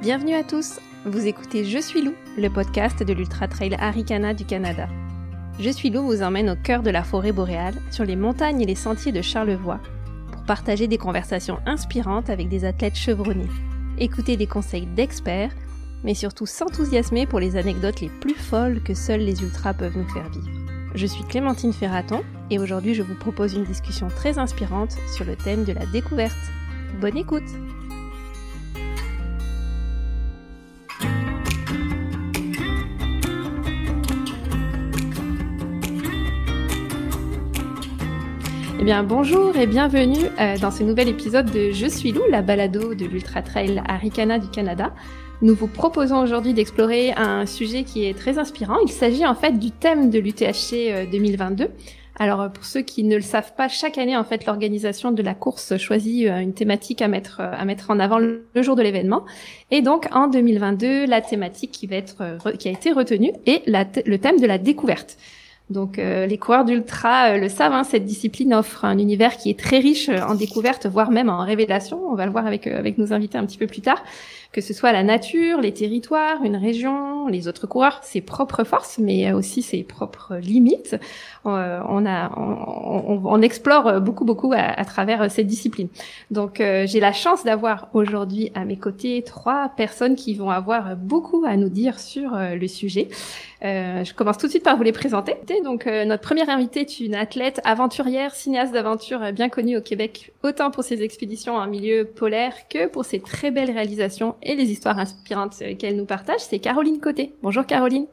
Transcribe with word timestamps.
Bienvenue 0.00 0.32
à 0.32 0.42
tous, 0.42 0.80
vous 1.04 1.26
écoutez 1.26 1.62
Je 1.66 1.78
suis 1.78 2.00
Lou, 2.00 2.14
le 2.38 2.48
podcast 2.48 3.02
de 3.02 3.12
l'Ultra 3.12 3.48
Trail 3.48 3.74
Arikana 3.78 4.32
du 4.32 4.46
Canada. 4.46 4.88
Je 5.58 5.68
suis 5.68 5.90
Lou 5.90 6.02
vous 6.02 6.22
emmène 6.22 6.48
au 6.48 6.56
cœur 6.56 6.82
de 6.82 6.88
la 6.88 7.04
forêt 7.04 7.32
boréale, 7.32 7.74
sur 7.90 8.06
les 8.06 8.16
montagnes 8.16 8.62
et 8.62 8.66
les 8.66 8.74
sentiers 8.74 9.12
de 9.12 9.20
Charlevoix, 9.20 9.78
pour 10.32 10.42
partager 10.44 10.88
des 10.88 10.96
conversations 10.96 11.58
inspirantes 11.66 12.30
avec 12.30 12.48
des 12.48 12.64
athlètes 12.64 12.96
chevronnés, 12.96 13.50
écouter 13.98 14.38
des 14.38 14.46
conseils 14.46 14.86
d'experts, 14.86 15.52
mais 16.02 16.14
surtout 16.14 16.46
s'enthousiasmer 16.46 17.26
pour 17.26 17.38
les 17.38 17.58
anecdotes 17.58 18.00
les 18.00 18.08
plus 18.08 18.36
folles 18.36 18.82
que 18.82 18.94
seuls 18.94 19.20
les 19.20 19.42
ultras 19.42 19.74
peuvent 19.74 19.98
nous 19.98 20.08
faire 20.08 20.30
vivre. 20.30 20.48
Je 20.94 21.04
suis 21.04 21.24
Clémentine 21.24 21.74
Ferraton 21.74 22.22
et 22.48 22.58
aujourd'hui 22.58 22.94
je 22.94 23.02
vous 23.02 23.16
propose 23.16 23.52
une 23.52 23.64
discussion 23.64 24.08
très 24.08 24.38
inspirante 24.38 24.96
sur 25.14 25.26
le 25.26 25.36
thème 25.36 25.64
de 25.64 25.72
la 25.74 25.84
découverte. 25.84 26.38
Bonne 27.02 27.18
écoute 27.18 27.44
Eh 38.80 38.82
bien, 38.82 39.02
bonjour 39.02 39.54
et 39.58 39.66
bienvenue 39.66 40.24
euh, 40.40 40.56
dans 40.56 40.70
ce 40.70 40.82
nouvel 40.82 41.06
épisode 41.06 41.50
de 41.52 41.70
Je 41.70 41.84
suis 41.84 42.12
Lou, 42.12 42.22
la 42.30 42.40
balado 42.40 42.94
de 42.94 43.04
l'Ultra 43.04 43.42
Trail 43.42 43.82
Arikana 43.86 44.38
du 44.38 44.48
Canada. 44.48 44.94
Nous 45.42 45.54
vous 45.54 45.66
proposons 45.66 46.18
aujourd'hui 46.18 46.54
d'explorer 46.54 47.12
un 47.12 47.44
sujet 47.44 47.84
qui 47.84 48.06
est 48.06 48.16
très 48.16 48.38
inspirant. 48.38 48.78
Il 48.82 48.90
s'agit 48.90 49.26
en 49.26 49.34
fait 49.34 49.58
du 49.58 49.70
thème 49.70 50.08
de 50.08 50.18
l'UTHC 50.18 51.10
2022. 51.12 51.64
Euh, 51.64 51.68
Alors, 52.18 52.50
pour 52.50 52.64
ceux 52.64 52.80
qui 52.80 53.04
ne 53.04 53.16
le 53.16 53.20
savent 53.20 53.54
pas, 53.54 53.68
chaque 53.68 53.98
année, 53.98 54.16
en 54.16 54.24
fait, 54.24 54.46
l'organisation 54.46 55.12
de 55.12 55.22
la 55.22 55.34
course 55.34 55.76
choisit 55.76 56.26
euh, 56.26 56.38
une 56.38 56.54
thématique 56.54 57.02
à 57.02 57.08
mettre, 57.08 57.42
à 57.42 57.66
mettre 57.66 57.90
en 57.90 58.00
avant 58.00 58.18
le 58.18 58.46
jour 58.62 58.76
de 58.76 58.82
l'événement. 58.82 59.26
Et 59.70 59.82
donc, 59.82 60.08
en 60.10 60.26
2022, 60.26 61.04
la 61.04 61.20
thématique 61.20 61.72
qui 61.72 61.86
va 61.86 61.96
être, 61.96 62.38
qui 62.58 62.68
a 62.68 62.72
été 62.72 62.92
retenue 62.92 63.32
est 63.44 63.62
le 63.66 64.16
thème 64.16 64.40
de 64.40 64.46
la 64.46 64.56
découverte. 64.56 65.18
Donc 65.70 66.00
euh, 66.00 66.26
les 66.26 66.36
coureurs 66.36 66.64
d'ultra 66.64 67.30
euh, 67.30 67.38
le 67.38 67.48
savent, 67.48 67.72
hein, 67.72 67.84
cette 67.84 68.04
discipline 68.04 68.52
offre 68.52 68.84
un 68.84 68.98
univers 68.98 69.36
qui 69.36 69.50
est 69.50 69.58
très 69.58 69.78
riche 69.78 70.08
euh, 70.08 70.20
en 70.20 70.34
découvertes, 70.34 70.86
voire 70.86 71.12
même 71.12 71.30
en 71.30 71.44
révélations. 71.44 72.00
On 72.10 72.16
va 72.16 72.26
le 72.26 72.32
voir 72.32 72.46
avec 72.46 72.66
avec 72.66 72.98
nos 72.98 73.12
invités 73.12 73.38
un 73.38 73.46
petit 73.46 73.58
peu 73.58 73.68
plus 73.68 73.80
tard. 73.80 74.02
Que 74.52 74.60
ce 74.60 74.74
soit 74.74 74.92
la 74.92 75.02
nature, 75.02 75.60
les 75.60 75.72
territoires, 75.72 76.42
une 76.42 76.56
région, 76.56 77.28
les 77.28 77.46
autres 77.46 77.66
coureurs, 77.66 78.00
ses 78.02 78.20
propres 78.20 78.64
forces, 78.64 78.98
mais 78.98 79.32
aussi 79.32 79.62
ses 79.62 79.84
propres 79.84 80.36
limites. 80.36 80.96
on 81.44 82.06
a, 82.06 82.32
on, 82.36 83.22
on, 83.24 83.42
explore 83.42 84.00
beaucoup 84.00 84.24
beaucoup 84.24 84.52
à, 84.54 84.84
travers 84.84 85.30
cette 85.30 85.46
discipline. 85.46 85.88
Donc 86.30 86.56
j'ai 86.58 87.00
la 87.00 87.12
chance 87.12 87.44
d'avoir 87.44 87.88
aujourd'hui 87.94 88.50
à 88.54 88.64
mes 88.64 88.76
côtés 88.76 89.22
trois 89.22 89.70
personnes 89.76 90.16
qui 90.16 90.34
vont 90.34 90.50
avoir 90.50 90.96
beaucoup 90.96 91.44
à 91.46 91.56
nous 91.56 91.68
dire 91.68 92.00
sur 92.00 92.32
le 92.36 92.68
sujet. 92.68 93.08
Euh, 93.62 94.04
je 94.04 94.14
commence 94.14 94.38
tout 94.38 94.46
de 94.46 94.50
suite 94.50 94.64
par 94.64 94.76
vous 94.76 94.82
les 94.82 94.92
présenter. 94.92 95.36
Donc, 95.64 95.86
euh, 95.86 96.04
notre 96.04 96.22
première 96.22 96.48
invitée 96.48 96.80
est 96.80 97.00
une 97.00 97.14
athlète 97.14 97.60
aventurière, 97.64 98.34
cinéaste 98.34 98.72
d'aventure 98.72 99.22
euh, 99.22 99.32
bien 99.32 99.48
connue 99.48 99.76
au 99.76 99.82
Québec, 99.82 100.32
autant 100.42 100.70
pour 100.70 100.82
ses 100.82 101.02
expéditions 101.02 101.56
en 101.56 101.66
milieu 101.66 102.04
polaire 102.04 102.54
que 102.70 102.86
pour 102.86 103.04
ses 103.04 103.20
très 103.20 103.50
belles 103.50 103.70
réalisations 103.70 104.34
et 104.42 104.54
les 104.54 104.70
histoires 104.70 104.98
inspirantes 104.98 105.62
qu'elle 105.78 105.96
nous 105.96 106.06
partage. 106.06 106.40
C'est 106.40 106.58
Caroline 106.58 107.00
Côté. 107.00 107.34
Bonjour 107.42 107.66
Caroline. 107.66 108.06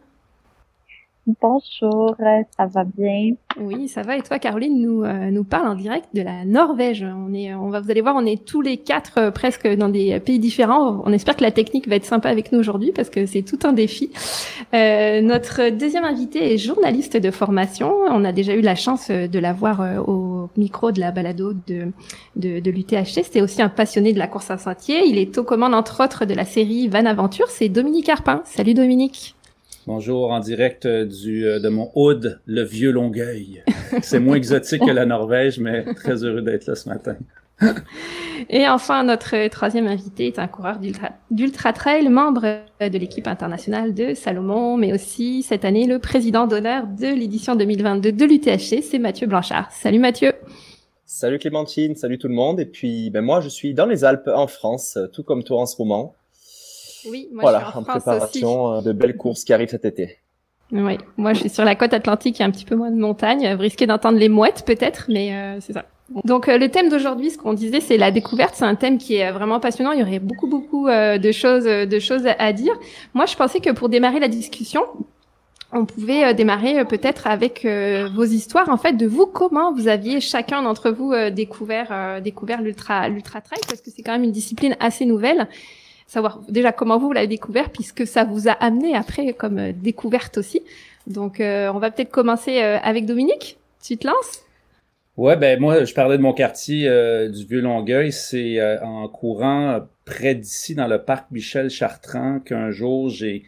Bonjour, 1.41 2.15
ça 2.57 2.65
va 2.67 2.85
bien? 2.85 3.33
Oui, 3.59 3.89
ça 3.89 4.01
va. 4.01 4.15
Et 4.15 4.21
toi, 4.21 4.39
Caroline, 4.39 4.81
nous 4.81 5.03
euh, 5.03 5.29
nous 5.29 5.43
parle 5.43 5.67
en 5.67 5.75
direct 5.75 6.07
de 6.13 6.21
la 6.21 6.45
Norvège. 6.45 7.03
On 7.03 7.33
est, 7.33 7.53
on 7.53 7.69
va, 7.69 7.81
vous 7.81 7.91
allez 7.91 7.99
voir, 7.99 8.15
on 8.15 8.25
est 8.25 8.45
tous 8.45 8.61
les 8.61 8.77
quatre 8.77 9.17
euh, 9.17 9.31
presque 9.31 9.67
dans 9.67 9.89
des 9.89 10.21
pays 10.21 10.39
différents. 10.39 11.01
On 11.05 11.11
espère 11.11 11.35
que 11.35 11.43
la 11.43 11.51
technique 11.51 11.89
va 11.89 11.97
être 11.97 12.05
sympa 12.05 12.29
avec 12.29 12.53
nous 12.53 12.59
aujourd'hui 12.59 12.93
parce 12.95 13.09
que 13.09 13.25
c'est 13.25 13.41
tout 13.41 13.59
un 13.65 13.73
défi. 13.73 14.09
Euh, 14.73 15.19
notre 15.19 15.69
deuxième 15.69 16.05
invité 16.05 16.53
est 16.53 16.57
journaliste 16.57 17.17
de 17.17 17.29
formation. 17.29 17.91
On 18.09 18.23
a 18.23 18.31
déjà 18.31 18.53
eu 18.53 18.61
la 18.61 18.75
chance 18.75 19.11
de 19.11 19.39
la 19.39 19.51
voir 19.51 19.81
au 20.07 20.36
micro 20.55 20.91
de 20.91 20.99
la 20.99 21.11
balado 21.11 21.53
de 21.53 21.91
de, 22.35 22.59
de. 22.59 22.73
C'était 23.05 23.41
aussi 23.41 23.61
un 23.61 23.69
passionné 23.69 24.13
de 24.13 24.19
la 24.19 24.27
course 24.27 24.51
à 24.51 24.57
sentier. 24.57 25.05
Il 25.05 25.17
est 25.17 25.37
aux 25.37 25.43
commandes 25.43 25.73
entre 25.73 26.03
autres 26.03 26.25
de 26.25 26.33
la 26.33 26.45
série 26.45 26.87
Van 26.87 27.05
Aventure. 27.05 27.47
C'est 27.49 27.69
Dominique 27.69 28.09
Arpin. 28.09 28.41
Salut 28.45 28.73
Dominique. 28.73 29.35
Bonjour, 29.87 30.31
en 30.31 30.41
direct 30.41 30.85
euh, 30.85 31.05
du, 31.05 31.45
euh, 31.45 31.59
de 31.59 31.69
mon 31.69 31.91
Aude, 31.95 32.41
le 32.45 32.63
vieux 32.63 32.91
Longueuil. 32.91 33.63
C'est 34.01 34.19
moins 34.19 34.35
exotique 34.35 34.85
que 34.85 34.91
la 34.91 35.05
Norvège, 35.05 35.59
mais 35.59 35.85
très 35.93 36.25
heureux 36.25 36.41
d'être 36.41 36.67
là 36.67 36.75
ce 36.75 36.89
matin. 36.89 37.15
Et 38.49 38.67
enfin, 38.67 39.03
notre 39.03 39.47
troisième 39.49 39.87
invité 39.87 40.27
est 40.27 40.39
un 40.39 40.47
coureur 40.47 40.79
d'ultra 41.31 41.73
trail, 41.73 42.07
membre 42.07 42.61
de 42.79 42.97
l'équipe 42.97 43.27
internationale 43.27 43.93
de 43.93 44.13
Salomon, 44.13 44.77
mais 44.77 44.93
aussi 44.93 45.43
cette 45.43 45.65
année 45.65 45.87
le 45.87 45.99
président 45.99 46.45
d'honneur 46.45 46.85
de 46.87 47.07
l'édition 47.07 47.55
2022 47.55 48.11
de 48.11 48.25
l'UTHC, 48.25 48.83
c'est 48.83 48.99
Mathieu 48.99 49.27
Blanchard. 49.27 49.71
Salut 49.71 49.99
Mathieu. 49.99 50.33
Salut 51.05 51.39
Clémentine, 51.39 51.95
salut 51.95 52.19
tout 52.19 52.27
le 52.27 52.35
monde. 52.35 52.59
Et 52.59 52.65
puis, 52.65 53.09
ben 53.09 53.21
moi, 53.21 53.41
je 53.41 53.49
suis 53.49 53.73
dans 53.73 53.85
les 53.85 54.03
Alpes 54.03 54.29
en 54.33 54.47
France, 54.47 54.97
tout 55.13 55.23
comme 55.23 55.43
toi 55.43 55.61
en 55.61 55.65
ce 55.65 55.81
moment. 55.81 56.13
Oui, 57.09 57.29
moi 57.31 57.43
voilà, 57.43 57.59
je 57.59 57.69
suis 57.69 57.77
en, 57.77 57.83
préparation 57.83 58.73
euh, 58.73 58.81
de 58.81 58.91
belles 58.91 59.15
courses 59.15 59.43
qui 59.43 59.53
arrivent 59.53 59.69
cet 59.69 59.85
été. 59.85 60.17
Oui, 60.71 60.97
moi 61.15 61.31
je 61.31 61.39
suis 61.39 61.49
sur 61.49 61.63
la 61.63 61.75
côte 61.75 61.93
atlantique, 61.93 62.39
il 62.39 62.41
y 62.41 62.43
a 62.43 62.45
un 62.45 62.51
petit 62.51 62.65
peu 62.65 62.75
moins 62.75 62.91
de 62.91 62.99
montagnes. 62.99 63.53
Vous 63.55 63.61
risquez 63.61 63.87
d'entendre 63.87 64.17
les 64.17 64.27
mouettes 64.27 64.63
peut-être, 64.65 65.05
mais 65.07 65.33
euh, 65.33 65.59
c'est 65.61 65.71
ça. 65.71 65.85
Donc 66.23 66.47
euh, 66.47 66.57
le 66.57 66.69
thème 66.69 66.89
d'aujourd'hui, 66.89 67.31
ce 67.31 67.37
qu'on 67.37 67.53
disait, 67.53 67.81
c'est 67.81 67.97
la 67.97 68.11
découverte. 68.11 68.55
C'est 68.55 68.65
un 68.65 68.75
thème 68.75 68.97
qui 68.97 69.15
est 69.15 69.31
vraiment 69.31 69.59
passionnant. 69.59 69.91
Il 69.91 69.99
y 69.99 70.03
aurait 70.03 70.19
beaucoup 70.19 70.47
beaucoup 70.47 70.87
de 70.87 71.31
choses, 71.31 71.65
de 71.65 71.99
choses 71.99 72.27
à 72.39 72.53
dire. 72.53 72.73
Moi, 73.13 73.25
je 73.25 73.35
pensais 73.35 73.59
que 73.59 73.71
pour 73.71 73.89
démarrer 73.89 74.19
la 74.19 74.29
discussion, 74.29 74.81
on 75.73 75.85
pouvait 75.85 76.33
démarrer 76.33 76.85
peut-être 76.85 77.27
avec 77.27 77.67
vos 78.15 78.23
histoires 78.23 78.69
en 78.69 78.77
fait 78.77 78.93
de 78.93 79.05
vous 79.05 79.25
comment 79.25 79.73
vous 79.73 79.89
aviez 79.89 80.21
chacun 80.21 80.61
d'entre 80.61 80.91
vous 80.91 81.13
découvert 81.29 82.21
découvert 82.21 82.61
l'ultra 82.61 83.09
l'ultra 83.09 83.41
trail? 83.41 83.59
Parce 83.67 83.81
que 83.81 83.91
c'est 83.91 84.01
quand 84.01 84.13
même 84.13 84.23
une 84.23 84.31
discipline 84.31 84.77
assez 84.79 85.05
nouvelle 85.05 85.47
savoir 86.07 86.39
déjà 86.47 86.71
comment 86.71 86.97
vous, 86.97 87.11
l'avez 87.11 87.27
découvert, 87.27 87.69
puisque 87.69 88.07
ça 88.07 88.23
vous 88.23 88.47
a 88.47 88.53
amené 88.53 88.95
après 88.95 89.33
comme 89.33 89.59
euh, 89.59 89.71
découverte 89.73 90.37
aussi. 90.37 90.63
Donc, 91.05 91.39
euh, 91.39 91.71
on 91.73 91.79
va 91.79 91.91
peut-être 91.91 92.11
commencer 92.11 92.61
euh, 92.61 92.79
avec 92.81 93.05
Dominique. 93.05 93.57
Tu 93.83 93.97
te 93.97 94.07
lances? 94.07 94.41
Ouais, 95.17 95.35
ben 95.35 95.59
moi, 95.59 95.83
je 95.83 95.93
parlais 95.95 96.17
de 96.17 96.21
mon 96.21 96.33
quartier 96.33 96.83
du 97.29 97.45
Vieux 97.45 97.61
Longueuil. 97.61 98.11
C'est 98.11 98.61
en 98.81 99.07
courant 99.07 99.81
près 100.05 100.35
d'ici, 100.35 100.75
dans 100.75 100.87
le 100.87 101.01
parc 101.03 101.31
Michel 101.31 101.69
Chartrand, 101.69 102.39
qu'un 102.39 102.71
jour 102.71 103.09
j'ai 103.09 103.43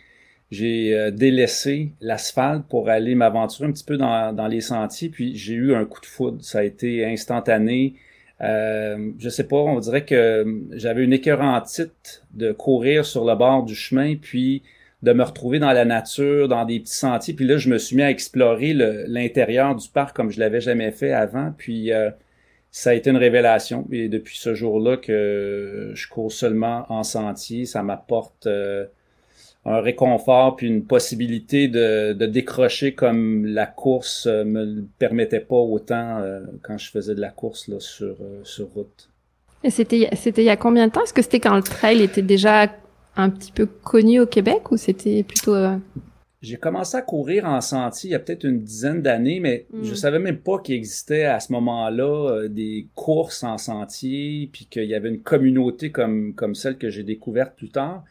j'ai 0.52 1.12
délaissé 1.12 1.92
l'asphalte 2.02 2.64
pour 2.68 2.90
aller 2.90 3.14
m'aventurer 3.14 3.68
un 3.68 3.72
petit 3.72 3.84
peu 3.84 3.98
dans, 3.98 4.34
dans 4.34 4.48
les 4.48 4.62
sentiers. 4.62 5.10
Puis 5.10 5.36
j'ai 5.38 5.54
eu 5.54 5.76
un 5.76 5.86
coup 5.86 6.02
de 6.02 6.08
foudre. 6.08 6.44
Ça 6.44 6.60
a 6.60 6.64
été 6.64 7.06
instantané. 7.06 7.94
Euh, 8.42 9.12
je 9.20 9.30
sais 9.30 9.44
pas, 9.48 9.58
on 9.58 9.80
dirait 9.80 10.06
que 10.06 10.64
j'avais 10.72 11.04
une 11.04 11.14
écœurantite 11.14 12.24
de 12.34 12.52
courir 12.52 13.06
sur 13.06 13.26
le 13.26 13.36
bord 13.36 13.64
du 13.64 13.76
chemin, 13.76 14.16
puis 14.16 14.64
de 15.02 15.14
me 15.14 15.24
retrouver 15.24 15.60
dans 15.60 15.72
la 15.72 15.86
nature, 15.86 16.48
dans 16.48 16.66
des 16.66 16.80
petits 16.80 16.96
sentiers. 16.96 17.34
Puis 17.34 17.46
là, 17.46 17.58
je 17.58 17.70
me 17.70 17.78
suis 17.78 17.96
mis 17.96 18.02
à 18.02 18.10
explorer 18.10 18.74
l'intérieur 18.74 19.76
du 19.76 19.88
parc 19.90 20.16
comme 20.16 20.30
je 20.30 20.40
l'avais 20.40 20.62
jamais 20.62 20.92
fait 20.92 21.14
avant. 21.14 21.54
Puis 21.58 21.94
euh, 21.94 22.10
ça 22.72 22.92
a 22.92 22.94
été 22.94 23.10
une 23.10 23.18
révélation. 23.18 23.88
Et 23.92 24.10
depuis 24.10 24.38
ce 24.38 24.54
jour-là 24.54 24.98
que 24.98 25.92
je 25.94 26.08
cours 26.08 26.32
seulement 26.32 26.86
en 26.90 27.04
sentier, 27.04 27.66
ça 27.66 27.82
m'apporte 27.82 28.48
euh, 28.48 28.86
un 29.66 29.82
réconfort 29.82 30.56
puis 30.56 30.68
une 30.68 30.86
possibilité 30.86 31.68
de, 31.68 32.14
décrocher 32.26 32.94
comme 32.94 33.46
la 33.46 33.66
course 33.66 34.26
euh, 34.28 34.44
me 34.44 34.64
le 34.64 34.86
permettait 34.98 35.40
pas 35.40 35.56
autant 35.56 36.20
euh, 36.20 36.42
quand 36.62 36.78
je 36.78 36.90
faisais 36.90 37.16
de 37.16 37.22
la 37.22 37.30
course 37.30 37.68
là, 37.68 37.78
sur, 37.80 38.16
route. 38.74 39.10
C'était 39.68 40.10
il 40.24 40.44
y 40.44 40.50
a 40.50 40.56
combien 40.56 40.88
de 40.88 40.92
temps? 40.92 41.04
Est-ce 41.04 41.14
que 41.14 41.22
c'était 41.22 41.42
quand 41.42 41.56
le 41.56 41.64
trail 41.64 42.02
était 42.02 42.22
déjà 42.22 42.68
un 43.20 43.30
petit 43.30 43.52
peu 43.52 43.66
connu 43.66 44.20
au 44.20 44.26
Québec 44.26 44.72
ou 44.72 44.78
c'était 44.78 45.24
plutôt... 45.24 45.56
J'ai 46.42 46.56
commencé 46.56 46.96
à 46.96 47.02
courir 47.02 47.44
en 47.44 47.60
sentier 47.60 48.12
il 48.12 48.14
y 48.14 48.16
a 48.16 48.20
peut-être 48.20 48.46
une 48.46 48.62
dizaine 48.62 49.02
d'années, 49.02 49.42
mais 49.42 49.66
je 49.74 49.78
hmm. 49.78 49.84
je 49.84 49.94
savais 49.94 50.20
même 50.20 50.38
pas 50.38 50.60
qu'il 50.60 50.76
existait 50.76 51.26
à 51.26 51.42
ce 51.42 51.52
moment-là 51.52 52.48
des 52.48 52.88
courses 52.96 53.44
en 53.44 53.58
sentier, 53.58 54.50
puis 54.52 54.66
qu'il 54.66 54.86
y 54.86 54.96
avait 54.96 55.10
une 55.10 55.22
communauté 55.22 55.92
comme, 55.92 56.34
comme 56.34 56.56
celle 56.56 56.78
que 56.78 56.90
j'ai 56.90 57.04
découverte 57.04 57.58
plus 57.58 57.70
tard. 57.70 58.06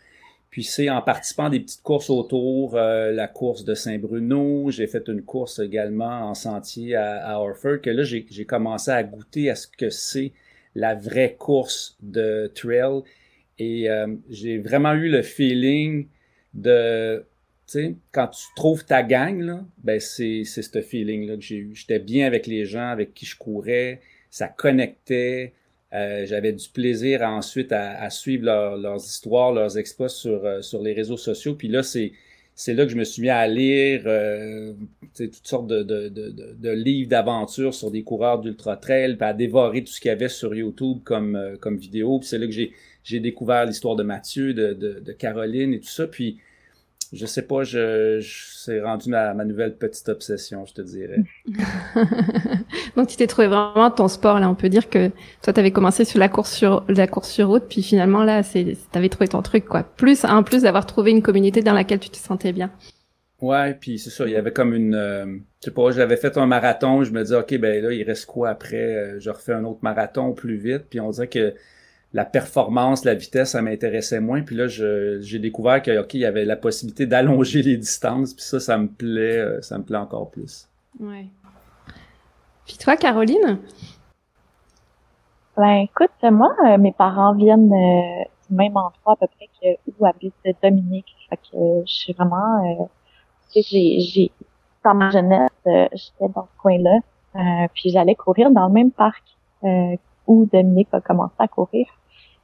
Puis 0.50 0.64
c'est 0.64 0.88
en 0.88 1.02
participant 1.02 1.44
à 1.44 1.50
des 1.50 1.60
petites 1.60 1.82
courses 1.82 2.10
autour, 2.10 2.74
euh, 2.74 3.12
la 3.12 3.28
course 3.28 3.64
de 3.64 3.74
Saint-Bruno, 3.74 4.70
j'ai 4.70 4.86
fait 4.86 5.06
une 5.08 5.22
course 5.22 5.58
également 5.58 6.28
en 6.28 6.34
sentier 6.34 6.96
à, 6.96 7.26
à 7.26 7.38
Orford, 7.38 7.80
que 7.82 7.90
là 7.90 8.02
j'ai 8.02 8.24
commencé 8.44 8.90
à 8.90 9.02
goûter 9.02 9.50
à 9.50 9.54
ce 9.54 9.66
que 9.66 9.90
c'est 9.90 10.32
la 10.74 10.94
vraie 10.94 11.36
course 11.38 11.96
de 12.02 12.50
trail. 12.54 13.02
Et 13.58 13.90
euh, 13.90 14.06
j'ai 14.30 14.58
vraiment 14.58 14.92
eu 14.92 15.08
le 15.08 15.22
feeling 15.22 16.06
de, 16.54 17.24
tu 17.66 17.72
sais, 17.72 17.94
quand 18.12 18.28
tu 18.28 18.44
trouves 18.56 18.84
ta 18.84 19.02
gang, 19.02 19.40
là, 19.40 19.64
ben 19.82 20.00
c'est 20.00 20.44
ce 20.44 20.80
feeling-là 20.80 21.36
que 21.36 21.42
j'ai 21.42 21.56
eu. 21.56 21.74
J'étais 21.74 21.98
bien 21.98 22.26
avec 22.26 22.46
les 22.46 22.64
gens 22.64 22.88
avec 22.88 23.14
qui 23.14 23.26
je 23.26 23.36
courais, 23.36 24.00
ça 24.30 24.48
connectait, 24.48 25.52
J'avais 25.92 26.52
du 26.52 26.68
plaisir 26.68 27.22
ensuite 27.22 27.72
à, 27.72 28.08
suivre 28.10 28.44
leurs 28.44 29.04
histoires, 29.04 29.52
leurs 29.52 29.78
exploits 29.78 30.08
sur, 30.08 30.62
sur 30.62 30.82
les 30.82 30.92
réseaux 30.92 31.16
sociaux. 31.16 31.54
Puis 31.54 31.68
là, 31.68 31.82
c'est 31.82 32.12
c'est 32.58 32.74
là 32.74 32.84
que 32.84 32.90
je 32.90 32.96
me 32.96 33.04
suis 33.04 33.22
mis 33.22 33.28
à 33.28 33.46
lire 33.46 34.02
euh, 34.06 34.72
toutes 35.16 35.46
sortes 35.46 35.68
de, 35.68 35.84
de, 35.84 36.08
de, 36.08 36.56
de 36.58 36.70
livres 36.70 37.08
d'aventure 37.08 37.72
sur 37.72 37.92
des 37.92 38.02
coureurs 38.02 38.40
d'ultra 38.40 38.76
trail, 38.76 39.14
puis 39.14 39.24
à 39.24 39.32
dévorer 39.32 39.84
tout 39.84 39.92
ce 39.92 40.00
qu'il 40.00 40.08
y 40.08 40.12
avait 40.12 40.28
sur 40.28 40.52
YouTube 40.52 40.98
comme, 41.04 41.36
euh, 41.36 41.56
comme 41.56 41.76
vidéo. 41.76 42.18
Puis 42.18 42.30
c'est 42.30 42.38
là 42.38 42.46
que 42.46 42.52
j'ai, 42.52 42.72
j'ai 43.08 43.20
découvert 43.20 43.64
l'histoire 43.64 43.96
de 43.96 44.02
Mathieu, 44.02 44.52
de, 44.52 44.74
de, 44.74 45.00
de, 45.00 45.12
Caroline 45.12 45.72
et 45.72 45.80
tout 45.80 45.88
ça. 45.88 46.06
Puis 46.06 46.38
je 47.14 47.24
sais 47.24 47.40
pas, 47.40 47.62
je, 47.62 48.20
c'est 48.54 48.82
rendu 48.82 49.08
ma, 49.08 49.32
ma, 49.32 49.46
nouvelle 49.46 49.76
petite 49.76 50.10
obsession, 50.10 50.66
je 50.66 50.74
te 50.74 50.82
dirais. 50.82 51.24
Donc 52.96 53.08
tu 53.08 53.16
t'es 53.16 53.26
trouvé 53.26 53.48
vraiment 53.48 53.90
ton 53.90 54.08
sport 54.08 54.38
là. 54.40 54.50
On 54.50 54.54
peut 54.54 54.68
dire 54.68 54.90
que 54.90 55.08
toi 55.42 55.54
tu 55.54 55.60
avais 55.60 55.70
commencé 55.70 56.04
sur 56.04 56.18
la 56.18 56.28
course 56.28 56.52
sur 56.52 56.84
la 56.88 57.06
course 57.06 57.30
sur 57.30 57.48
route, 57.48 57.64
puis 57.66 57.82
finalement 57.82 58.24
là, 58.24 58.42
c'est 58.42 58.76
t'avais 58.92 59.08
trouvé 59.08 59.28
ton 59.28 59.40
truc 59.40 59.64
quoi. 59.64 59.84
Plus 59.84 60.26
en 60.26 60.42
plus 60.42 60.62
d'avoir 60.62 60.84
trouvé 60.84 61.10
une 61.10 61.22
communauté 61.22 61.62
dans 61.62 61.72
laquelle 61.72 62.00
tu 62.00 62.10
te 62.10 62.18
sentais 62.18 62.52
bien. 62.52 62.70
Ouais, 63.40 63.72
puis 63.72 63.98
c'est 63.98 64.10
ça, 64.10 64.26
il 64.26 64.32
y 64.32 64.36
avait 64.36 64.52
comme 64.52 64.74
une, 64.74 64.96
euh, 64.96 65.24
je 65.60 65.66
sais 65.66 65.70
pas, 65.70 65.92
j'avais 65.92 66.16
fait 66.16 66.36
un 66.36 66.46
marathon, 66.46 67.04
je 67.04 67.12
me 67.12 67.22
disais 67.22 67.36
ok 67.36 67.56
ben 67.58 67.82
là 67.82 67.92
il 67.92 68.02
reste 68.02 68.26
quoi 68.26 68.50
après, 68.50 68.96
euh, 68.96 69.20
je 69.20 69.30
refais 69.30 69.52
un 69.52 69.64
autre 69.64 69.78
marathon 69.80 70.34
plus 70.34 70.56
vite, 70.56 70.86
puis 70.90 71.00
on 71.00 71.10
dirait 71.10 71.28
que 71.28 71.54
la 72.12 72.24
performance, 72.24 73.04
la 73.04 73.14
vitesse, 73.14 73.50
ça 73.50 73.62
m'intéressait 73.62 74.20
moins. 74.20 74.42
Puis 74.42 74.56
là, 74.56 74.66
j'ai 74.68 75.38
découvert 75.38 75.82
qu'il 75.82 76.02
il 76.14 76.20
y 76.20 76.24
avait 76.24 76.44
la 76.44 76.56
possibilité 76.56 77.06
d'allonger 77.06 77.62
les 77.62 77.76
distances. 77.76 78.34
Puis 78.34 78.44
ça, 78.44 78.60
ça 78.60 78.78
me 78.78 78.88
plaît, 78.88 79.38
euh, 79.38 79.60
ça 79.60 79.78
me 79.78 79.84
plaît 79.84 79.98
encore 79.98 80.30
plus. 80.30 80.68
Ouais. 80.98 81.26
Puis 82.66 82.78
toi, 82.78 82.96
Caroline? 82.96 83.58
Ben, 85.56 85.82
écoute, 85.82 86.10
moi, 86.22 86.54
euh, 86.66 86.78
mes 86.78 86.92
parents 86.92 87.34
viennent 87.34 87.72
euh, 87.72 88.24
du 88.48 88.56
même 88.56 88.76
endroit 88.76 89.14
à 89.14 89.16
peu 89.16 89.26
près 89.26 89.48
que 89.60 89.92
où 89.98 90.06
habite 90.06 90.34
Dominique. 90.62 91.14
Fait 91.28 91.36
que 91.36 91.82
je 91.86 91.92
suis 91.92 92.12
vraiment, 92.14 92.88
j'ai, 93.54 94.00
j'ai, 94.00 94.30
dans 94.82 94.94
ma 94.94 95.10
jeunesse, 95.10 95.50
j'étais 95.66 96.32
dans 96.34 96.46
ce 96.46 96.62
coin-là. 96.62 97.68
puis 97.74 97.90
j'allais 97.90 98.14
courir 98.14 98.50
dans 98.50 98.68
le 98.68 98.72
même 98.72 98.92
parc 98.92 99.24
où 100.28 100.46
Dominique 100.52 100.88
a 100.92 101.00
commencé 101.00 101.34
à 101.38 101.48
courir. 101.48 101.86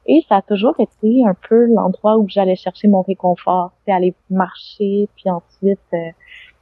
Et 0.07 0.23
ça 0.29 0.37
a 0.37 0.41
toujours 0.41 0.75
été 0.79 1.25
un 1.25 1.33
peu 1.33 1.65
l'endroit 1.65 2.17
où 2.17 2.27
j'allais 2.27 2.55
chercher 2.55 2.87
mon 2.87 3.01
réconfort. 3.01 3.71
C'est 3.85 3.91
aller 3.91 4.13
marcher, 4.29 5.09
puis 5.15 5.29
ensuite, 5.29 5.79
euh, 5.93 6.11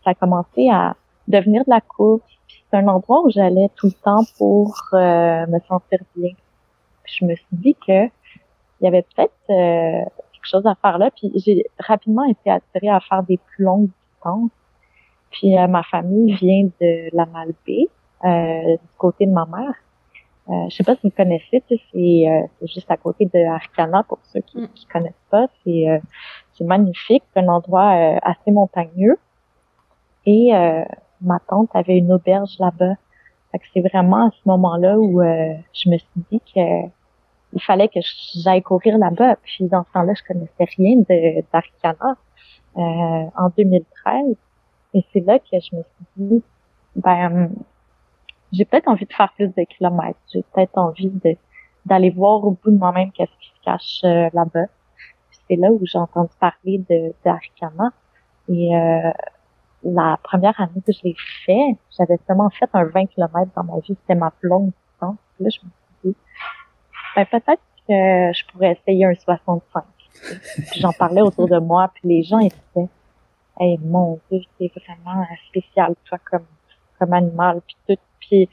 ça 0.04 0.12
a 0.12 0.14
commencé 0.14 0.70
à 0.70 0.96
devenir 1.28 1.64
de 1.66 1.70
la 1.70 1.82
course. 1.82 2.22
c'est 2.48 2.78
un 2.78 2.88
endroit 2.88 3.22
où 3.24 3.30
j'allais 3.30 3.70
tout 3.76 3.88
le 3.88 3.94
temps 4.04 4.24
pour 4.38 4.76
euh, 4.94 5.46
me 5.48 5.60
sentir 5.68 6.00
bien. 6.16 6.32
Puis 7.04 7.16
je 7.20 7.26
me 7.26 7.36
suis 7.36 7.46
dit 7.52 7.76
que 7.76 8.06
il 8.06 8.86
y 8.86 8.88
avait 8.88 9.04
peut-être 9.04 9.34
euh, 9.50 10.04
quelque 10.34 10.50
chose 10.50 10.66
à 10.66 10.76
faire 10.76 10.98
là. 10.98 11.10
Puis 11.12 11.32
j'ai 11.36 11.66
rapidement 11.80 12.24
été 12.24 12.50
attirée 12.50 12.90
à 12.90 13.00
faire 13.02 13.24
des 13.24 13.38
plus 13.38 13.64
longues 13.64 13.90
distances. 14.12 14.52
Puis 15.32 15.56
ma 15.56 15.84
famille 15.84 16.34
vient 16.36 16.70
de 16.80 17.16
la 17.16 17.26
Malbaie, 17.26 17.88
du 18.24 18.88
côté 18.98 19.26
de 19.26 19.32
ma 19.32 19.46
mère. 19.46 19.74
Euh, 20.50 20.70
je 20.70 20.76
sais 20.76 20.84
pas 20.84 20.96
si 20.96 21.02
vous 21.06 21.14
connaissez, 21.16 21.64
euh, 21.72 21.78
c'est 22.60 22.68
juste 22.68 22.92
à 22.92 22.98
côté 22.98 23.26
de 23.34 23.48
Arcana 23.48 24.04
pour 24.04 24.20
ceux 24.24 24.42
qui, 24.42 24.62
mm. 24.62 24.68
qui 24.76 24.86
connaissent 24.88 25.14
pas. 25.30 25.48
C'est 25.64 25.90
euh, 25.90 26.00
magnifique, 26.62 27.24
un 27.36 27.48
endroit 27.48 27.94
euh, 27.96 28.20
assez 28.22 28.52
montagneux. 28.52 29.18
Et 30.26 30.52
ma 31.20 31.40
tante 31.50 31.70
avait 31.74 31.98
une 31.98 32.14
auberge 32.14 32.58
là-bas. 32.58 32.96
C'est 33.74 33.82
vraiment 33.82 34.28
à 34.28 34.32
ce 34.32 34.40
moment-là 34.46 34.98
où 34.98 35.22
je 35.22 35.90
me 35.90 35.98
suis 35.98 36.22
dit 36.32 36.40
que 36.56 36.88
il 37.56 37.62
fallait 37.62 37.90
que 37.90 38.00
j'aille 38.34 38.62
courir 38.62 38.98
là-bas. 38.98 39.36
Puis 39.44 39.66
dans 39.66 39.84
ce 39.84 39.92
temps-là, 39.92 40.14
je 40.16 40.24
connaissais 40.26 40.66
rien 40.78 40.96
d'Arcana 41.52 42.16
en 42.76 43.50
2013. 43.58 44.38
Et 44.94 45.04
c'est 45.12 45.20
là 45.20 45.40
que 45.40 45.46
je 45.52 45.76
me 45.76 45.84
suis 45.84 46.06
dit, 46.16 46.44
ben 46.96 47.50
j'ai 48.54 48.66
peut-être 48.66 48.88
envie 48.88 49.06
de 49.06 49.14
faire 49.14 49.34
plus 49.34 49.48
de 49.48 49.64
kilomètres. 49.64 50.20
J'ai 50.32 50.44
peut-être 50.54 50.78
envie 50.78 51.10
de 51.10 51.36
d'aller 51.86 52.12
voir 52.12 52.46
au 52.46 52.52
bout 52.52 52.72
de 52.72 52.78
moi-même 52.78 53.12
qu'est-ce 53.12 53.32
qui 53.42 53.50
se 53.50 53.64
cache 53.66 54.02
euh, 54.06 54.30
là-bas. 54.34 54.68
C'est 55.50 55.58
là 55.58 55.70
où 55.70 55.82
j'ai 55.84 55.98
entendu 55.98 56.30
parler 56.40 56.82
de 56.90 57.14
d'Aricana. 57.26 57.92
Et 58.48 58.74
euh, 58.74 59.12
la 59.84 60.18
première 60.24 60.60
année 60.62 60.82
que 60.86 60.94
je 60.94 61.02
l'ai 61.04 61.16
fait, 61.46 61.78
j'avais 61.98 62.18
seulement 62.26 62.50
fait 62.52 62.70
un 62.74 62.86
20 62.86 63.08
km 63.08 63.52
dans 63.56 63.64
ma 63.64 63.80
vie. 63.80 63.98
C'était 64.02 64.16
ma 64.16 64.32
plus 64.32 64.48
longue 64.48 64.72
distance. 64.92 65.18
Là, 65.40 65.50
je 65.50 65.60
me 65.66 65.72
suis 65.72 65.72
dit, 66.06 66.16
ben, 67.16 67.26
peut-être 67.26 67.62
que 67.88 68.34
je 68.34 68.46
pourrais 68.52 68.80
essayer 68.80 69.06
un 69.06 69.16
65. 69.16 69.84
j'en 70.78 70.94
parlais 70.94 71.22
autour 71.22 71.50
de 71.50 71.60
moi, 71.60 71.92
puis 71.94 72.08
les 72.08 72.24
gens 72.24 72.40
étaient, 72.40 72.88
hey, 73.60 73.78
mon 73.80 74.20
Dieu, 74.32 74.42
c'est 74.58 74.72
vraiment 74.86 75.26
spécial, 75.50 75.96
toi, 76.06 76.18
comme, 76.30 76.46
comme 76.98 77.14
animal, 77.14 77.62
puis 77.68 77.76
tout 77.88 78.02
puis 78.28 78.50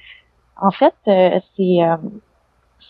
en 0.61 0.71
fait, 0.71 0.95
euh, 1.09 1.41
c'est 1.57 1.83
euh, 1.83 1.97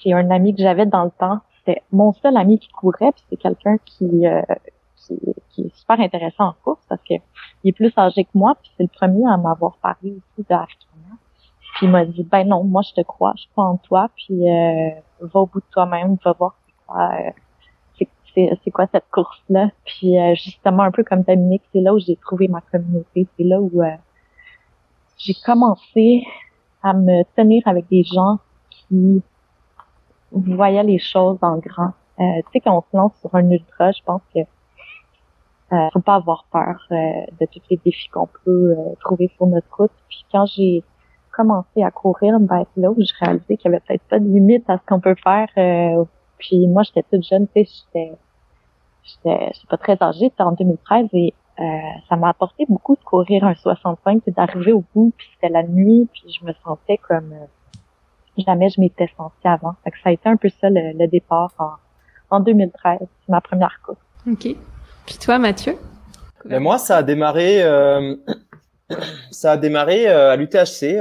c'est 0.02 0.12
un 0.12 0.30
ami 0.30 0.54
que 0.54 0.62
j'avais 0.62 0.86
dans 0.86 1.04
le 1.04 1.10
temps. 1.10 1.40
C'était 1.58 1.82
mon 1.92 2.12
seul 2.12 2.36
ami 2.36 2.58
qui 2.58 2.68
courait, 2.68 3.12
puis 3.12 3.22
c'est 3.28 3.36
quelqu'un 3.36 3.76
qui, 3.84 4.26
euh, 4.26 4.42
qui, 4.96 5.18
qui 5.50 5.62
est 5.62 5.76
super 5.76 6.00
intéressant 6.00 6.48
en 6.48 6.54
course 6.64 6.80
parce 6.88 7.02
que 7.02 7.14
il 7.62 7.68
est 7.68 7.72
plus 7.72 7.92
âgé 7.96 8.24
que 8.24 8.30
moi, 8.34 8.56
puis 8.60 8.70
c'est 8.76 8.82
le 8.82 8.88
premier 8.88 9.24
à 9.30 9.36
m'avoir 9.36 9.76
parlé 9.78 10.12
aussi 10.12 10.46
de 10.48 10.56
Puis 11.74 11.86
il 11.86 11.90
m'a 11.90 12.04
dit 12.04 12.24
ben 12.24 12.48
non, 12.48 12.64
moi 12.64 12.82
je 12.82 12.94
te 12.94 13.02
crois, 13.02 13.34
je 13.36 13.44
crois 13.52 13.66
en 13.66 13.76
toi, 13.76 14.08
puis 14.16 14.40
va 15.20 15.40
au 15.40 15.46
bout 15.46 15.60
de 15.60 15.66
toi-même, 15.70 16.16
va 16.24 16.32
voir 16.32 16.56
c'est 17.98 18.06
quoi 18.06 18.56
c'est 18.64 18.70
quoi 18.70 18.86
cette 18.90 19.10
course 19.10 19.42
là. 19.48 19.70
Puis 19.84 20.14
justement 20.34 20.84
un 20.84 20.90
peu 20.90 21.04
comme 21.04 21.22
Dominique, 21.22 21.62
c'est 21.72 21.80
là 21.80 21.92
où 21.92 21.98
j'ai 21.98 22.16
trouvé 22.16 22.48
ma 22.48 22.62
communauté, 22.62 23.26
c'est 23.36 23.44
là 23.44 23.60
où 23.60 23.82
j'ai 25.18 25.34
commencé 25.44 26.24
à 26.82 26.92
me 26.92 27.22
tenir 27.36 27.62
avec 27.66 27.88
des 27.88 28.02
gens 28.04 28.38
qui 28.70 29.22
voyaient 30.32 30.82
les 30.82 30.98
choses 30.98 31.38
en 31.42 31.58
grand. 31.58 31.92
Euh, 32.18 32.22
tu 32.46 32.52
sais, 32.52 32.60
quand 32.60 32.76
on 32.76 32.82
se 32.82 32.96
lance 32.96 33.12
sur 33.20 33.34
un 33.34 33.50
ultra, 33.50 33.92
je 33.92 34.02
pense 34.04 34.22
que 34.34 34.40
euh, 35.72 35.88
faut 35.92 36.00
pas 36.00 36.16
avoir 36.16 36.44
peur 36.52 36.86
euh, 36.90 36.96
de 37.40 37.46
tous 37.46 37.62
les 37.70 37.80
défis 37.84 38.08
qu'on 38.08 38.26
peut 38.44 38.74
euh, 38.76 38.94
trouver 39.00 39.30
sur 39.36 39.46
notre 39.46 39.68
route. 39.76 39.92
Puis 40.08 40.24
quand 40.32 40.44
j'ai 40.46 40.82
commencé 41.30 41.82
à 41.82 41.90
courir, 41.90 42.40
ben 42.40 42.64
c'est 42.74 42.80
là 42.80 42.90
où 42.90 42.96
je 42.98 43.12
réalisais 43.20 43.56
qu'il 43.56 43.70
y 43.70 43.74
avait 43.74 43.82
peut-être 43.86 44.02
pas 44.02 44.18
de 44.18 44.24
limite 44.24 44.68
à 44.68 44.78
ce 44.78 44.82
qu'on 44.86 45.00
peut 45.00 45.14
faire. 45.22 45.48
Euh, 45.58 46.04
puis 46.38 46.66
moi, 46.66 46.82
j'étais 46.82 47.04
toute 47.04 47.24
jeune, 47.24 47.46
tu 47.54 47.64
sais, 47.64 47.70
j'étais 47.94 48.12
j'étais 49.04 49.66
pas 49.68 49.76
très 49.76 49.96
âgée, 50.02 50.28
c'était 50.30 50.42
en 50.42 50.52
2013 50.52 51.08
et 51.12 51.34
euh, 51.60 51.64
ça 52.08 52.16
m'a 52.16 52.30
apporté 52.30 52.64
beaucoup 52.68 52.96
de 52.96 53.04
courir 53.04 53.44
un 53.44 53.54
65 53.54 54.22
et 54.26 54.30
d'arriver 54.30 54.72
au 54.72 54.82
bout, 54.94 55.12
puis 55.16 55.26
c'était 55.34 55.52
la 55.52 55.62
nuit, 55.62 56.08
puis 56.10 56.22
je 56.40 56.46
me 56.46 56.52
sentais 56.64 56.96
comme 56.96 57.32
euh, 57.32 58.42
jamais 58.42 58.70
je 58.70 58.80
m'étais 58.80 59.10
sentie 59.14 59.34
avant. 59.44 59.74
Fait 59.84 59.90
que 59.90 59.98
ça 60.02 60.08
a 60.08 60.12
été 60.12 60.26
un 60.28 60.36
peu 60.36 60.48
ça 60.60 60.70
le, 60.70 61.06
départ 61.06 61.52
en, 61.58 62.36
en 62.36 62.40
2013, 62.40 62.98
c'est 63.00 63.28
ma 63.28 63.42
première 63.42 63.78
course. 63.84 63.98
Ok. 64.26 64.56
Puis 65.04 65.18
toi, 65.20 65.38
Mathieu? 65.38 65.76
Mais 66.44 66.52
ben, 66.52 66.60
moi, 66.60 66.78
ça 66.78 66.96
a 66.96 67.02
démarré, 67.02 67.62
euh, 67.62 68.16
ça 69.30 69.52
a 69.52 69.56
démarré 69.58 70.06
à 70.06 70.36
l'UTHC 70.36 70.96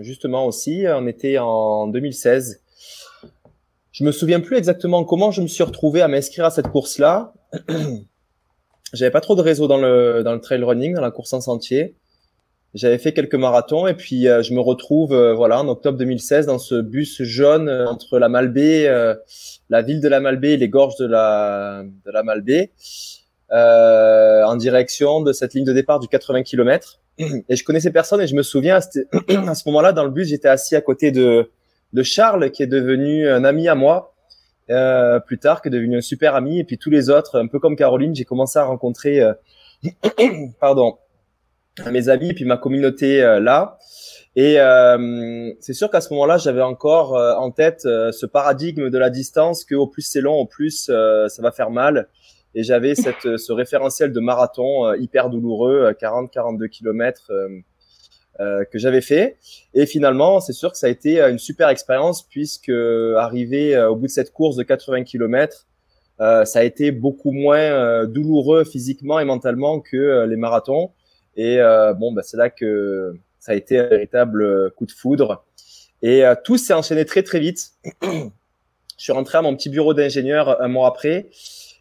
justement 0.00 0.46
aussi. 0.46 0.84
On 0.88 1.06
était 1.06 1.38
en 1.38 1.86
2016. 1.86 2.60
Je 3.92 4.04
me 4.04 4.10
souviens 4.10 4.40
plus 4.40 4.56
exactement 4.56 5.04
comment 5.04 5.30
je 5.30 5.42
me 5.42 5.46
suis 5.46 5.62
retrouvé 5.62 6.02
à 6.02 6.08
m'inscrire 6.08 6.46
à 6.46 6.50
cette 6.50 6.68
course-là 6.68 7.32
j'avais 8.92 9.10
pas 9.10 9.20
trop 9.20 9.36
de 9.36 9.42
réseau 9.42 9.66
dans 9.66 9.78
le 9.78 10.22
dans 10.22 10.32
le 10.32 10.40
trail 10.40 10.62
running, 10.62 10.94
dans 10.94 11.00
la 11.02 11.10
course 11.10 11.32
en 11.32 11.40
sentier. 11.40 11.96
J'avais 12.74 12.98
fait 12.98 13.12
quelques 13.12 13.34
marathons 13.34 13.86
et 13.86 13.94
puis 13.94 14.28
euh, 14.28 14.42
je 14.42 14.52
me 14.52 14.60
retrouve 14.60 15.14
euh, 15.14 15.32
voilà 15.32 15.60
en 15.60 15.68
octobre 15.68 15.96
2016 15.96 16.44
dans 16.44 16.58
ce 16.58 16.74
bus 16.74 17.22
jaune 17.22 17.70
euh, 17.70 17.86
entre 17.86 18.18
la 18.18 18.28
Malbaie, 18.28 18.86
la 19.70 19.82
ville 19.82 20.00
de 20.00 20.08
la 20.08 20.20
Malbaie 20.20 20.52
et 20.52 20.56
les 20.56 20.68
gorges 20.68 20.96
de 20.96 21.06
la 21.06 21.84
de 22.04 22.10
la 22.10 22.22
Malbaie, 22.22 22.72
en 23.50 24.56
direction 24.56 25.22
de 25.22 25.32
cette 25.32 25.54
ligne 25.54 25.64
de 25.64 25.72
départ 25.72 26.00
du 26.00 26.08
80 26.08 26.42
km. 26.42 27.00
Et 27.18 27.56
je 27.56 27.64
connaissais 27.64 27.90
personne 27.90 28.20
et 28.20 28.26
je 28.26 28.34
me 28.34 28.42
souviens 28.42 28.76
à, 28.76 28.80
à 29.50 29.54
ce 29.54 29.68
moment-là 29.68 29.92
dans 29.92 30.04
le 30.04 30.10
bus 30.10 30.28
j'étais 30.28 30.48
assis 30.48 30.76
à 30.76 30.82
côté 30.82 31.12
de 31.12 31.50
de 31.94 32.02
Charles 32.02 32.50
qui 32.50 32.62
est 32.62 32.66
devenu 32.66 33.26
un 33.26 33.44
ami 33.44 33.68
à 33.68 33.74
moi 33.74 34.15
euh, 34.70 35.20
plus 35.20 35.38
tard, 35.38 35.62
qui 35.62 35.68
est 35.68 35.70
devenu 35.70 35.98
un 35.98 36.00
super 36.00 36.34
ami. 36.34 36.58
Et 36.58 36.64
puis 36.64 36.78
tous 36.78 36.90
les 36.90 37.10
autres, 37.10 37.38
un 37.38 37.46
peu 37.46 37.58
comme 37.58 37.76
Caroline, 37.76 38.14
j'ai 38.14 38.24
commencé 38.24 38.58
à 38.58 38.64
rencontrer, 38.64 39.20
euh, 39.20 39.32
pardon, 40.60 40.98
mes 41.90 42.08
amis 42.08 42.30
et 42.30 42.34
puis 42.34 42.44
ma 42.44 42.56
communauté 42.56 43.22
euh, 43.22 43.40
là. 43.40 43.78
Et 44.38 44.58
c'est 45.60 45.72
sûr 45.72 45.90
qu'à 45.90 46.02
ce 46.02 46.12
moment-là, 46.12 46.36
j'avais 46.36 46.60
encore 46.60 47.14
en 47.14 47.50
tête 47.50 47.80
ce 47.84 48.26
paradigme 48.26 48.90
de 48.90 48.98
la 48.98 49.08
distance 49.08 49.64
que 49.64 49.74
au 49.74 49.86
plus 49.86 50.02
c'est 50.02 50.20
long, 50.20 50.34
au 50.34 50.44
plus 50.44 50.90
ça 50.90 51.42
va 51.42 51.52
faire 51.52 51.70
mal. 51.70 52.08
Et 52.54 52.62
j'avais 52.62 52.94
cette 52.94 53.38
ce 53.38 53.52
référentiel 53.52 54.12
de 54.12 54.20
marathon 54.20 54.92
hyper 54.92 55.30
douloureux, 55.30 55.90
40-42 55.98 56.68
kilomètres 56.68 57.32
que 58.38 58.78
j'avais 58.78 59.00
fait. 59.00 59.38
Et 59.74 59.86
finalement, 59.86 60.40
c'est 60.40 60.52
sûr 60.52 60.72
que 60.72 60.78
ça 60.78 60.86
a 60.86 60.90
été 60.90 61.20
une 61.20 61.38
super 61.38 61.68
expérience 61.68 62.22
puisque 62.22 62.72
arrivé 63.16 63.78
au 63.78 63.96
bout 63.96 64.06
de 64.06 64.10
cette 64.10 64.32
course 64.32 64.56
de 64.56 64.62
80 64.62 65.04
km, 65.04 65.66
ça 66.18 66.44
a 66.54 66.62
été 66.62 66.92
beaucoup 66.92 67.32
moins 67.32 68.04
douloureux 68.04 68.64
physiquement 68.64 69.18
et 69.20 69.24
mentalement 69.24 69.80
que 69.80 70.26
les 70.26 70.36
marathons. 70.36 70.90
Et 71.36 71.58
bon, 71.98 72.12
bah, 72.12 72.22
c'est 72.22 72.36
là 72.36 72.50
que 72.50 73.14
ça 73.38 73.52
a 73.52 73.54
été 73.54 73.78
un 73.78 73.86
véritable 73.86 74.70
coup 74.72 74.86
de 74.86 74.92
foudre. 74.92 75.44
Et 76.02 76.22
tout 76.44 76.58
s'est 76.58 76.74
enchaîné 76.74 77.04
très 77.04 77.22
très 77.22 77.40
vite. 77.40 77.70
Je 78.98 79.04
suis 79.04 79.12
rentré 79.12 79.38
à 79.38 79.42
mon 79.42 79.54
petit 79.54 79.68
bureau 79.68 79.92
d'ingénieur 79.94 80.60
un 80.62 80.68
mois 80.68 80.88
après. 80.88 81.28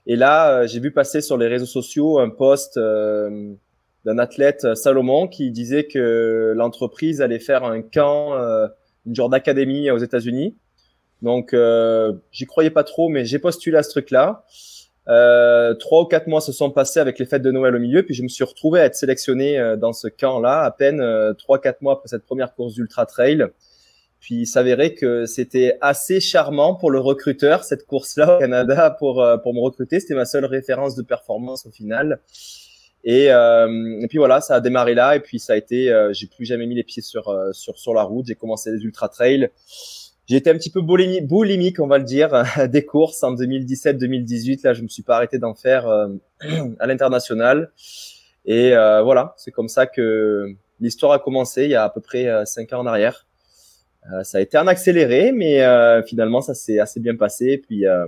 Et 0.05 0.15
là, 0.15 0.49
euh, 0.49 0.67
j'ai 0.67 0.79
vu 0.79 0.91
passer 0.91 1.21
sur 1.21 1.37
les 1.37 1.47
réseaux 1.47 1.65
sociaux 1.65 2.19
un 2.19 2.29
post 2.29 2.77
euh, 2.77 3.53
d'un 4.05 4.17
athlète 4.17 4.65
euh, 4.65 4.75
Salomon 4.75 5.27
qui 5.27 5.51
disait 5.51 5.85
que 5.85 6.53
l'entreprise 6.55 7.21
allait 7.21 7.39
faire 7.39 7.63
un 7.63 7.81
camp, 7.81 8.33
une 9.05 9.15
genre 9.15 9.29
d'académie 9.29 9.89
aux 9.91 9.97
États-Unis. 9.97 10.55
Donc, 11.21 11.53
euh, 11.53 12.13
j'y 12.31 12.45
croyais 12.45 12.69
pas 12.69 12.83
trop, 12.83 13.09
mais 13.09 13.25
j'ai 13.25 13.39
postulé 13.39 13.77
à 13.77 13.83
ce 13.83 13.89
truc-là. 13.89 14.45
Euh, 15.07 15.73
trois 15.75 16.03
ou 16.03 16.05
quatre 16.05 16.27
mois 16.27 16.41
se 16.41 16.51
sont 16.51 16.71
passés 16.71 16.99
avec 16.99 17.19
les 17.19 17.25
fêtes 17.25 17.41
de 17.41 17.51
Noël 17.51 17.75
au 17.75 17.79
milieu, 17.79 18.03
puis 18.03 18.15
je 18.15 18.23
me 18.23 18.27
suis 18.27 18.43
retrouvé 18.43 18.79
à 18.79 18.85
être 18.85 18.95
sélectionné 18.95 19.75
dans 19.77 19.93
ce 19.93 20.07
camp-là 20.07 20.61
à 20.61 20.71
peine 20.71 21.03
trois 21.37 21.59
quatre 21.59 21.81
mois 21.81 21.93
après 21.93 22.07
cette 22.07 22.25
première 22.25 22.53
course 22.53 22.73
d'ultra 22.73 23.05
trail. 23.05 23.47
Puis 24.25 24.35
il 24.41 24.45
s'avérait 24.47 24.95
que 24.95 25.27
c'était 25.27 25.77
assez 25.81 26.19
charmant 26.19 26.73
pour 26.73 26.89
le 26.89 26.99
recruteur 26.99 27.63
cette 27.63 27.85
course-là 27.85 28.37
au 28.37 28.39
Canada 28.39 28.89
pour 28.97 29.21
euh, 29.21 29.37
pour 29.37 29.53
me 29.53 29.59
recruter. 29.59 29.99
C'était 29.99 30.15
ma 30.15 30.25
seule 30.25 30.45
référence 30.45 30.95
de 30.95 31.03
performance 31.03 31.67
au 31.67 31.69
final. 31.69 32.19
Et, 33.05 33.31
euh, 33.31 34.01
et, 34.01 34.07
puis 34.07 34.17
voilà, 34.17 34.41
ça 34.41 34.55
a 34.55 34.61
démarré 34.61 34.95
là 34.95 35.15
et 35.15 35.19
puis 35.19 35.39
ça 35.39 35.53
a 35.53 35.55
été, 35.55 35.91
euh, 35.91 36.11
j'ai 36.11 36.27
plus 36.27 36.43
jamais 36.43 36.65
mis 36.65 36.75
les 36.75 36.83
pieds 36.83 37.03
sur 37.03 37.29
euh, 37.29 37.51
sur 37.53 37.77
sur 37.77 37.93
la 37.93 38.03
route. 38.03 38.25
J'ai 38.25 38.35
commencé 38.35 38.71
les 38.71 38.83
ultra 38.83 39.09
trails. 39.09 39.49
J'ai 40.27 40.37
été 40.37 40.49
un 40.49 40.55
petit 40.55 40.71
peu 40.71 40.81
boulimique, 40.81 41.79
on 41.79 41.85
va 41.85 41.99
le 41.99 42.03
dire, 42.03 42.43
des 42.67 42.83
courses 42.83 43.21
en 43.23 43.35
2017-2018. 43.35 44.63
Là, 44.63 44.73
je 44.73 44.81
me 44.81 44.87
suis 44.87 45.03
pas 45.03 45.17
arrêté 45.17 45.37
d'en 45.37 45.53
faire 45.53 45.87
à 46.79 46.87
l'international. 46.87 47.71
Et 48.43 48.71
voilà, 48.71 49.35
c'est 49.37 49.51
comme 49.51 49.67
ça 49.67 49.85
que 49.85 50.47
l'histoire 50.79 51.11
a 51.11 51.19
commencé 51.19 51.65
il 51.65 51.69
y 51.69 51.75
a 51.75 51.83
à 51.83 51.89
peu 51.91 52.01
près 52.01 52.27
cinq 52.45 52.73
ans 52.73 52.79
en 52.79 52.87
arrière. 52.87 53.27
Euh, 54.13 54.23
ça 54.23 54.37
a 54.37 54.41
été 54.41 54.57
un 54.57 54.67
accéléré, 54.67 55.31
mais 55.31 55.63
euh, 55.63 56.03
finalement, 56.03 56.41
ça 56.41 56.53
s'est 56.53 56.79
assez 56.79 56.99
bien 56.99 57.15
passé. 57.15 57.57
Puis, 57.57 57.87
euh, 57.87 58.07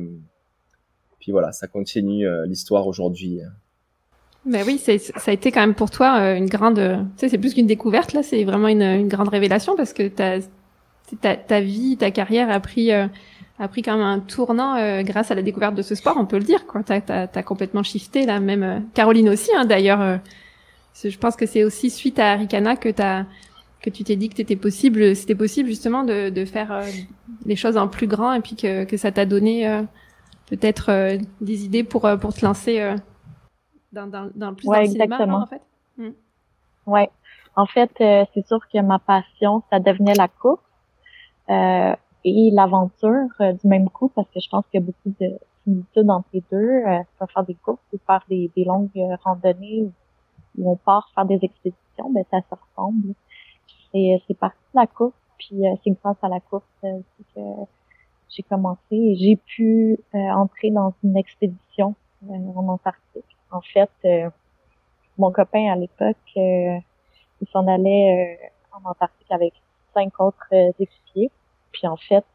puis 1.19 1.31
voilà, 1.31 1.51
ça 1.51 1.67
continue 1.67 2.27
l'histoire 2.45 2.87
aujourd'hui. 2.87 3.41
Ben 4.47 4.63
oui, 4.65 4.77
ça 4.77 4.93
a 5.25 5.31
été 5.31 5.51
quand 5.51 5.59
même 5.59 5.75
pour 5.75 5.91
toi 5.91 6.35
une 6.35 6.47
grande, 6.47 6.77
tu 6.79 7.19
sais, 7.19 7.29
c'est 7.29 7.37
plus 7.37 7.53
qu'une 7.53 7.67
découverte 7.67 8.13
là, 8.13 8.23
c'est 8.23 8.43
vraiment 8.45 8.69
une, 8.69 8.81
une, 8.81 9.09
grande 9.09 9.27
révélation 9.27 9.75
parce 9.75 9.91
que 9.91 10.07
ta, 10.07 10.39
ta, 11.21 11.35
ta 11.35 11.59
vie, 11.59 11.97
ta 11.97 12.11
carrière 12.11 12.49
a 12.49 12.59
pris, 12.61 12.91
a 12.91 13.09
pris 13.69 13.81
quand 13.81 13.97
même 13.97 14.05
un 14.05 14.19
tournant 14.19 15.01
grâce 15.03 15.31
à 15.31 15.35
la 15.35 15.41
découverte 15.41 15.75
de 15.75 15.81
ce 15.81 15.95
sport, 15.95 16.15
on 16.17 16.25
peut 16.25 16.37
le 16.37 16.45
dire. 16.45 16.65
Quoi, 16.65 16.81
t'as, 16.81 17.01
t'as, 17.01 17.27
as 17.33 17.43
complètement 17.43 17.83
shifté 17.83 18.25
là, 18.25 18.39
même 18.39 18.85
Caroline 18.93 19.27
aussi, 19.27 19.49
hein, 19.53 19.65
d'ailleurs. 19.65 20.19
je 21.03 21.17
pense 21.17 21.35
que 21.35 21.45
c'est 21.45 21.65
aussi 21.65 21.89
suite 21.89 22.17
à 22.17 22.31
Arikana 22.31 22.77
que 22.77 22.89
t'as 22.89 23.25
que 23.81 23.89
tu 23.89 24.03
t'es 24.03 24.15
dit 24.15 24.29
que 24.29 24.35
c'était 24.35 24.55
possible, 24.55 25.15
c'était 25.15 25.35
possible 25.35 25.69
justement 25.69 26.03
de, 26.03 26.29
de 26.29 26.45
faire 26.45 26.71
euh, 26.71 26.83
les 27.45 27.55
choses 27.55 27.77
en 27.77 27.87
plus 27.87 28.07
grand 28.07 28.33
et 28.33 28.41
puis 28.41 28.55
que, 28.55 28.83
que 28.85 28.97
ça 28.97 29.11
t'a 29.11 29.25
donné 29.25 29.67
euh, 29.67 29.81
peut-être 30.47 30.89
euh, 30.89 31.17
des 31.41 31.65
idées 31.65 31.83
pour 31.83 32.09
pour 32.19 32.33
te 32.33 32.43
lancer 32.45 32.95
dans, 33.91 34.07
dans, 34.07 34.29
dans 34.35 34.53
plus 34.53 34.67
ouais, 34.67 34.85
exactement. 34.85 35.43
en 35.43 35.45
fait? 35.45 35.61
Ouais. 36.85 37.09
En 37.55 37.65
fait, 37.65 37.91
c'est 37.97 38.45
sûr 38.47 38.59
que 38.71 38.79
ma 38.81 38.99
passion, 38.99 39.63
ça 39.69 39.79
devenait 39.79 40.13
la 40.13 40.27
course 40.27 40.61
et 41.49 42.51
l'aventure 42.51 43.29
du 43.39 43.67
même 43.67 43.89
coup 43.89 44.09
parce 44.09 44.27
que 44.29 44.39
je 44.39 44.49
pense 44.49 44.65
qu'il 44.67 44.79
y 44.79 44.83
a 44.83 44.85
beaucoup 44.85 45.15
de 45.19 45.39
similitudes 45.63 46.09
entre 46.09 46.27
les 46.33 46.43
deux. 46.51 46.81
soit 47.17 47.27
faire 47.27 47.43
des 47.43 47.55
courses 47.55 47.81
ou 47.93 47.97
faire 48.05 48.23
des, 48.29 48.51
des 48.55 48.63
longues 48.63 48.91
randonnées 49.23 49.89
où 50.57 50.71
on 50.71 50.75
part 50.75 51.09
faire 51.15 51.25
des 51.25 51.39
expéditions, 51.41 52.11
ben 52.11 52.23
ça 52.31 52.39
se 52.41 52.55
ressemble 52.55 53.15
c'est 54.27 54.37
parti 54.39 54.57
de 54.73 54.79
la 54.79 54.87
course, 54.87 55.13
puis 55.37 55.65
euh, 55.65 55.75
c'est 55.83 55.91
grâce 55.91 56.17
à 56.21 56.29
la 56.29 56.39
course 56.39 56.63
euh, 56.83 56.99
que 57.35 57.41
j'ai 58.29 58.43
commencé 58.43 58.79
et 58.91 59.15
j'ai 59.15 59.35
pu 59.35 59.99
euh, 60.13 60.17
entrer 60.17 60.71
dans 60.71 60.93
une 61.03 61.17
expédition 61.17 61.95
en 62.29 62.67
Antarctique. 62.67 63.36
En 63.51 63.61
fait, 63.61 63.89
mon 65.17 65.31
copain 65.31 65.71
à 65.71 65.75
l'époque, 65.75 66.17
il 66.35 67.47
s'en 67.51 67.67
allait 67.67 68.51
en 68.73 68.89
Antarctique 68.89 69.31
avec 69.31 69.53
cinq 69.93 70.19
autres 70.19 70.53
équipiers. 70.79 71.31
Puis 71.71 71.87
en 71.87 71.97
fait, 71.97 72.25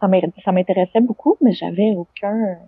ça 0.00 0.52
m'intéressait 0.52 1.00
beaucoup, 1.00 1.36
mais 1.40 1.52
j'avais 1.52 1.94
aucun, 1.94 2.58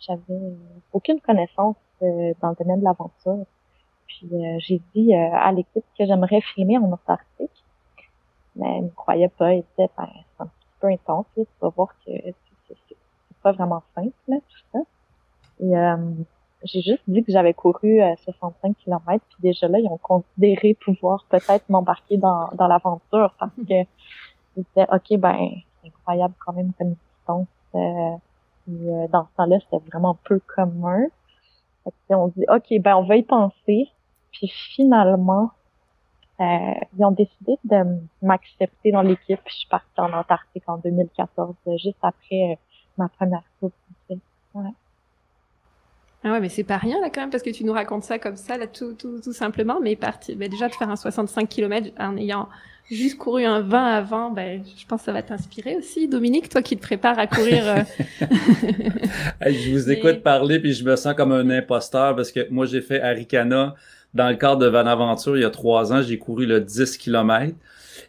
j'avais 0.00 0.56
aucune 0.92 1.20
connaissance 1.20 1.76
dans 2.00 2.50
le 2.50 2.56
domaine 2.56 2.80
de 2.80 2.84
l'aventure. 2.84 3.46
Puis 4.06 4.28
euh, 4.32 4.58
j'ai 4.58 4.80
dit 4.94 5.14
euh, 5.14 5.30
à 5.32 5.52
l'équipe 5.52 5.84
que 5.98 6.04
j'aimerais 6.04 6.40
filmer 6.40 6.78
en 6.78 6.92
Antarctique. 6.92 7.64
Mais 8.56 8.78
elle 8.78 8.84
ne 8.84 8.88
croyait 8.90 9.28
pas. 9.28 9.54
Elle 9.54 9.64
disait, 9.76 9.90
ben, 9.96 10.08
c'est 10.14 10.42
un 10.42 10.46
petit 10.46 10.68
peu 10.80 10.86
intense. 10.88 11.26
Là. 11.36 11.44
Tu 11.44 11.60
vas 11.60 11.68
voir 11.70 11.88
que 12.04 12.12
c'est 12.68 12.96
pas 13.42 13.52
vraiment 13.52 13.82
simple, 13.94 14.12
tout 14.26 14.62
ça. 14.72 14.78
Et 15.60 15.76
euh, 15.76 15.96
j'ai 16.64 16.80
juste 16.82 17.02
dit 17.06 17.22
que 17.24 17.32
j'avais 17.32 17.54
couru 17.54 18.00
65 18.24 18.76
km. 18.78 19.24
Puis 19.28 19.38
déjà 19.40 19.68
là, 19.68 19.78
ils 19.78 19.88
ont 19.88 19.98
considéré 19.98 20.74
pouvoir 20.74 21.24
peut-être 21.28 21.68
m'embarquer 21.68 22.16
dans, 22.16 22.48
dans 22.54 22.66
l'aventure 22.66 23.34
parce 23.38 23.52
que 23.68 23.84
disaient, 24.56 24.86
OK, 24.92 25.18
ben, 25.18 25.50
c'est 25.82 25.88
incroyable 25.88 26.34
quand 26.44 26.52
même 26.52 26.72
comme 26.78 26.94
distance. 26.94 27.46
Euh, 27.74 28.16
et, 28.68 29.08
dans 29.08 29.24
ce 29.24 29.36
temps-là, 29.36 29.58
c'était 29.60 29.84
vraiment 29.90 30.16
peu 30.24 30.40
commun. 30.54 31.06
Fait 31.84 32.14
on 32.14 32.28
dit, 32.28 32.44
OK, 32.48 32.80
ben, 32.80 32.96
on 32.96 33.04
va 33.04 33.16
y 33.16 33.22
penser. 33.22 33.88
Puis 34.32 34.48
finalement, 34.48 35.50
euh, 36.40 36.74
ils 36.98 37.04
ont 37.04 37.12
décidé 37.12 37.56
de 37.64 37.84
m'accepter 38.22 38.90
dans 38.90 39.02
l'équipe. 39.02 39.40
Je 39.46 39.54
suis 39.54 39.68
partie 39.68 40.00
en 40.00 40.12
Antarctique 40.12 40.64
en 40.66 40.78
2014, 40.78 41.54
juste 41.76 41.98
après 42.02 42.52
euh, 42.52 42.56
ma 42.98 43.08
première 43.08 43.44
course. 43.60 43.72
Ah 46.24 46.32
ouais, 46.32 46.40
mais 46.40 46.48
c'est 46.48 46.64
pas 46.64 46.78
rien 46.78 46.98
là 47.00 47.10
quand 47.14 47.20
même 47.20 47.30
parce 47.30 47.42
que 47.42 47.50
tu 47.50 47.64
nous 47.64 47.74
racontes 47.74 48.04
ça 48.04 48.18
comme 48.18 48.36
ça 48.36 48.56
là 48.56 48.66
tout 48.66 48.94
tout, 48.94 49.20
tout 49.22 49.32
simplement, 49.34 49.78
mais 49.80 49.94
parti, 49.94 50.34
ben, 50.34 50.48
déjà 50.48 50.68
de 50.68 50.74
faire 50.74 50.88
un 50.88 50.96
65 50.96 51.48
km 51.48 51.90
en 51.98 52.16
ayant 52.16 52.48
juste 52.90 53.18
couru 53.18 53.44
un 53.44 53.60
20 53.60 53.84
avant, 53.84 54.30
ben 54.30 54.62
je 54.76 54.86
pense 54.86 55.00
que 55.00 55.04
ça 55.06 55.12
va 55.12 55.22
t'inspirer 55.22 55.76
aussi, 55.76 56.08
Dominique, 56.08 56.48
toi 56.48 56.62
qui 56.62 56.76
te 56.76 56.82
prépares 56.82 57.18
à 57.18 57.26
courir. 57.26 57.64
Euh. 57.66 57.82
je 59.46 59.70
vous 59.70 59.90
écoute 59.90 60.22
parler 60.22 60.60
puis 60.60 60.72
je 60.72 60.84
me 60.84 60.96
sens 60.96 61.14
comme 61.14 61.32
un 61.32 61.50
imposteur 61.50 62.16
parce 62.16 62.32
que 62.32 62.48
moi 62.50 62.66
j'ai 62.66 62.80
fait 62.80 63.00
Arikana 63.00 63.74
dans 64.14 64.28
le 64.28 64.36
cadre 64.36 64.58
de 64.58 64.66
Van 64.66 64.86
Aventure, 64.86 65.36
il 65.36 65.42
y 65.42 65.44
a 65.44 65.50
trois 65.50 65.92
ans, 65.92 66.00
j'ai 66.00 66.18
couru 66.18 66.46
le 66.46 66.60
10 66.60 66.96
km. 66.96 67.54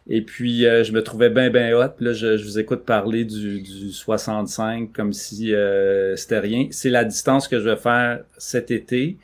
Et 0.08 0.22
puis, 0.22 0.66
euh, 0.66 0.84
je 0.84 0.92
me 0.92 1.02
trouvais 1.02 1.30
bien, 1.30 1.50
bien 1.50 1.76
hot. 1.76 1.88
Puis 1.96 2.06
là, 2.06 2.12
je, 2.12 2.42
vous 2.42 2.58
écoute 2.58 2.84
parler 2.84 3.24
du, 3.24 3.60
du 3.60 3.92
65 3.92 4.92
comme 4.92 5.12
si 5.12 5.54
euh, 5.54 6.16
c'était 6.16 6.38
rien. 6.38 6.68
C'est 6.70 6.90
la 6.90 7.04
distance 7.04 7.48
que 7.48 7.58
je 7.58 7.68
vais 7.68 7.76
faire 7.76 8.20
cet 8.38 8.70
été. 8.70 9.16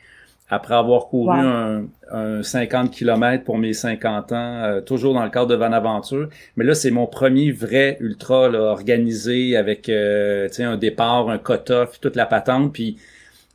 Après 0.49 0.75
avoir 0.75 1.07
couru 1.07 1.38
un, 1.38 1.87
un, 2.11 2.42
50 2.42 2.90
km 2.90 3.42
pour 3.42 3.57
mes 3.57 3.73
50 3.73 4.33
ans, 4.33 4.37
euh, 4.37 4.81
toujours 4.83 5.14
dans 5.14 5.25
le 5.25 5.31
cadre 5.31 5.47
de 5.47 5.54
Van 5.54 5.73
Aventure. 5.73 6.28
Mais 6.57 6.64
là, 6.64 6.75
c'est 6.75 6.90
mon 6.90 7.07
premier 7.07 7.52
vrai 7.52 7.97
ultra 8.00 8.50
là, 8.50 8.61
organisé 8.61 9.57
avec 9.57 9.88
un 9.88 10.76
départ, 10.76 11.31
un 11.31 11.38
cut-off, 11.38 12.00
toute 12.00 12.16
la 12.16 12.26
patente. 12.26 12.75
Puis 12.75 12.99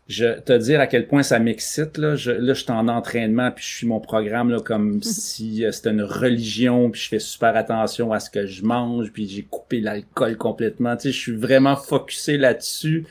je 0.08 0.40
te 0.40 0.58
dire 0.58 0.80
à 0.80 0.88
quel 0.88 1.06
point 1.06 1.22
ça 1.22 1.38
m'excite 1.38 1.98
là. 1.98 2.16
Je 2.16 2.32
là 2.32 2.54
je 2.54 2.64
suis 2.64 2.72
en 2.72 2.88
entraînement 2.88 3.52
puis 3.52 3.66
je 3.66 3.76
suis 3.76 3.88
mon 3.88 4.00
programme 4.00 4.50
là 4.50 4.62
comme 4.62 4.96
mhm. 4.96 5.04
si 5.04 5.66
euh, 5.66 5.72
c'était 5.72 5.92
une 5.92 6.04
religion 6.04 6.90
puis 6.90 7.02
je 7.02 7.10
fais 7.10 7.20
super 7.20 7.56
attention 7.58 8.14
à 8.14 8.20
ce 8.20 8.30
que 8.30 8.46
je 8.46 8.64
mange 8.64 9.12
puis 9.12 9.28
j'ai 9.28 9.44
coupé 9.44 9.82
l'alcool 9.82 10.38
complètement. 10.38 10.96
Tu 10.96 11.04
sais 11.04 11.12
je 11.12 11.20
suis 11.20 11.36
vraiment 11.36 11.76
focusé 11.76 12.38
là-dessus 12.38 13.06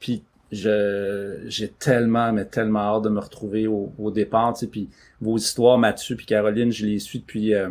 puis 0.00 0.22
je 0.52 1.40
j'ai 1.46 1.68
tellement 1.68 2.30
mais 2.32 2.44
tellement 2.44 2.96
hâte 2.96 3.04
de 3.04 3.08
me 3.08 3.20
retrouver 3.20 3.66
au, 3.66 3.92
au 3.98 4.10
départ 4.10 4.52
tu 4.52 4.60
sais. 4.60 4.66
Puis 4.66 4.90
vos 5.22 5.38
histoires 5.38 5.78
Mathieu 5.78 6.14
puis 6.14 6.26
Caroline 6.26 6.70
je 6.70 6.84
les 6.84 6.98
suis 6.98 7.20
depuis 7.20 7.54
euh, 7.54 7.70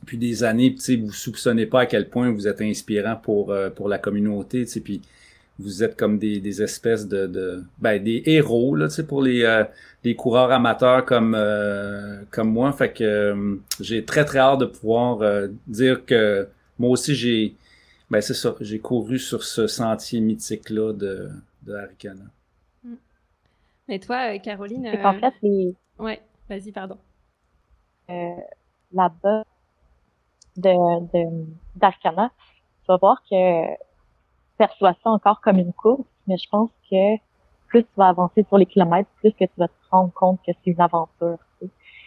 depuis 0.00 0.18
des 0.18 0.42
années 0.42 0.74
tu 0.74 0.80
sais 0.80 0.96
vous 0.96 1.12
soupçonnez 1.12 1.66
pas 1.66 1.82
à 1.82 1.86
quel 1.86 2.08
point 2.08 2.32
vous 2.32 2.48
êtes 2.48 2.60
inspirant 2.60 3.14
pour 3.14 3.52
euh, 3.52 3.70
pour 3.70 3.88
la 3.88 3.98
communauté 3.98 4.64
tu 4.64 4.72
sais. 4.72 4.80
Puis 4.80 5.00
vous 5.58 5.82
êtes 5.84 5.96
comme 5.96 6.18
des, 6.18 6.40
des 6.40 6.62
espèces 6.62 7.06
de, 7.08 7.26
de 7.26 7.64
ben, 7.78 8.02
des 8.02 8.22
héros 8.26 8.74
là, 8.76 8.88
tu 8.88 8.94
sais, 8.94 9.06
pour 9.06 9.22
les, 9.22 9.44
euh, 9.44 9.64
les 10.02 10.14
coureurs 10.16 10.50
amateurs 10.50 11.04
comme 11.04 11.34
euh, 11.36 12.22
comme 12.30 12.50
moi. 12.52 12.72
Fait 12.72 12.92
que 12.92 13.04
euh, 13.04 13.56
j'ai 13.80 14.04
très 14.04 14.24
très 14.24 14.40
hâte 14.40 14.60
de 14.60 14.66
pouvoir 14.66 15.20
dire 15.66 16.04
que 16.04 16.48
moi 16.78 16.90
aussi 16.90 17.14
j'ai 17.14 17.54
ben 18.10 18.20
c'est 18.20 18.34
ça, 18.34 18.54
j'ai 18.60 18.80
couru 18.80 19.18
sur 19.18 19.42
ce 19.44 19.66
sentier 19.66 20.20
mythique 20.20 20.70
là 20.70 20.92
de 20.92 21.30
de 21.62 21.74
Harikana. 21.74 22.24
Mm. 22.84 22.94
Mais 23.88 23.98
toi, 23.98 24.38
Caroline. 24.38 24.86
en 25.04 25.14
fait, 25.20 25.34
les... 25.42 25.74
Ouais, 25.98 26.20
vas-y, 26.48 26.72
pardon. 26.72 26.98
euh, 28.10 28.34
là-bas 28.92 29.44
de 30.56 30.70
d'Arcana, 31.76 32.30
tu 32.82 32.86
vas 32.88 32.96
voir 32.98 33.22
que 33.28 33.34
perçois 34.56 34.94
ça 35.02 35.10
encore 35.10 35.40
comme 35.40 35.58
une 35.58 35.72
course, 35.72 36.06
mais 36.26 36.36
je 36.36 36.48
pense 36.48 36.70
que 36.90 37.16
plus 37.68 37.82
tu 37.82 37.90
vas 37.96 38.08
avancer 38.08 38.44
sur 38.48 38.58
les 38.58 38.66
kilomètres, 38.66 39.08
plus 39.16 39.32
que 39.32 39.44
tu 39.44 39.52
vas 39.56 39.68
te 39.68 39.74
rendre 39.90 40.12
compte 40.12 40.40
que 40.46 40.52
c'est 40.52 40.70
une 40.70 40.80
aventure. 40.80 41.38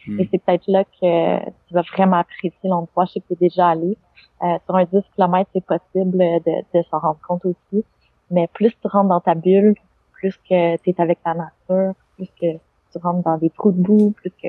Hmm. 0.08 0.20
Et 0.20 0.30
c'est 0.32 0.38
peut-être 0.38 0.68
là 0.68 0.84
que 0.86 1.46
tu 1.46 1.74
vas 1.74 1.82
vraiment 1.82 2.18
apprécier 2.18 2.70
l'endroit. 2.70 3.06
Je 3.06 3.14
sais 3.14 3.20
que 3.20 3.28
tu 3.28 3.34
es 3.34 3.48
déjà 3.50 3.70
allé. 3.70 3.98
Euh, 4.44 4.58
sur 4.66 4.76
un 4.76 4.86
10 4.86 5.02
km, 5.16 5.50
c'est 5.54 5.66
possible 5.66 6.18
de, 6.18 6.78
de 6.78 6.84
s'en 6.90 7.00
rendre 7.00 7.20
compte 7.28 7.46
aussi. 7.46 7.84
Mais 8.32 8.48
plus 8.48 8.72
tu 8.82 8.88
rentres 8.88 9.10
dans 9.10 9.20
ta 9.20 9.36
bulle, 9.36 9.76
plus 10.14 10.36
que 10.50 10.78
tu 10.78 10.90
es 10.90 11.02
avec 11.02 11.22
ta 11.24 11.34
nature, 11.34 11.94
plus 12.16 12.30
que 12.40 12.54
tu 12.92 12.98
rentres 13.02 13.24
dans 13.24 13.38
des 13.38 13.50
trous 13.50 13.72
de 13.72 13.82
boue, 13.82 14.12
plus 14.12 14.32
que 14.32 14.48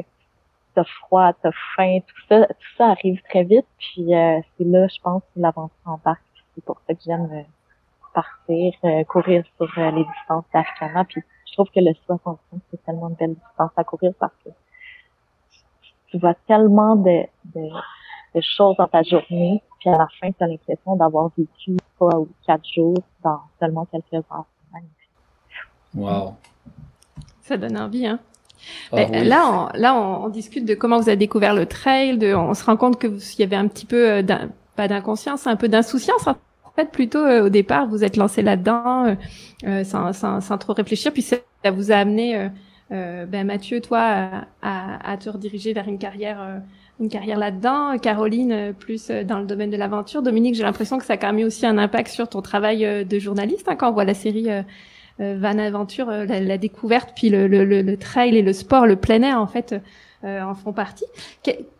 t'as 0.74 0.84
froid, 0.84 1.32
t'as 1.42 1.50
faim, 1.76 1.98
tout 2.06 2.22
ça, 2.28 2.46
tout 2.46 2.76
ça 2.76 2.86
arrive 2.88 3.20
très 3.28 3.44
vite. 3.44 3.66
Puis 3.78 4.14
euh, 4.14 4.40
c'est 4.56 4.64
là, 4.64 4.86
je 4.88 5.00
pense, 5.02 5.22
que 5.34 5.40
l'aventure 5.40 5.76
embarque. 5.84 6.22
C'est 6.54 6.64
pour 6.64 6.80
ça 6.86 6.94
que 6.94 7.00
j'aime 7.04 7.28
euh, 7.32 7.42
partir, 8.22 8.72
euh, 8.84 9.04
courir 9.04 9.44
sur 9.56 9.68
les 9.76 10.04
distances 10.04 10.44
d'Arcana. 10.52 11.04
Puis 11.04 11.22
je 11.46 11.52
trouve 11.54 11.68
que 11.68 11.80
le 11.80 11.92
65, 12.06 12.60
c'est 12.70 12.84
tellement 12.84 13.08
une 13.08 13.14
belle 13.14 13.34
distance 13.34 13.70
à 13.76 13.84
courir 13.84 14.12
parce 14.18 14.32
que 14.44 14.50
tu 16.10 16.18
vois 16.18 16.34
tellement 16.46 16.96
de, 16.96 17.22
de, 17.54 17.68
de 18.34 18.40
choses 18.40 18.76
dans 18.76 18.88
ta 18.88 19.02
journée. 19.02 19.62
Puis 19.80 19.90
à 19.90 19.98
la 19.98 20.08
fin, 20.20 20.30
tu 20.32 20.42
as 20.42 20.46
l'impression 20.46 20.96
d'avoir 20.96 21.30
vécu 21.36 21.76
trois 21.96 22.18
ou 22.18 22.28
quatre 22.46 22.66
jours 22.74 22.98
dans 23.22 23.40
seulement 23.60 23.84
quelques 23.86 24.24
heures. 24.32 24.46
Wow. 25.94 26.34
Ça 27.42 27.56
donne 27.56 27.78
envie, 27.78 28.06
hein? 28.06 28.20
Ah 28.92 29.06
ben, 29.06 29.26
là, 29.26 29.70
on, 29.74 29.78
là, 29.78 29.94
on, 29.94 30.28
discute 30.28 30.64
de 30.64 30.74
comment 30.74 30.98
vous 30.98 31.08
avez 31.08 31.16
découvert 31.16 31.54
le 31.54 31.66
trail. 31.66 32.18
De, 32.18 32.34
on 32.34 32.54
se 32.54 32.64
rend 32.64 32.76
compte 32.76 32.98
que 32.98 33.06
il 33.06 33.40
y 33.40 33.42
avait 33.42 33.56
un 33.56 33.68
petit 33.68 33.86
peu 33.86 34.10
euh, 34.10 34.22
pas 34.76 34.88
d'inconscience, 34.88 35.46
un 35.46 35.56
peu 35.56 35.68
d'insouciance. 35.68 36.26
En 36.26 36.34
fait, 36.82 36.90
plutôt 36.90 37.18
euh, 37.18 37.46
au 37.46 37.48
départ, 37.48 37.86
vous 37.86 38.04
êtes 38.04 38.16
lancé 38.16 38.42
là-dedans 38.42 39.16
euh, 39.66 39.84
sans, 39.84 40.12
sans, 40.12 40.40
sans, 40.40 40.58
trop 40.58 40.72
réfléchir. 40.72 41.12
Puis 41.12 41.22
ça 41.22 41.38
vous 41.70 41.92
a 41.92 41.96
amené, 41.96 42.48
ben 42.90 43.44
Mathieu, 43.44 43.80
toi, 43.80 44.44
à, 44.62 45.12
à, 45.12 45.16
te 45.16 45.28
rediriger 45.28 45.72
vers 45.72 45.88
une 45.88 45.98
carrière, 45.98 46.62
une 47.00 47.08
carrière 47.08 47.38
là-dedans. 47.38 47.98
Caroline, 47.98 48.74
plus 48.78 49.10
dans 49.10 49.40
le 49.40 49.46
domaine 49.46 49.70
de 49.70 49.76
l'aventure. 49.76 50.22
Dominique, 50.22 50.54
j'ai 50.54 50.62
l'impression 50.62 50.98
que 50.98 51.04
ça 51.04 51.14
a 51.14 51.16
quand 51.16 51.32
même 51.32 51.46
aussi 51.46 51.66
un 51.66 51.78
impact 51.78 52.08
sur 52.08 52.28
ton 52.28 52.42
travail 52.42 53.04
de 53.04 53.18
journaliste 53.18 53.68
hein, 53.68 53.76
quand 53.76 53.90
on 53.90 53.92
voit 53.92 54.04
la 54.04 54.14
série 54.14 54.48
euh, 55.20 55.36
Van 55.38 55.58
Aventure, 55.58 56.08
euh, 56.10 56.26
la, 56.26 56.58
découverte, 56.58 57.12
puis 57.16 57.28
le, 57.28 57.48
le, 57.48 57.64
le, 57.64 57.96
trail 57.96 58.36
et 58.36 58.42
le 58.42 58.52
sport, 58.52 58.86
le 58.86 58.94
plein 58.94 59.22
air, 59.22 59.40
en 59.40 59.48
fait, 59.48 59.74
euh, 60.24 60.42
en 60.42 60.54
font 60.54 60.72
partie. 60.72 61.04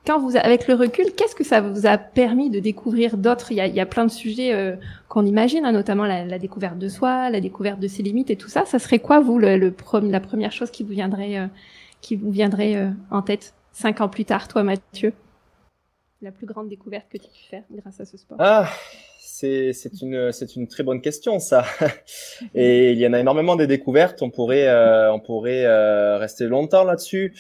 Quand 0.07 0.19
vous, 0.19 0.37
avec 0.37 0.69
le 0.69 0.75
recul, 0.75 1.07
qu'est-ce 1.17 1.35
que 1.35 1.45
ça 1.45 1.61
vous 1.61 1.87
a 1.87 1.99
permis 1.99 2.51
de 2.51 2.61
découvrir 2.61 3.17
d'autres? 3.17 3.53
Il, 3.53 3.57
y 3.57 3.81
a, 3.81 3.87
plein 3.87 4.05
de 4.05 4.11
sujets 4.11 4.79
qu'on 5.09 5.27
imagine, 5.27 5.65
hein, 5.65 5.73
notamment 5.73 6.05
la, 6.05 6.39
découverte 6.39 6.79
de 6.79 6.89
soi, 6.89 7.31
la 7.31 7.41
découverte 7.41 7.81
de 7.81 7.89
ses 7.89 8.03
limites 8.03 8.31
et 8.31 8.37
tout 8.37 8.49
ça. 8.49 8.65
Ça 8.65 8.79
serait 8.79 9.01
quoi, 9.01 9.21
vous, 9.21 9.39
le, 9.39 9.75
la 10.03 10.21
première 10.21 10.53
chose 10.53 10.71
qui 10.71 10.85
vous 10.85 10.93
viendrait, 10.93 11.49
qui 12.01 12.17
vous 12.17 12.31
viendrait 12.31 12.91
en 13.11 13.23
tête 13.23 13.55
cinq 13.73 14.01
ans 14.01 14.09
plus 14.09 14.25
tard, 14.25 14.49
toi, 14.49 14.63
Mathieu? 14.63 15.13
La 16.21 16.33
plus 16.33 16.47
grande 16.47 16.69
découverte 16.69 17.07
que 17.11 17.19
tu 17.19 17.27
as 17.27 17.29
pu 17.29 17.49
faire 17.49 17.63
grâce 17.71 18.01
à 18.01 18.05
ce 18.05 18.17
sport? 18.17 18.39
Ah 18.41 18.69
c'est 19.41 20.03
une 20.03 20.33
une 20.57 20.67
très 20.67 20.83
bonne 20.83 21.01
question 21.01 21.39
ça. 21.39 21.65
Et 22.55 22.93
il 22.93 22.99
y 22.99 23.07
en 23.07 23.13
a 23.13 23.21
énormément 23.21 23.57
des 23.57 23.67
découvertes. 23.67 24.23
On 24.23 24.31
pourrait 24.31 24.69
euh, 24.69 25.13
on 25.13 25.21
pourrait 25.21 25.65
euh, 25.65 26.19
rester 26.19 26.47
longtemps 26.47 26.85
là-dessus. 26.85 27.35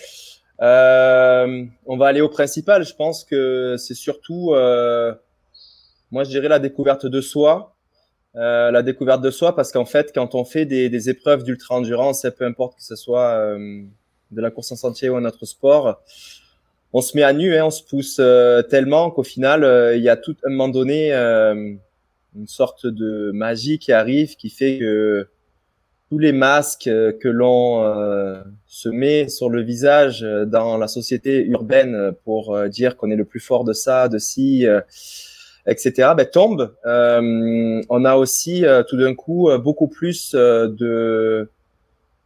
Euh, 0.60 1.64
on 1.86 1.96
va 1.96 2.06
aller 2.06 2.20
au 2.20 2.28
principal. 2.28 2.84
Je 2.84 2.94
pense 2.94 3.24
que 3.24 3.76
c'est 3.78 3.94
surtout 3.94 4.50
moi 6.10 6.24
je 6.24 6.30
dirais 6.30 6.48
la 6.48 6.58
découverte 6.58 7.06
de 7.06 7.20
soi. 7.20 7.74
la 8.34 8.82
découverte 8.82 9.22
de 9.22 9.30
soi 9.30 9.54
parce 9.54 9.72
qu'en 9.72 9.84
fait 9.84 10.12
quand 10.12 10.34
on 10.34 10.44
fait 10.44 10.64
des, 10.64 10.88
des 10.88 11.10
épreuves 11.10 11.44
d'ultra 11.44 11.76
endurance, 11.76 12.26
peu 12.36 12.44
importe 12.44 12.76
que 12.76 12.84
ce 12.84 12.96
soit 12.96 13.56
de 14.30 14.40
la 14.40 14.50
course 14.50 14.72
en 14.72 14.76
sentier 14.76 15.08
ou 15.10 15.16
un 15.16 15.24
autre 15.24 15.46
sport, 15.46 16.02
on 16.92 17.02
se 17.02 17.16
met 17.16 17.22
à 17.22 17.32
nu, 17.32 17.54
hein, 17.56 17.66
on 17.66 17.70
se 17.70 17.82
pousse 17.84 18.20
tellement 18.68 19.10
qu'au 19.10 19.22
final, 19.22 19.94
il 19.96 20.02
y 20.02 20.08
a 20.08 20.16
tout 20.16 20.36
un 20.44 20.50
moment 20.50 20.68
donné, 20.68 21.12
une 22.34 22.46
sorte 22.46 22.86
de 22.86 23.30
magie 23.32 23.78
qui 23.78 23.92
arrive 23.92 24.36
qui 24.36 24.50
fait 24.50 24.78
que 24.78 25.28
tous 26.08 26.18
les 26.18 26.32
masques 26.32 26.84
que 26.84 27.28
l'on 27.28 27.84
euh, 27.84 28.40
se 28.66 28.88
met 28.88 29.28
sur 29.28 29.50
le 29.50 29.62
visage 29.62 30.22
dans 30.22 30.78
la 30.78 30.88
société 30.88 31.44
urbaine 31.46 32.12
pour 32.24 32.54
euh, 32.54 32.68
dire 32.68 32.96
qu'on 32.96 33.10
est 33.10 33.16
le 33.16 33.24
plus 33.24 33.40
fort 33.40 33.64
de 33.64 33.72
ça, 33.72 34.08
de 34.08 34.18
ci, 34.18 34.66
euh, 34.66 34.80
etc., 35.66 36.12
ben, 36.16 36.24
tombent. 36.24 36.72
on 36.84 38.04
a 38.04 38.16
aussi 38.16 38.64
tout 38.88 38.96
d'un 38.96 39.14
coup 39.14 39.50
beaucoup 39.58 39.88
plus 39.88 40.34
de, 40.34 41.50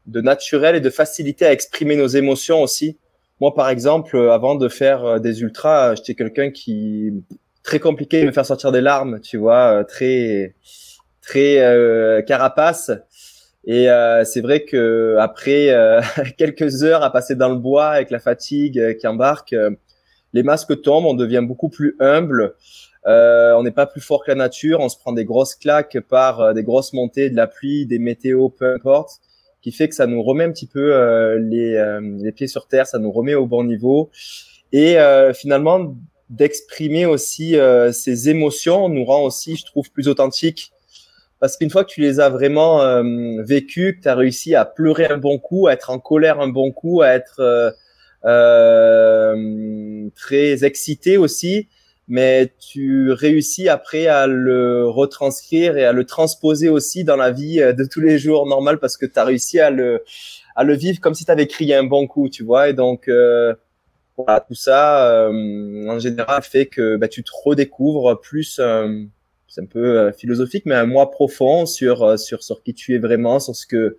de 0.07 0.21
naturel 0.21 0.77
et 0.77 0.81
de 0.81 0.91
facilité 0.91 1.45
à 1.45 1.53
exprimer 1.53 1.97
nos 1.97 2.07
émotions 2.07 2.63
aussi. 2.63 2.99
Moi, 3.41 3.53
par 3.55 3.69
exemple, 3.69 4.17
avant 4.31 4.55
de 4.55 4.69
faire 4.69 5.21
des 5.21 5.43
ultras, 5.43 5.97
j'étais 5.97 6.15
quelqu'un 6.15 6.51
qui 6.51 7.13
très 7.63 7.79
compliqué 7.79 8.21
de 8.21 8.27
me 8.27 8.33
faire 8.33 8.47
sortir 8.47 8.73
des 8.73 8.81
larmes, 8.81 9.21
tu 9.21 9.37
vois, 9.37 9.81
euh, 9.81 9.85
très 9.85 10.55
très 11.21 11.59
euh, 11.61 12.23
carapace. 12.23 12.91
Et 13.65 13.89
euh, 13.89 14.25
c'est 14.25 14.41
vrai 14.41 14.65
que 14.65 15.17
après 15.21 15.75
quelques 16.39 16.83
heures 16.83 17.03
à 17.03 17.13
passer 17.13 17.35
dans 17.35 17.49
le 17.49 17.57
bois 17.57 17.89
avec 17.89 18.11
la 18.11 18.19
fatigue 18.19 18.97
qui 18.99 19.07
embarque, 19.07 19.55
les 20.33 20.43
masques 20.43 20.81
tombent, 20.83 21.07
on 21.07 21.15
devient 21.15 21.43
beaucoup 21.47 21.69
plus 21.69 21.97
humble. 22.01 22.55
on 23.05 23.63
n'est 23.63 23.71
pas 23.71 23.87
plus 23.87 24.01
fort 24.01 24.25
que 24.25 24.31
la 24.31 24.37
nature, 24.37 24.81
on 24.81 24.89
se 24.89 24.99
prend 24.99 25.13
des 25.13 25.25
grosses 25.25 25.55
claques 25.55 25.99
par 26.01 26.55
des 26.55 26.63
grosses 26.63 26.93
montées, 26.93 27.31
de 27.31 27.37
la 27.37 27.47
pluie, 27.47 27.87
des 27.87 27.99
météos, 27.99 28.49
peu 28.49 28.75
importe, 28.75 29.21
qui 29.61 29.71
fait 29.71 29.89
que 29.89 29.95
ça 29.95 30.07
nous 30.07 30.23
remet 30.23 30.45
un 30.45 30.53
petit 30.53 30.67
peu 30.67 31.37
les, 31.37 32.01
les 32.19 32.33
pieds 32.33 32.49
sur 32.49 32.67
terre, 32.67 32.87
ça 32.87 32.99
nous 32.99 33.13
remet 33.13 33.35
au 33.35 33.47
bon 33.47 33.63
niveau. 33.63 34.11
Et 34.73 34.97
finalement, 35.35 35.95
d'exprimer 36.33 37.05
aussi 37.05 37.57
euh, 37.57 37.93
ses 37.93 38.31
émotions 38.31 38.89
nous 38.89 39.05
rend 39.05 39.23
aussi, 39.23 39.57
je 39.57 39.67
trouve, 39.67 39.91
plus 39.91 40.09
authentique. 40.09 40.72
Parce 41.43 41.57
qu'une 41.57 41.71
fois 41.71 41.83
que 41.83 41.91
tu 41.91 42.01
les 42.01 42.21
as 42.21 42.29
vraiment 42.29 42.83
euh, 42.83 43.03
vécues, 43.43 43.97
que 43.97 44.03
tu 44.03 44.09
as 44.09 44.15
réussi 44.15 44.55
à 44.55 44.65
pleurer 44.65 45.07
un 45.07 45.19
bon 45.19 45.41
coup, 45.41 45.67
à 45.67 45.73
être 45.73 45.91
en 45.91 45.99
colère 45.99 46.39
un 46.39 46.47
bon 46.47 46.71
coup, 46.71 47.03
à 47.03 47.09
être 47.09 47.41
euh, 47.41 47.73
euh, 48.25 50.09
très 50.15 50.65
excité 50.65 51.17
aussi, 51.17 51.67
mais 52.07 52.53
tu 52.61 53.11
réussis 53.11 53.69
après 53.69 54.07
à 54.07 54.29
le 54.29 54.89
retranscrire 54.89 55.77
et 55.77 55.85
à 55.85 55.93
le 55.93 56.05
transposer 56.05 56.69
aussi 56.69 57.03
dans 57.03 57.17
la 57.17 57.33
vie 57.33 57.57
de 57.57 57.89
tous 57.91 58.01
les 58.01 58.21
jours 58.21 58.47
normal 58.47 58.79
parce 58.79 58.97
que 58.97 59.05
tu 59.05 59.19
as 59.19 59.25
réussi 59.25 59.59
à 59.59 59.71
le, 59.71 60.05
à 60.55 60.63
le 60.63 60.75
vivre 60.77 61.01
comme 61.01 61.15
si 61.15 61.25
tu 61.25 61.33
avais 61.33 61.49
crié 61.49 61.75
un 61.75 61.83
bon 61.83 62.07
coup, 62.07 62.29
tu 62.29 62.45
vois? 62.45 62.69
Et 62.69 62.73
donc, 62.73 63.09
voilà, 64.17 64.41
tout 64.41 64.55
ça, 64.55 65.11
euh, 65.11 65.89
en 65.89 65.99
général, 65.99 66.43
fait 66.43 66.67
que 66.67 66.97
bah, 66.97 67.09
tu 67.09 67.23
te 67.23 67.31
redécouvres 67.45 68.21
plus, 68.21 68.59
euh, 68.61 69.05
c'est 69.53 69.61
un 69.61 69.67
peu 69.67 69.99
euh, 69.99 70.13
philosophique, 70.13 70.65
mais 70.67 70.75
un 70.75 70.87
moi 70.87 71.11
profond 71.11 71.67
sur, 71.67 72.19
sur, 72.19 72.43
sur 72.43 72.63
qui 72.63 72.75
tu 72.75 72.95
es 72.95 72.99
vraiment, 72.99 73.39
sur 73.39 73.55
ce 73.55 73.67
que 73.67 73.97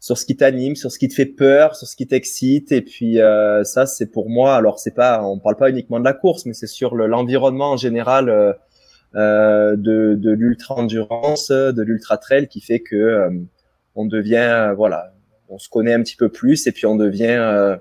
sur 0.00 0.16
ce 0.16 0.24
qui 0.24 0.34
t'anime, 0.34 0.76
sur 0.76 0.90
ce 0.90 0.98
qui 0.98 1.08
te 1.08 1.14
fait 1.14 1.26
peur, 1.26 1.76
sur 1.76 1.86
ce 1.86 1.94
qui 1.94 2.06
t'excite. 2.06 2.72
Et 2.72 2.80
puis 2.80 3.18
ça, 3.64 3.84
c'est 3.84 4.06
pour 4.06 4.30
moi. 4.30 4.56
Alors 4.56 4.78
c'est 4.78 4.94
pas, 4.94 5.22
on 5.22 5.38
parle 5.38 5.56
pas 5.56 5.68
uniquement 5.68 6.00
de 6.00 6.06
la 6.06 6.14
course, 6.14 6.46
mais 6.46 6.54
c'est 6.54 6.66
sur 6.66 6.94
l'environnement 6.94 7.72
en 7.72 7.76
général 7.76 8.56
euh, 9.14 9.76
de, 9.76 10.14
de 10.14 10.30
l'ultra 10.30 10.76
endurance, 10.76 11.50
de 11.50 11.82
l'ultra 11.82 12.16
trail, 12.16 12.48
qui 12.48 12.62
fait 12.62 12.80
que 12.80 13.28
on 13.94 14.06
devient, 14.06 14.72
voilà, 14.74 15.12
on 15.50 15.58
se 15.58 15.68
connaît 15.68 15.92
un 15.92 16.02
petit 16.02 16.16
peu 16.16 16.30
plus 16.30 16.66
et 16.66 16.72
puis 16.72 16.86
on 16.86 16.96
devient 16.96 17.76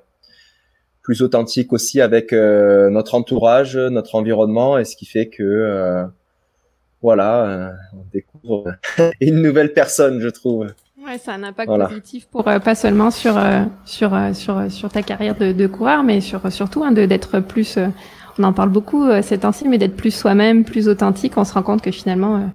plus 1.09 1.23
authentique 1.23 1.73
aussi 1.73 2.01
avec 2.01 2.33
euh, 2.33 2.91
notre 2.91 3.15
entourage, 3.15 3.75
notre 3.75 4.13
environnement, 4.13 4.77
et 4.77 4.85
ce 4.85 4.95
qui 4.95 5.07
fait 5.07 5.27
que 5.27 5.41
euh, 5.41 6.03
voilà, 7.01 7.45
euh, 7.45 7.69
on 7.93 8.03
découvre 8.13 8.73
une 9.21 9.41
nouvelle 9.41 9.73
personne, 9.73 10.19
je 10.19 10.29
trouve. 10.29 10.67
Ouais, 11.05 11.17
c'est 11.23 11.31
un 11.31 11.43
impact 11.43 11.71
positif 11.71 12.27
pour 12.27 12.43
pas 12.43 12.75
seulement 12.75 13.09
sur 13.09 13.39
sur 13.85 14.11
sur 14.33 14.69
sur 14.69 14.89
ta 14.89 15.01
carrière 15.01 15.35
de, 15.35 15.53
de 15.53 15.67
coureur, 15.67 16.03
mais 16.03 16.19
sur 16.19 16.51
surtout 16.51 16.83
hein, 16.83 16.91
de 16.91 17.05
d'être 17.05 17.39
plus. 17.39 17.79
on 18.37 18.43
en 18.43 18.51
parle 18.51 18.69
beaucoup 18.69 19.07
ces 19.21 19.39
temps-ci, 19.39 19.67
mais 19.69 19.77
d'être 19.77 19.95
plus 19.95 20.11
soi-même, 20.11 20.65
plus 20.65 20.89
authentique. 20.89 21.37
On 21.37 21.45
se 21.45 21.53
rend 21.53 21.63
compte 21.63 21.81
que 21.81 21.91
finalement, 21.91 22.51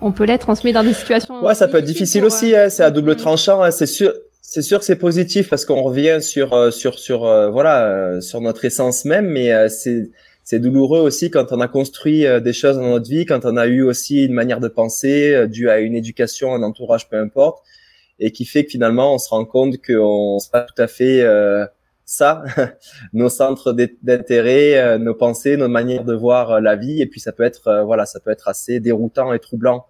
on 0.00 0.12
peut 0.12 0.24
l'être. 0.24 0.48
On 0.48 0.54
se 0.54 0.64
met 0.64 0.72
dans 0.72 0.84
des 0.84 0.94
situations. 0.94 1.44
Ouais, 1.44 1.54
ça 1.54 1.66
peut 1.66 1.78
être 1.78 1.84
difficile 1.84 2.24
aussi. 2.24 2.54
Hein, 2.54 2.70
c'est 2.70 2.84
à 2.84 2.92
double 2.92 3.16
tranchant. 3.16 3.60
Hein, 3.60 3.72
c'est 3.72 3.86
sûr 3.86 4.12
c'est 4.50 4.62
sûr 4.62 4.80
que 4.80 4.84
c'est 4.84 4.96
positif 4.96 5.48
parce 5.48 5.64
qu'on 5.64 5.80
revient 5.80 6.18
sur 6.20 6.54
euh, 6.54 6.72
sur 6.72 6.98
sur 6.98 7.24
euh, 7.24 7.50
voilà 7.50 7.86
euh, 7.86 8.20
sur 8.20 8.40
notre 8.40 8.64
essence 8.64 9.04
même, 9.04 9.28
mais 9.28 9.68
c'est 9.68 10.10
c'est 10.50 10.58
douloureux 10.58 10.98
aussi 10.98 11.30
quand 11.30 11.52
on 11.52 11.60
a 11.60 11.68
construit 11.68 12.26
des 12.42 12.52
choses 12.52 12.74
dans 12.74 12.88
notre 12.88 13.08
vie, 13.08 13.24
quand 13.24 13.44
on 13.44 13.56
a 13.56 13.68
eu 13.68 13.82
aussi 13.82 14.24
une 14.24 14.32
manière 14.32 14.58
de 14.58 14.66
penser 14.66 15.46
due 15.46 15.70
à 15.70 15.78
une 15.78 15.94
éducation, 15.94 16.52
un 16.52 16.64
entourage, 16.64 17.08
peu 17.08 17.20
importe, 17.20 17.62
et 18.18 18.32
qui 18.32 18.44
fait 18.44 18.64
que 18.64 18.72
finalement 18.72 19.14
on 19.14 19.18
se 19.18 19.28
rend 19.28 19.44
compte 19.44 19.76
qu'on 19.80 20.38
n'est 20.38 20.50
pas 20.50 20.62
tout 20.62 20.82
à 20.82 20.88
fait 20.88 21.24
ça, 22.04 22.42
nos 23.12 23.28
centres 23.28 23.72
d'intérêt, 24.02 24.98
nos 24.98 25.14
pensées, 25.14 25.56
nos 25.56 25.68
manières 25.68 26.04
de 26.04 26.14
voir 26.14 26.60
la 26.60 26.74
vie. 26.74 27.00
Et 27.00 27.06
puis 27.06 27.20
ça 27.20 27.30
peut 27.30 27.44
être, 27.44 27.84
voilà, 27.86 28.04
ça 28.04 28.18
peut 28.18 28.32
être 28.32 28.48
assez 28.48 28.80
déroutant 28.80 29.32
et 29.32 29.38
troublant 29.38 29.86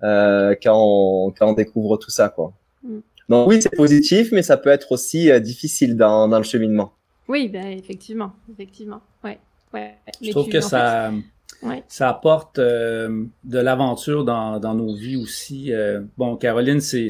quand 0.00 0.56
on, 0.66 1.30
quand 1.30 1.46
on 1.46 1.52
découvre 1.52 1.96
tout 1.96 2.10
ça, 2.10 2.28
quoi. 2.28 2.52
Mm. 2.82 2.98
Donc 3.28 3.48
oui, 3.48 3.62
c'est 3.62 3.76
positif, 3.76 4.32
mais 4.32 4.42
ça 4.42 4.56
peut 4.56 4.70
être 4.70 4.90
aussi 4.90 5.30
difficile 5.40 5.96
dans, 5.96 6.26
dans 6.26 6.38
le 6.38 6.44
cheminement. 6.44 6.92
Oui, 7.28 7.48
ben, 7.48 7.68
effectivement, 7.68 8.32
effectivement, 8.50 9.00
ouais, 9.22 9.38
ouais. 9.74 9.94
Je 10.20 10.30
trouve 10.30 10.48
que 10.48 10.60
ça, 10.60 11.12
ça 11.88 12.08
apporte 12.08 12.58
euh, 12.58 13.24
de 13.44 13.58
l'aventure 13.58 14.24
dans, 14.24 14.58
dans 14.58 14.74
nos 14.74 14.94
vies 14.94 15.16
aussi. 15.16 15.72
Euh, 15.72 16.00
bon, 16.16 16.36
Caroline, 16.36 16.80
c'est 16.80 17.08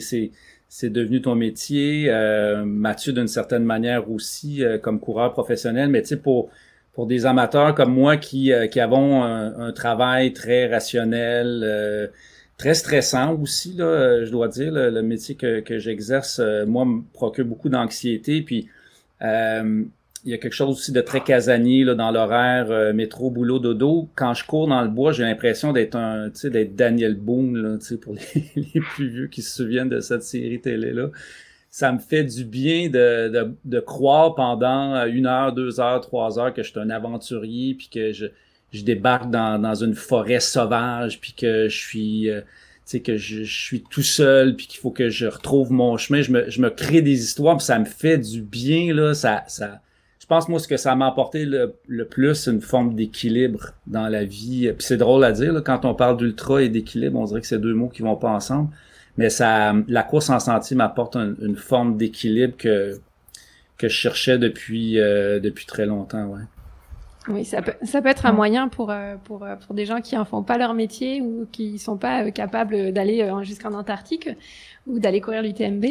c'est 0.69 0.89
devenu 0.89 1.21
ton 1.21 1.35
métier. 1.35 2.07
Euh, 2.09 2.65
Mathieu, 2.65 3.13
d'une 3.13 3.29
certaine 3.29 3.65
manière 3.65 4.11
aussi, 4.11 4.63
comme 4.83 5.01
coureur 5.01 5.33
professionnel. 5.33 5.89
Mais 5.91 6.03
tu 6.03 6.09
sais, 6.09 6.17
pour 6.17 6.51
pour 6.95 7.07
des 7.07 7.27
amateurs 7.27 7.75
comme 7.75 7.93
moi 7.93 8.17
qui 8.17 8.53
qui 8.71 8.81
avons 8.81 9.23
un, 9.23 9.73
travail 9.73 10.33
très 10.33 10.67
rationnel. 10.67 12.11
Très 12.59 12.75
stressant 12.75 13.35
aussi, 13.41 13.73
là, 13.73 14.25
je 14.25 14.31
dois 14.31 14.47
dire. 14.47 14.71
Le, 14.73 15.03
métier 15.03 15.35
que, 15.35 15.61
que 15.61 15.79
j'exerce, 15.79 16.41
moi, 16.67 16.85
me 16.85 17.03
procure 17.13 17.45
beaucoup 17.45 17.69
d'anxiété. 17.69 18.41
Puis, 18.41 18.69
il 20.25 20.31
y 20.31 20.35
a 20.35 20.39
quelque 20.39 20.55
chose 20.55 20.77
aussi 20.77 20.93
de 20.93 21.01
très 21.01 21.21
casanier 21.21 21.85
là, 21.85 21.95
dans 21.95 22.11
l'horaire 22.13 22.71
euh, 22.71 22.93
métro, 22.93 23.31
boulot, 23.31 23.59
dodo. 23.59 24.09
Quand 24.15 24.35
je 24.35 24.45
cours 24.45 24.69
dans 24.69 24.83
le 24.83 24.89
bois, 24.89 25.13
j'ai 25.13 25.25
l'impression 25.25 25.73
d'être 25.73 25.97
un, 25.97 26.29
d'être 26.45 26.77
Daniel 26.77 27.17
Boone, 27.17 27.57
là, 27.57 27.79
pour 28.01 28.15
les, 28.57 28.81
plus 28.95 29.09
vieux 29.09 29.27
qui 29.27 29.43
se 29.43 29.57
souviennent 29.57 29.89
de 29.89 30.01
cette 30.01 30.23
série 30.23 30.61
télé-là. 30.61 31.11
Ça 31.71 31.91
me 31.91 31.99
fait 31.99 32.25
du 32.25 32.45
bien 32.45 32.89
de, 32.89 33.29
de, 33.29 33.55
de, 33.65 33.81
croire 33.81 34.35
pendant 34.35 35.07
une 35.07 35.27
heure, 35.27 35.53
deux 35.53 35.81
heures, 35.81 36.01
trois 36.03 36.39
heures 36.39 36.53
que 36.53 36.63
je 36.63 36.71
suis 36.71 36.79
un 36.79 36.91
aventurier, 36.91 37.75
puis 37.75 37.89
que 37.89 38.13
je, 38.13 38.27
je 38.73 38.85
débarque 38.85 39.31
dans, 39.31 39.61
dans 39.61 39.75
une 39.75 39.95
forêt 39.95 40.41
sauvage, 40.41 41.21
puis 41.21 41.33
que 41.33 41.69
je 41.69 41.77
suis... 41.77 42.31
Euh, 42.31 42.43
tu 42.85 42.99
sais, 42.99 43.01
que 43.01 43.17
je, 43.17 43.45
je, 43.45 43.65
suis 43.65 43.85
tout 43.89 44.03
seul, 44.03 44.57
puis 44.57 44.67
qu'il 44.67 44.81
faut 44.81 44.91
que 44.91 45.09
je 45.09 45.27
retrouve 45.27 45.71
mon 45.71 45.97
chemin. 45.97 46.21
Je 46.21 46.33
me, 46.33 46.51
je 46.51 46.61
me 46.61 46.69
crée 46.69 47.01
des 47.01 47.23
histoires, 47.23 47.57
puis 47.57 47.65
ça 47.65 47.79
me 47.79 47.85
fait 47.85 48.19
du 48.19 48.43
bien, 48.43 48.93
là. 48.93 49.15
Ça, 49.15 49.45
ça, 49.47 49.81
je 50.23 50.27
pense, 50.29 50.49
moi, 50.49 50.61
ce 50.61 50.69
que 50.69 50.77
ça 50.77 50.95
m'a 50.95 51.09
apporté 51.09 51.45
le, 51.45 52.05
plus, 52.05 52.37
c'est 52.37 52.53
une 52.53 52.61
forme 52.61 52.95
d'équilibre 52.95 53.73
dans 53.89 54.07
la 54.07 54.25
vie. 54.25 54.73
Puis 54.73 54.87
c'est 54.87 54.97
drôle 54.97 55.25
à 55.25 55.33
dire, 55.33 55.61
quand 55.67 55.85
on 55.85 55.95
parle 55.97 56.17
d'ultra 56.17 56.63
et 56.63 56.69
d'équilibre, 56.69 57.19
on 57.19 57.25
dirait 57.25 57.41
que 57.41 57.47
c'est 57.49 57.59
deux 57.59 57.75
mots 57.75 57.89
qui 57.89 58.03
vont 58.03 58.15
pas 58.15 58.31
ensemble. 58.31 58.69
Mais 59.17 59.31
ça, 59.31 59.75
la 59.89 60.05
course 60.05 60.31
en 60.31 60.39
sentier 60.39 60.77
m'apporte 60.77 61.17
une 61.17 61.57
forme 61.57 61.97
d'équilibre 61.97 62.57
que, 62.57 63.01
que 63.79 63.89
je 63.89 63.95
cherchais 63.95 64.39
depuis, 64.39 65.01
euh, 65.01 65.41
depuis 65.41 65.67
très 65.67 65.87
longtemps, 65.87 66.27
ouais. 66.27 66.43
Oui, 67.29 67.45
ça 67.45 67.63
peut, 67.63 67.75
ça 67.83 68.03
peut 68.03 68.09
être 68.09 68.27
un 68.27 68.33
moyen 68.33 68.69
pour, 68.69 68.91
euh, 68.91 69.15
pour, 69.23 69.45
euh, 69.45 69.55
pour 69.57 69.75
des 69.75 69.87
gens 69.87 70.01
qui 70.01 70.17
en 70.17 70.25
font 70.25 70.43
pas 70.43 70.59
leur 70.59 70.75
métier 70.75 71.21
ou 71.21 71.47
qui 71.53 71.79
sont 71.79 71.97
pas 71.97 72.31
capables 72.33 72.93
d'aller 72.93 73.31
jusqu'en 73.45 73.75
Antarctique 73.75 74.29
ou 74.87 74.99
d'aller 74.99 75.21
courir 75.21 75.43
l'UTMB, 75.43 75.85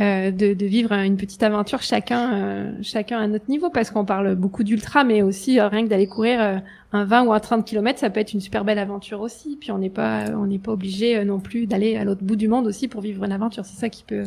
euh, 0.00 0.30
de, 0.30 0.54
de, 0.54 0.66
vivre 0.66 0.92
une 0.92 1.16
petite 1.16 1.42
aventure 1.42 1.82
chacun, 1.82 2.34
euh, 2.34 2.72
chacun 2.82 3.20
à 3.20 3.26
notre 3.28 3.48
niveau, 3.48 3.70
parce 3.70 3.90
qu'on 3.90 4.04
parle 4.04 4.34
beaucoup 4.34 4.64
d'ultra, 4.64 5.04
mais 5.04 5.22
aussi 5.22 5.60
euh, 5.60 5.68
rien 5.68 5.84
que 5.84 5.88
d'aller 5.88 6.08
courir 6.08 6.40
euh, 6.40 6.58
un 6.92 7.04
20 7.04 7.24
ou 7.26 7.32
un 7.32 7.40
30 7.40 7.64
km, 7.64 7.98
ça 7.98 8.10
peut 8.10 8.20
être 8.20 8.32
une 8.32 8.40
super 8.40 8.64
belle 8.64 8.78
aventure 8.78 9.20
aussi. 9.20 9.56
Puis 9.60 9.70
on 9.70 9.78
n'est 9.78 9.90
pas, 9.90 10.24
on 10.34 10.46
n'est 10.46 10.58
pas 10.58 10.72
obligé 10.72 11.24
non 11.24 11.38
plus 11.38 11.66
d'aller 11.66 11.96
à 11.96 12.04
l'autre 12.04 12.24
bout 12.24 12.36
du 12.36 12.48
monde 12.48 12.66
aussi 12.66 12.88
pour 12.88 13.00
vivre 13.00 13.24
une 13.24 13.32
aventure. 13.32 13.64
C'est 13.64 13.78
ça 13.78 13.88
qui 13.88 14.02
peut, 14.02 14.24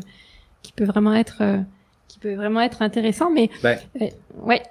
qui 0.61 0.71
peut 0.71 0.85
vraiment 0.85 1.13
être, 1.13 1.43
qui 2.07 2.19
peut 2.19 2.35
vraiment 2.35 2.61
être 2.61 2.81
intéressant. 2.81 3.29
Mais 3.29 3.49
ben, 3.61 3.77
ouais. 4.41 4.61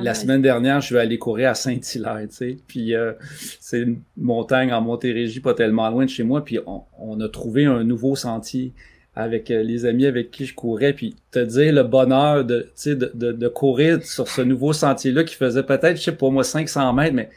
La 0.00 0.14
semaine 0.14 0.42
dernière, 0.42 0.80
je 0.80 0.86
suis 0.86 0.98
allé 0.98 1.18
courir 1.18 1.50
à 1.50 1.54
Saint-Hilaire, 1.54 2.26
tu 2.28 2.34
sais, 2.34 2.56
puis 2.66 2.94
euh, 2.94 3.12
c'est 3.60 3.80
une 3.80 4.00
montagne 4.16 4.72
en 4.72 4.80
Montérégie, 4.80 5.40
pas 5.40 5.54
tellement 5.54 5.88
loin 5.88 6.04
de 6.04 6.10
chez 6.10 6.24
moi, 6.24 6.44
puis 6.44 6.58
on, 6.98 7.20
a 7.20 7.28
trouvé 7.28 7.64
un 7.64 7.84
nouveau 7.84 8.16
sentier 8.16 8.72
avec 9.14 9.50
euh, 9.50 9.62
les 9.62 9.86
amis 9.86 10.06
avec 10.06 10.30
qui 10.30 10.46
je 10.46 10.54
courais, 10.54 10.92
puis 10.92 11.14
te 11.30 11.38
dire 11.38 11.72
le 11.72 11.84
bonheur 11.84 12.44
de, 12.44 12.68
de, 12.86 13.12
de, 13.14 13.32
de 13.32 13.48
courir 13.48 14.02
sur 14.02 14.26
ce 14.26 14.42
nouveau 14.42 14.72
sentier-là 14.72 15.22
qui 15.22 15.36
faisait 15.36 15.62
peut-être, 15.62 15.96
je 15.96 16.02
sais 16.02 16.12
pas 16.12 16.30
moi, 16.30 16.42
500 16.42 16.92
mètres, 16.92 17.14
mais 17.14 17.30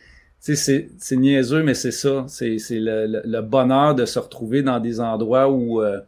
tu 0.43 0.55
sais, 0.55 0.89
c'est 0.97 1.15
niaiseux, 1.15 1.63
mais 1.63 1.73
c'est 1.73 1.91
ça, 1.91 2.25
c'est 2.27 2.57
le, 2.71 3.21
le, 3.23 3.41
bonheur 3.41 3.93
de 3.95 4.05
se 4.05 4.17
retrouver 4.19 4.61
dans 4.63 4.79
des 4.79 4.99
endroits 4.99 5.49
où... 5.49 5.81
Euh, 5.81 5.99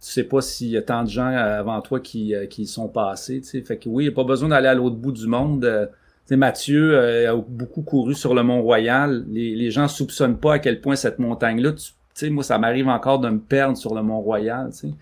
tu 0.00 0.10
sais 0.10 0.24
pas 0.24 0.40
s'il 0.40 0.68
y 0.68 0.76
a 0.76 0.82
tant 0.82 1.02
de 1.02 1.08
gens 1.08 1.26
avant 1.26 1.80
toi 1.80 1.98
qui, 1.98 2.34
euh, 2.34 2.46
qui 2.46 2.66
sont 2.66 2.88
passés. 2.88 3.40
Tu 3.40 3.48
sais. 3.48 3.62
Fait 3.62 3.76
que 3.76 3.88
oui, 3.88 4.04
il 4.04 4.08
n'y 4.08 4.12
a 4.12 4.14
pas 4.14 4.24
besoin 4.24 4.50
d'aller 4.50 4.68
à 4.68 4.74
l'autre 4.74 4.96
bout 4.96 5.12
du 5.12 5.26
monde. 5.26 5.64
Euh, 5.64 5.86
tu 6.28 6.36
Mathieu 6.36 6.94
euh, 6.94 7.32
a 7.32 7.36
beaucoup 7.36 7.82
couru 7.82 8.14
sur 8.14 8.34
le 8.34 8.42
Mont-Royal. 8.42 9.24
Les, 9.28 9.56
les 9.56 9.70
gens 9.70 9.88
soupçonnent 9.88 10.38
pas 10.38 10.54
à 10.54 10.58
quel 10.58 10.80
point 10.80 10.94
cette 10.94 11.18
montagne-là, 11.18 11.72
tu 11.72 11.92
sais, 12.14 12.30
moi, 12.30 12.44
ça 12.44 12.58
m'arrive 12.58 12.88
encore 12.88 13.18
de 13.18 13.28
me 13.28 13.38
perdre 13.38 13.76
sur 13.76 13.94
le 13.94 14.02
Mont-Royal. 14.02 14.70
Tu 14.70 14.76
sais. 14.76 14.94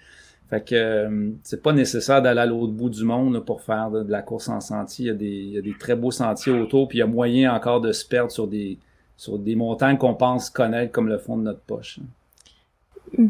Fait 0.49 0.65
que 0.65 1.33
c'est 1.43 1.63
pas 1.63 1.73
nécessaire 1.73 2.23
d'aller 2.23 2.41
à 2.41 2.47
l'autre 2.47 2.73
bout 2.73 2.89
du 2.89 3.05
monde 3.05 3.45
pour 3.45 3.63
faire 3.63 3.91
de, 3.91 4.11
la 4.11 4.23
course 4.23 4.49
en 4.49 4.61
sentier. 4.61 5.07
Il 5.07 5.09
y, 5.09 5.11
a 5.11 5.15
des, 5.15 5.27
il 5.27 5.51
y 5.51 5.59
a 5.59 5.63
des 5.63 5.75
très 5.77 5.97
beaux 5.97 6.13
sentiers 6.13 6.53
autour, 6.53 6.87
puis 6.87 6.99
il 6.99 7.01
y 7.01 7.03
a 7.03 7.07
moyen 7.07 7.53
encore 7.53 7.81
de 7.81 7.91
se 7.91 8.07
perdre 8.07 8.31
sur 8.31 8.47
des 8.47 8.79
sur 9.17 9.39
des 9.39 9.57
montagnes 9.57 9.97
qu'on 9.97 10.15
pense 10.15 10.51
connaître 10.51 10.93
comme 10.93 11.09
le 11.09 11.19
fond 11.19 11.37
de 11.37 11.43
notre 11.43 11.61
poche. 11.61 11.99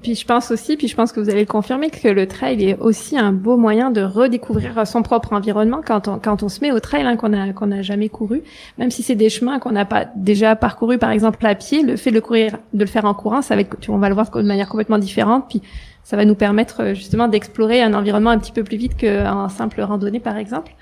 Puis 0.03 0.15
je 0.15 0.27
pense 0.27 0.51
aussi, 0.51 0.77
puis 0.77 0.89
je 0.89 0.97
pense 0.97 1.13
que 1.13 1.21
vous 1.21 1.29
allez 1.29 1.41
le 1.41 1.47
confirmer, 1.47 1.91
que 1.91 2.09
le 2.09 2.27
trail 2.27 2.65
est 2.65 2.79
aussi 2.79 3.17
un 3.17 3.33
beau 3.33 3.57
moyen 3.57 3.91
de 3.91 4.01
redécouvrir 4.01 4.87
son 4.87 5.03
propre 5.03 5.33
environnement 5.33 5.81
quand 5.87 6.09
on, 6.09 6.19
quand 6.19 6.43
on 6.43 6.49
se 6.49 6.61
met 6.61 6.73
au 6.73 6.81
trail 6.81 7.03
hein, 7.03 7.17
qu'on 7.17 7.33
a 7.33 7.53
qu'on 7.53 7.67
n'a 7.67 7.83
jamais 7.83 8.09
couru, 8.09 8.43
même 8.79 8.91
si 8.91 9.03
c'est 9.03 9.15
des 9.15 9.29
chemins 9.29 9.59
qu'on 9.59 9.73
n'a 9.73 9.85
pas 9.85 10.07
déjà 10.17 10.57
parcouru 10.57 10.99
par 10.99 11.11
exemple 11.11 11.45
à 11.47 11.55
pied, 11.55 11.83
le 11.83 11.97
fait 11.97 12.11
de 12.11 12.17
le 12.17 12.21
courir, 12.21 12.57
de 12.73 12.81
le 12.81 12.91
faire 12.91 13.05
en 13.05 13.15
courant, 13.15 13.43
ça 13.43 13.55
va 13.55 13.61
être, 13.61 13.77
on 13.89 13.99
va 13.99 14.09
le 14.09 14.15
voir 14.15 14.31
de 14.31 14.43
manière 14.43 14.69
complètement 14.69 14.99
différente, 14.99 15.45
puis 15.49 15.63
ça 16.03 16.17
va 16.17 16.25
nous 16.25 16.35
permettre 16.35 16.83
euh, 16.83 16.95
justement 16.95 17.29
d'explorer 17.29 17.83
un 17.83 17.93
environnement 17.93 18.31
un 18.31 18.39
petit 18.39 18.53
peu 18.53 18.65
plus 18.65 18.79
vite 18.79 18.97
qu'un 18.97 19.49
simple 19.51 19.83
randonnée 19.83 20.21
par 20.21 20.39
exemple. 20.39 20.73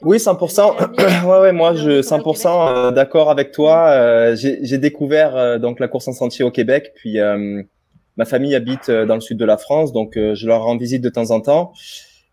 Oui, 0.00 0.16
100%. 0.16 1.24
ouais, 1.26 1.40
ouais, 1.40 1.52
moi, 1.52 1.74
je 1.74 2.00
100% 2.00 2.46
euh, 2.46 2.90
d'accord 2.90 3.30
avec 3.30 3.52
toi. 3.52 3.88
Euh, 3.90 4.34
j'ai 4.36 4.78
découvert 4.78 5.60
donc 5.60 5.78
la 5.78 5.86
course 5.86 6.08
en 6.08 6.12
sentier 6.12 6.44
au 6.44 6.50
Québec, 6.50 6.92
puis 6.96 7.18
ma 8.16 8.24
famille 8.24 8.54
habite 8.54 8.88
euh, 8.88 9.06
dans 9.06 9.14
le 9.14 9.20
sud 9.20 9.38
de 9.38 9.44
la 9.44 9.56
France, 9.56 9.92
donc 9.92 10.16
euh, 10.16 10.34
je 10.34 10.46
leur 10.46 10.64
rends 10.64 10.76
visite 10.76 11.02
de 11.02 11.08
temps 11.08 11.30
en 11.30 11.40
temps. 11.40 11.72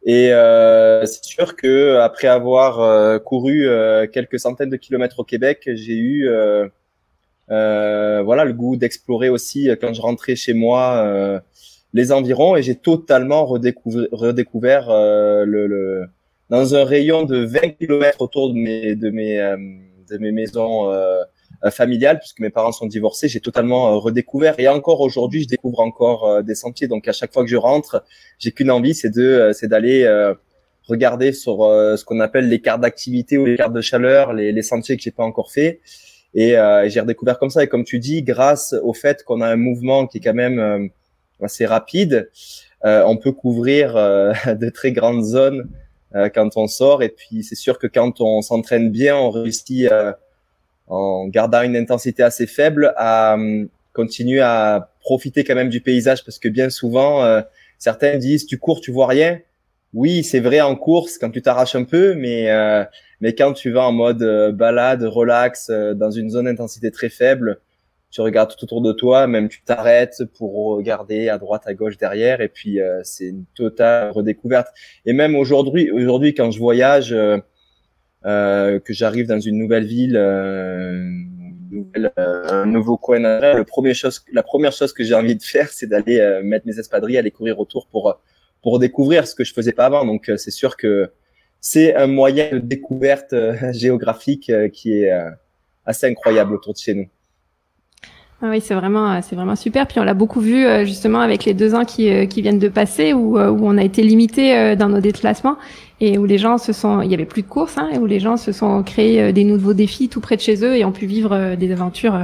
Et 0.03 0.31
euh, 0.31 1.05
c'est 1.05 1.25
sûr 1.25 1.55
que 1.55 1.97
après 1.97 2.27
avoir 2.27 2.79
euh, 2.79 3.19
couru 3.19 3.67
quelques 4.13 4.39
centaines 4.39 4.69
de 4.69 4.77
kilomètres 4.77 5.19
au 5.19 5.23
Québec, 5.23 5.69
j'ai 5.73 5.97
eu 5.97 6.29
voilà 7.47 8.45
le 8.45 8.53
goût 8.53 8.77
d'explorer 8.77 9.29
aussi 9.29 9.69
quand 9.81 9.93
je 9.93 10.01
rentrais 10.01 10.35
chez 10.35 10.53
moi 10.53 11.41
les 11.93 12.11
environs 12.11 12.55
et 12.55 12.61
j'ai 12.61 12.75
totalement 12.75 13.45
redécouvert, 13.45 14.07
redécouvert 14.11 14.89
le, 14.89 15.67
le, 15.67 16.05
dans 16.49 16.75
un 16.75 16.85
rayon 16.85 17.23
de 17.23 17.37
20 17.37 17.69
kilomètres 17.79 18.21
autour 18.21 18.53
de 18.53 18.57
mes 18.57 18.95
de 18.95 19.09
mes 19.09 19.39
de 20.09 20.17
mes 20.17 20.31
maisons 20.31 20.91
euh, 20.91 21.21
familiale, 21.69 22.19
puisque 22.19 22.39
mes 22.39 22.49
parents 22.49 22.71
sont 22.71 22.85
divorcés, 22.85 23.27
j'ai 23.27 23.41
totalement 23.41 23.89
euh, 23.89 23.97
redécouvert. 23.97 24.55
Et 24.59 24.67
encore 24.67 25.01
aujourd'hui, 25.01 25.43
je 25.43 25.47
découvre 25.47 25.81
encore 25.81 26.25
euh, 26.25 26.41
des 26.41 26.55
sentiers. 26.55 26.87
Donc 26.87 27.07
à 27.07 27.11
chaque 27.11 27.33
fois 27.33 27.43
que 27.43 27.49
je 27.49 27.57
rentre, 27.57 28.03
j'ai 28.37 28.51
qu'une 28.51 28.71
envie, 28.71 28.93
c'est 28.93 29.09
de, 29.09 29.51
c'est 29.53 29.67
d'aller 29.67 30.07
regarder 30.87 31.33
sur 31.33 31.57
ce 31.59 32.03
qu'on 32.03 32.19
appelle 32.19 32.49
les 32.49 32.61
cartes 32.61 32.81
d'activité 32.81 33.37
ou 33.37 33.45
les 33.45 33.57
cartes 33.57 33.73
de 33.73 33.81
chaleur, 33.81 34.33
les, 34.33 34.51
les 34.51 34.61
sentiers 34.63 34.97
que 34.97 35.03
j'ai 35.03 35.11
pas 35.11 35.23
encore 35.23 35.51
fait. 35.51 35.81
Et 36.33 36.55
j'ai 36.87 36.99
redécouvert 36.99 37.37
comme 37.37 37.49
ça. 37.49 37.63
Et 37.63 37.67
comme 37.67 37.83
tu 37.83 37.99
dis, 37.99 38.23
grâce 38.23 38.73
au 38.81 38.93
fait 38.93 39.23
qu'on 39.23 39.41
a 39.41 39.47
un 39.47 39.55
mouvement 39.55 40.07
qui 40.07 40.17
est 40.17 40.21
quand 40.21 40.33
même 40.33 40.89
assez 41.41 41.65
rapide, 41.65 42.31
on 42.83 43.17
peut 43.17 43.33
couvrir 43.33 43.93
de 44.47 44.69
très 44.69 44.91
grandes 44.91 45.23
zones 45.23 45.69
quand 46.33 46.55
on 46.55 46.67
sort. 46.67 47.03
Et 47.03 47.09
puis 47.09 47.43
c'est 47.43 47.55
sûr 47.55 47.77
que 47.77 47.87
quand 47.87 48.21
on 48.21 48.41
s'entraîne 48.41 48.89
bien, 48.89 49.15
on 49.15 49.29
réussit 49.29 49.89
en 50.89 51.27
gardant 51.27 51.61
une 51.61 51.77
intensité 51.77 52.23
assez 52.23 52.47
faible, 52.47 52.93
à 52.97 53.37
euh, 53.37 53.65
continuer 53.93 54.41
à 54.41 54.91
profiter 55.01 55.43
quand 55.43 55.55
même 55.55 55.69
du 55.69 55.81
paysage 55.81 56.23
parce 56.25 56.39
que 56.39 56.49
bien 56.49 56.69
souvent, 56.69 57.23
euh, 57.23 57.41
certains 57.77 58.17
disent 58.17 58.45
tu 58.45 58.57
cours, 58.57 58.81
tu 58.81 58.91
vois 58.91 59.07
rien. 59.07 59.39
Oui, 59.93 60.23
c'est 60.23 60.39
vrai 60.39 60.61
en 60.61 60.75
course 60.75 61.17
quand 61.17 61.31
tu 61.31 61.41
t'arraches 61.41 61.75
un 61.75 61.83
peu, 61.83 62.13
mais 62.15 62.51
euh, 62.51 62.83
mais 63.21 63.33
quand 63.33 63.53
tu 63.53 63.71
vas 63.71 63.83
en 63.83 63.91
mode 63.91 64.23
balade, 64.55 65.03
relax, 65.03 65.69
dans 65.69 66.11
une 66.11 66.29
zone 66.29 66.45
d'intensité 66.45 66.91
très 66.91 67.09
faible, 67.09 67.59
tu 68.11 68.21
regardes 68.21 68.55
tout 68.55 68.63
autour 68.63 68.81
de 68.81 68.91
toi, 68.91 69.27
même 69.27 69.49
tu 69.49 69.61
t'arrêtes 69.61 70.23
pour 70.37 70.75
regarder 70.77 71.27
à 71.29 71.37
droite, 71.37 71.63
à 71.65 71.73
gauche, 71.73 71.97
derrière, 71.97 72.39
et 72.39 72.47
puis 72.47 72.79
c'est 73.03 73.25
une 73.25 73.45
totale 73.55 74.11
redécouverte. 74.11 74.69
Et 75.05 75.13
même 75.13 75.35
aujourd'hui, 75.35 75.91
aujourd'hui 75.91 76.33
quand 76.33 76.51
je 76.51 76.59
voyage, 76.59 77.11
euh, 77.11 77.39
que 78.23 78.93
j'arrive 78.93 79.27
dans 79.27 79.39
une 79.39 79.57
nouvelle 79.57 79.85
ville, 79.85 80.17
euh, 80.17 81.03
nouvelle, 81.71 82.11
euh, 82.17 82.43
un 82.49 82.65
nouveau 82.65 82.97
coin 82.97 83.19
le 83.19 83.63
premier 83.63 83.93
chose, 83.93 84.23
la 84.31 84.43
première 84.43 84.71
chose 84.71 84.93
que 84.93 85.03
j'ai 85.03 85.13
envie 85.15 85.35
de 85.35 85.43
faire, 85.43 85.69
c'est 85.69 85.87
d'aller 85.87 86.41
mettre 86.43 86.67
mes 86.67 86.77
espadrilles, 86.79 87.17
aller 87.17 87.31
courir 87.31 87.59
autour 87.59 87.87
pour 87.87 88.19
pour 88.61 88.79
découvrir 88.79 89.25
ce 89.25 89.35
que 89.35 89.43
je 89.43 89.53
faisais 89.53 89.71
pas 89.71 89.85
avant. 89.85 90.05
Donc 90.05 90.31
c'est 90.37 90.51
sûr 90.51 90.75
que 90.75 91.11
c'est 91.61 91.95
un 91.95 92.07
moyen 92.07 92.51
de 92.51 92.59
découverte 92.59 93.33
géographique 93.71 94.51
qui 94.73 95.03
est 95.03 95.11
assez 95.85 96.07
incroyable 96.07 96.53
autour 96.55 96.73
de 96.73 96.79
chez 96.79 96.93
nous. 96.93 97.09
Ah 98.41 98.47
oui, 98.49 98.61
c'est 98.61 98.73
vraiment, 98.73 99.21
c'est 99.21 99.35
vraiment 99.35 99.57
super. 99.57 99.85
Puis 99.85 99.99
on 99.99 100.03
l'a 100.03 100.13
beaucoup 100.13 100.39
vu 100.39 100.65
justement 100.85 101.19
avec 101.19 101.43
les 101.43 101.53
deux 101.53 101.75
ans 101.75 101.83
qui, 101.83 102.27
qui 102.29 102.41
viennent 102.41 102.59
de 102.59 102.69
passer, 102.69 103.11
où, 103.11 103.37
où 103.37 103.67
on 103.67 103.77
a 103.77 103.83
été 103.83 104.01
limité 104.01 104.77
dans 104.77 104.87
nos 104.87 105.01
déplacements 105.01 105.57
et 105.99 106.17
où 106.17 106.23
les 106.23 106.37
gens 106.37 106.57
se 106.57 106.71
sont, 106.71 107.01
il 107.01 107.11
y 107.11 107.13
avait 107.13 107.25
plus 107.25 107.41
de 107.41 107.47
courses, 107.47 107.77
hein, 107.77 107.89
et 107.93 107.97
où 107.97 108.05
les 108.05 108.21
gens 108.21 108.37
se 108.37 108.53
sont 108.53 108.81
créés 108.83 109.33
des 109.33 109.43
nouveaux 109.43 109.73
défis 109.73 110.07
tout 110.07 110.21
près 110.21 110.37
de 110.37 110.41
chez 110.41 110.63
eux 110.63 110.77
et 110.77 110.85
ont 110.85 110.93
pu 110.93 111.05
vivre 111.05 111.55
des 111.55 111.73
aventures 111.73 112.17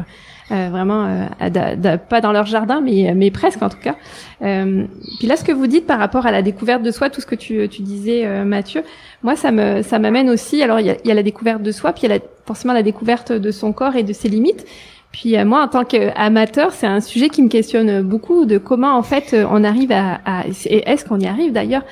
euh, 0.52 0.70
vraiment 0.70 1.28
euh, 1.42 1.98
pas 1.98 2.22
dans 2.22 2.32
leur 2.32 2.46
jardin, 2.46 2.80
mais, 2.80 3.14
mais 3.16 3.32
presque 3.32 3.64
en 3.64 3.70
tout 3.70 3.80
cas. 3.82 3.96
Euh, 4.44 4.86
puis 5.18 5.28
là, 5.28 5.38
ce 5.38 5.44
que 5.44 5.52
vous 5.52 5.66
dites 5.66 5.88
par 5.88 5.98
rapport 5.98 6.28
à 6.28 6.32
la 6.32 6.44
découverte 6.44 6.84
de 6.84 6.92
soi, 6.92 7.10
tout 7.10 7.20
ce 7.20 7.26
que 7.26 7.34
tu, 7.34 7.68
tu 7.68 7.82
disais, 7.82 8.28
euh, 8.28 8.46
Mathieu, 8.46 8.84
moi, 9.24 9.36
ça 9.36 9.52
me 9.52 9.82
ça 9.82 9.98
m'amène 9.98 10.30
aussi. 10.30 10.62
Alors, 10.62 10.80
il 10.80 10.86
y 10.86 10.92
a, 10.92 10.98
y 11.04 11.10
a, 11.10 11.16
la 11.16 11.24
découverte 11.24 11.64
de 11.64 11.72
soi, 11.72 11.94
puis 11.94 12.04
il 12.06 12.12
y 12.12 12.14
a 12.14 12.20
forcément 12.46 12.74
la 12.74 12.84
découverte 12.84 13.32
de 13.32 13.50
son 13.50 13.74
corps 13.74 13.96
et 13.96 14.04
de 14.04 14.14
ses 14.14 14.30
limites. 14.30 14.68
Puis 15.16 15.42
moi, 15.46 15.64
en 15.64 15.70
tant 15.70 15.86
qu'amateur, 15.86 16.74
c'est 16.74 16.88
un 16.88 17.00
sujet 17.00 17.30
qui 17.30 17.42
me 17.42 17.48
questionne 17.48 18.02
beaucoup 18.02 18.44
de 18.44 18.58
comment 18.58 18.98
en 18.98 19.02
fait 19.02 19.34
on 19.50 19.64
arrive 19.64 19.94
à, 19.94 20.20
à 20.26 20.46
et 20.66 20.90
est-ce 20.90 21.06
qu'on 21.06 21.22
y 21.22 21.26
arrive 21.26 21.54
d'ailleurs 21.54 21.84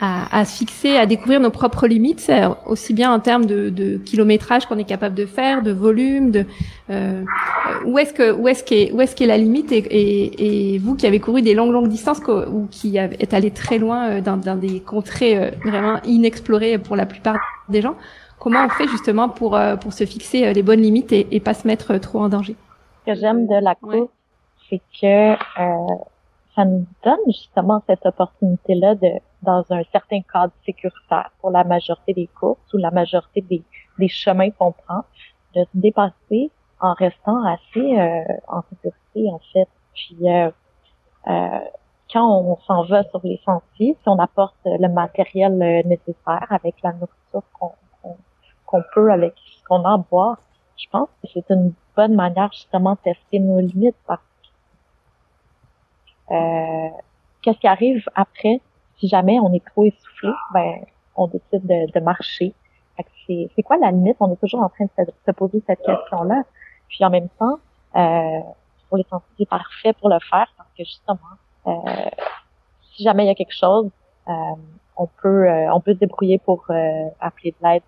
à, 0.00 0.36
à, 0.36 0.44
se 0.44 0.56
fixer, 0.58 0.96
à 0.96 1.06
découvrir 1.06 1.38
nos 1.38 1.50
propres 1.50 1.86
limites, 1.86 2.28
aussi 2.66 2.92
bien 2.92 3.12
en 3.12 3.20
termes 3.20 3.46
de, 3.46 3.70
de 3.70 3.98
kilométrage 3.98 4.66
qu'on 4.66 4.78
est 4.78 4.84
capable 4.84 5.14
de 5.14 5.26
faire, 5.26 5.62
de 5.62 5.70
volume, 5.70 6.32
de 6.32 6.44
euh, 6.90 7.22
où 7.86 8.00
est-ce 8.00 8.12
que 8.12 8.32
où 8.32 8.48
est-ce 8.48 8.64
qu'est 8.64 8.90
où 8.90 9.00
est-ce 9.00 9.14
qu'est 9.14 9.26
la 9.26 9.38
limite 9.38 9.70
et, 9.70 9.78
et, 9.78 10.74
et, 10.74 10.78
vous 10.78 10.96
qui 10.96 11.06
avez 11.06 11.20
couru 11.20 11.40
des 11.40 11.54
longues 11.54 11.70
longues 11.70 11.88
distances 11.88 12.20
ou 12.52 12.66
qui 12.68 12.96
êtes 12.96 13.32
allé 13.32 13.52
très 13.52 13.78
loin 13.78 14.08
euh, 14.08 14.20
dans, 14.20 14.36
dans 14.36 14.56
des 14.56 14.80
contrées 14.80 15.38
euh, 15.38 15.50
vraiment 15.64 16.00
inexplorées 16.04 16.78
pour 16.78 16.96
la 16.96 17.06
plupart 17.06 17.38
des 17.68 17.80
gens, 17.80 17.94
comment 18.40 18.66
on 18.66 18.70
fait 18.70 18.88
justement 18.88 19.28
pour 19.28 19.54
euh, 19.54 19.76
pour 19.76 19.92
se 19.92 20.04
fixer 20.04 20.52
les 20.52 20.62
bonnes 20.64 20.82
limites 20.82 21.12
et, 21.12 21.28
et 21.30 21.38
pas 21.38 21.54
se 21.54 21.64
mettre 21.64 21.96
trop 21.98 22.18
en 22.18 22.28
danger? 22.28 22.56
Que 23.04 23.14
j'aime 23.14 23.46
de 23.46 23.56
la 23.56 23.74
course, 23.74 24.10
c'est 24.68 24.80
que 25.00 25.32
euh, 25.32 25.94
ça 26.54 26.64
nous 26.64 26.86
donne 27.04 27.24
justement 27.26 27.82
cette 27.86 28.04
opportunité-là 28.04 28.94
de, 28.94 29.10
dans 29.42 29.64
un 29.70 29.82
certain 29.90 30.20
cadre 30.20 30.52
sécuritaire 30.64 31.30
pour 31.40 31.50
la 31.50 31.64
majorité 31.64 32.12
des 32.12 32.28
courses 32.28 32.72
ou 32.72 32.78
la 32.78 32.90
majorité 32.90 33.40
des, 33.42 33.62
des 33.98 34.08
chemins 34.08 34.50
qu'on 34.50 34.72
prend, 34.72 35.04
de 35.54 35.64
se 35.64 35.68
dépasser 35.74 36.50
en 36.80 36.94
restant 36.94 37.44
assez 37.44 37.98
euh, 37.98 38.22
en 38.48 38.62
sécurité 38.70 39.30
en 39.30 39.40
fait. 39.52 39.68
Puis 39.94 40.18
euh, 40.22 40.50
euh, 41.28 41.58
quand 42.12 42.28
on 42.28 42.58
s'en 42.66 42.84
va 42.84 43.04
sur 43.04 43.20
les 43.24 43.40
sentiers, 43.44 43.96
si 44.02 44.08
on 44.08 44.18
apporte 44.18 44.56
le 44.64 44.88
matériel 44.88 45.52
euh, 45.62 45.82
nécessaire 45.88 46.46
avec 46.50 46.74
la 46.82 46.92
nourriture 46.92 47.42
qu'on 47.58 47.72
qu'on 48.66 48.82
peut, 48.94 49.12
avec 49.12 49.34
ce 49.36 49.64
qu'on 49.64 49.84
a 49.84 49.92
à 49.92 49.96
boire, 49.98 50.38
je 50.82 50.88
pense 50.90 51.08
que 51.22 51.28
c'est 51.32 51.50
une 51.50 51.72
bonne 51.96 52.14
manière 52.14 52.50
justement 52.52 52.92
de 52.92 52.98
tester 53.12 53.38
nos 53.38 53.60
limites 53.60 53.96
parce 54.06 54.20
euh, 56.30 56.88
qu'est-ce 57.42 57.58
qui 57.58 57.66
arrive 57.66 58.08
après? 58.14 58.60
Si 58.98 59.08
jamais 59.08 59.38
on 59.40 59.52
est 59.52 59.64
trop 59.64 59.84
essoufflé 59.84 60.30
ben 60.54 60.84
on 61.16 61.26
décide 61.26 61.66
de, 61.66 61.92
de 61.92 62.00
marcher. 62.00 62.54
C'est 63.26 63.62
quoi 63.64 63.76
la 63.78 63.90
limite? 63.90 64.16
On 64.20 64.32
est 64.32 64.36
toujours 64.36 64.60
en 64.60 64.68
train 64.68 64.84
de 64.84 65.12
se, 65.26 65.30
poser 65.32 65.62
cette 65.66 65.82
question 65.82 66.22
là 66.24 66.42
puis 66.88 67.04
en 67.04 67.10
même 67.10 67.28
temps 67.38 67.58
euh, 67.96 68.40
pour 68.88 68.98
les 68.98 69.06
c'est 69.38 69.48
parfait 69.48 69.92
pour 69.94 70.08
le 70.08 70.18
faire 70.20 70.52
parce 70.56 70.68
que 70.76 70.84
justement 70.84 71.18
euh, 71.66 72.10
si 72.92 73.02
jamais 73.02 73.24
il 73.24 73.28
y 73.28 73.30
a 73.30 73.34
quelque 73.34 73.56
chose 73.56 73.90
euh, 74.28 74.32
on 74.96 75.06
peut 75.06 75.48
euh, 75.48 75.72
on 75.72 75.80
peut 75.80 75.94
se 75.94 75.98
débrouiller 75.98 76.38
pour 76.38 76.64
euh, 76.70 77.08
appeler 77.20 77.54
de 77.60 77.66
l'aide. 77.66 77.82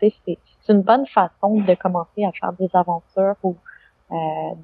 C'est 0.00 0.38
c'est 0.64 0.72
une 0.72 0.82
bonne 0.82 1.06
façon 1.06 1.60
de 1.60 1.74
commencer 1.74 2.24
à 2.24 2.32
faire 2.32 2.52
des 2.54 2.68
aventures 2.72 3.36
ou 3.42 3.56
euh, 4.12 4.16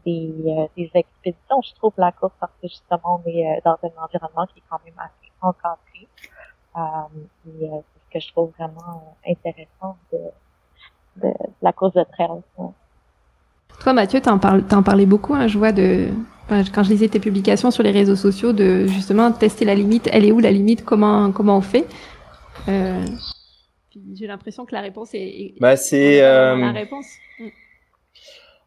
des, 0.05 0.33
euh, 0.47 0.67
des, 0.77 0.91
expéditions, 0.95 1.61
je 1.63 1.75
trouve, 1.75 1.93
la 1.97 2.13
course, 2.13 2.33
parce 2.39 2.53
que 2.63 2.69
justement, 2.69 3.23
on 3.25 3.29
est 3.29 3.47
euh, 3.47 3.61
dans 3.65 3.79
un 3.83 4.05
environnement 4.05 4.47
qui 4.53 4.59
est 4.59 4.63
quand 4.69 4.81
même 4.85 4.95
assez 4.99 5.33
encadré. 5.41 6.09
et 7.47 7.71
c'est 7.71 8.01
ce 8.07 8.13
que 8.13 8.21
je 8.21 8.33
trouve 8.33 8.51
vraiment 8.59 9.17
intéressant 9.27 9.97
de, 10.13 10.19
de, 11.23 11.35
la 11.63 11.73
course 11.73 11.95
de 11.95 12.05
trail. 12.05 12.41
Toi, 13.81 13.93
Mathieu, 13.93 14.21
t'en 14.21 14.39
parles, 14.39 14.63
t'en 14.65 14.83
parlais 14.83 15.07
beaucoup. 15.07 15.35
Hein, 15.35 15.49
je 15.49 15.59
vois 15.59 15.73
de 15.73 16.09
quand 16.75 16.83
je 16.83 16.91
lisais 16.91 17.09
tes 17.09 17.21
publications 17.21 17.71
sur 17.71 17.83
les 17.83 17.93
réseaux 17.93 18.17
sociaux 18.17 18.53
de 18.53 18.87
justement 18.87 19.33
tester 19.33 19.65
la 19.65 19.75
limite. 19.75 20.09
Elle 20.13 20.25
est 20.25 20.33
où 20.33 20.41
la 20.41 20.51
limite 20.51 20.85
Comment 20.85 21.33
comment 21.33 21.57
on 21.57 21.61
fait? 21.63 21.87
Euh, 22.69 23.05
J'ai 24.14 24.26
l'impression 24.26 24.66
que 24.66 24.74
la 24.74 24.81
réponse 24.81 25.11
est. 25.14 25.55
Bah 25.61 25.76
c'est 25.76 26.22
euh... 26.22 26.57
la 26.57 26.72
réponse. 26.72 27.07
Mm 27.38 27.48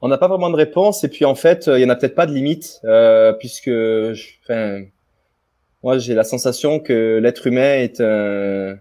on 0.04 0.10
n'a 0.10 0.18
pas 0.18 0.28
vraiment 0.28 0.50
de 0.50 0.58
réponse 0.58 1.06
et 1.06 1.08
puis 1.08 1.24
en 1.24 1.34
fait 1.34 1.68
il 1.68 1.80
y 1.80 1.86
en 1.86 1.90
a 1.90 1.96
peut-être 1.96 2.14
pas 2.14 2.26
de 2.26 2.34
limite 2.34 2.82
euh, 2.84 3.32
puisque 3.32 3.72
enfin 4.44 4.84
moi 5.82 5.98
j'ai 5.98 6.14
la 6.14 6.26
sensation 6.26 6.82
que 6.82 7.20
l'être 7.24 7.48
humain 7.48 7.76
est 7.76 8.02
un 8.02 8.76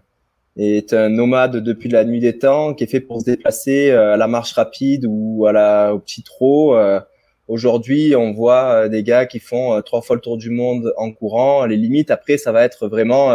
est 0.57 0.93
un 0.93 1.07
nomade 1.07 1.63
depuis 1.63 1.87
la 1.87 2.03
nuit 2.03 2.19
des 2.19 2.37
temps 2.37 2.73
qui 2.73 2.83
est 2.83 2.87
fait 2.87 2.99
pour 2.99 3.21
se 3.21 3.25
déplacer 3.25 3.89
euh, 3.89 4.15
à 4.15 4.17
la 4.17 4.27
marche 4.27 4.51
rapide 4.51 5.05
ou 5.07 5.45
à 5.45 5.53
la 5.53 5.93
au 5.95 5.99
petit 5.99 6.23
trot 6.23 6.75
euh. 6.75 6.99
aujourd'hui 7.47 8.17
on 8.17 8.33
voit 8.33 8.89
des 8.89 9.01
gars 9.01 9.25
qui 9.25 9.39
font 9.39 9.81
trois 9.81 10.01
fois 10.01 10.17
le 10.17 10.21
tour 10.21 10.35
du 10.35 10.49
monde 10.49 10.93
en 10.97 11.13
courant 11.13 11.65
les 11.65 11.77
limites 11.77 12.11
après 12.11 12.37
ça 12.37 12.51
va 12.51 12.65
être 12.65 12.89
vraiment 12.89 13.31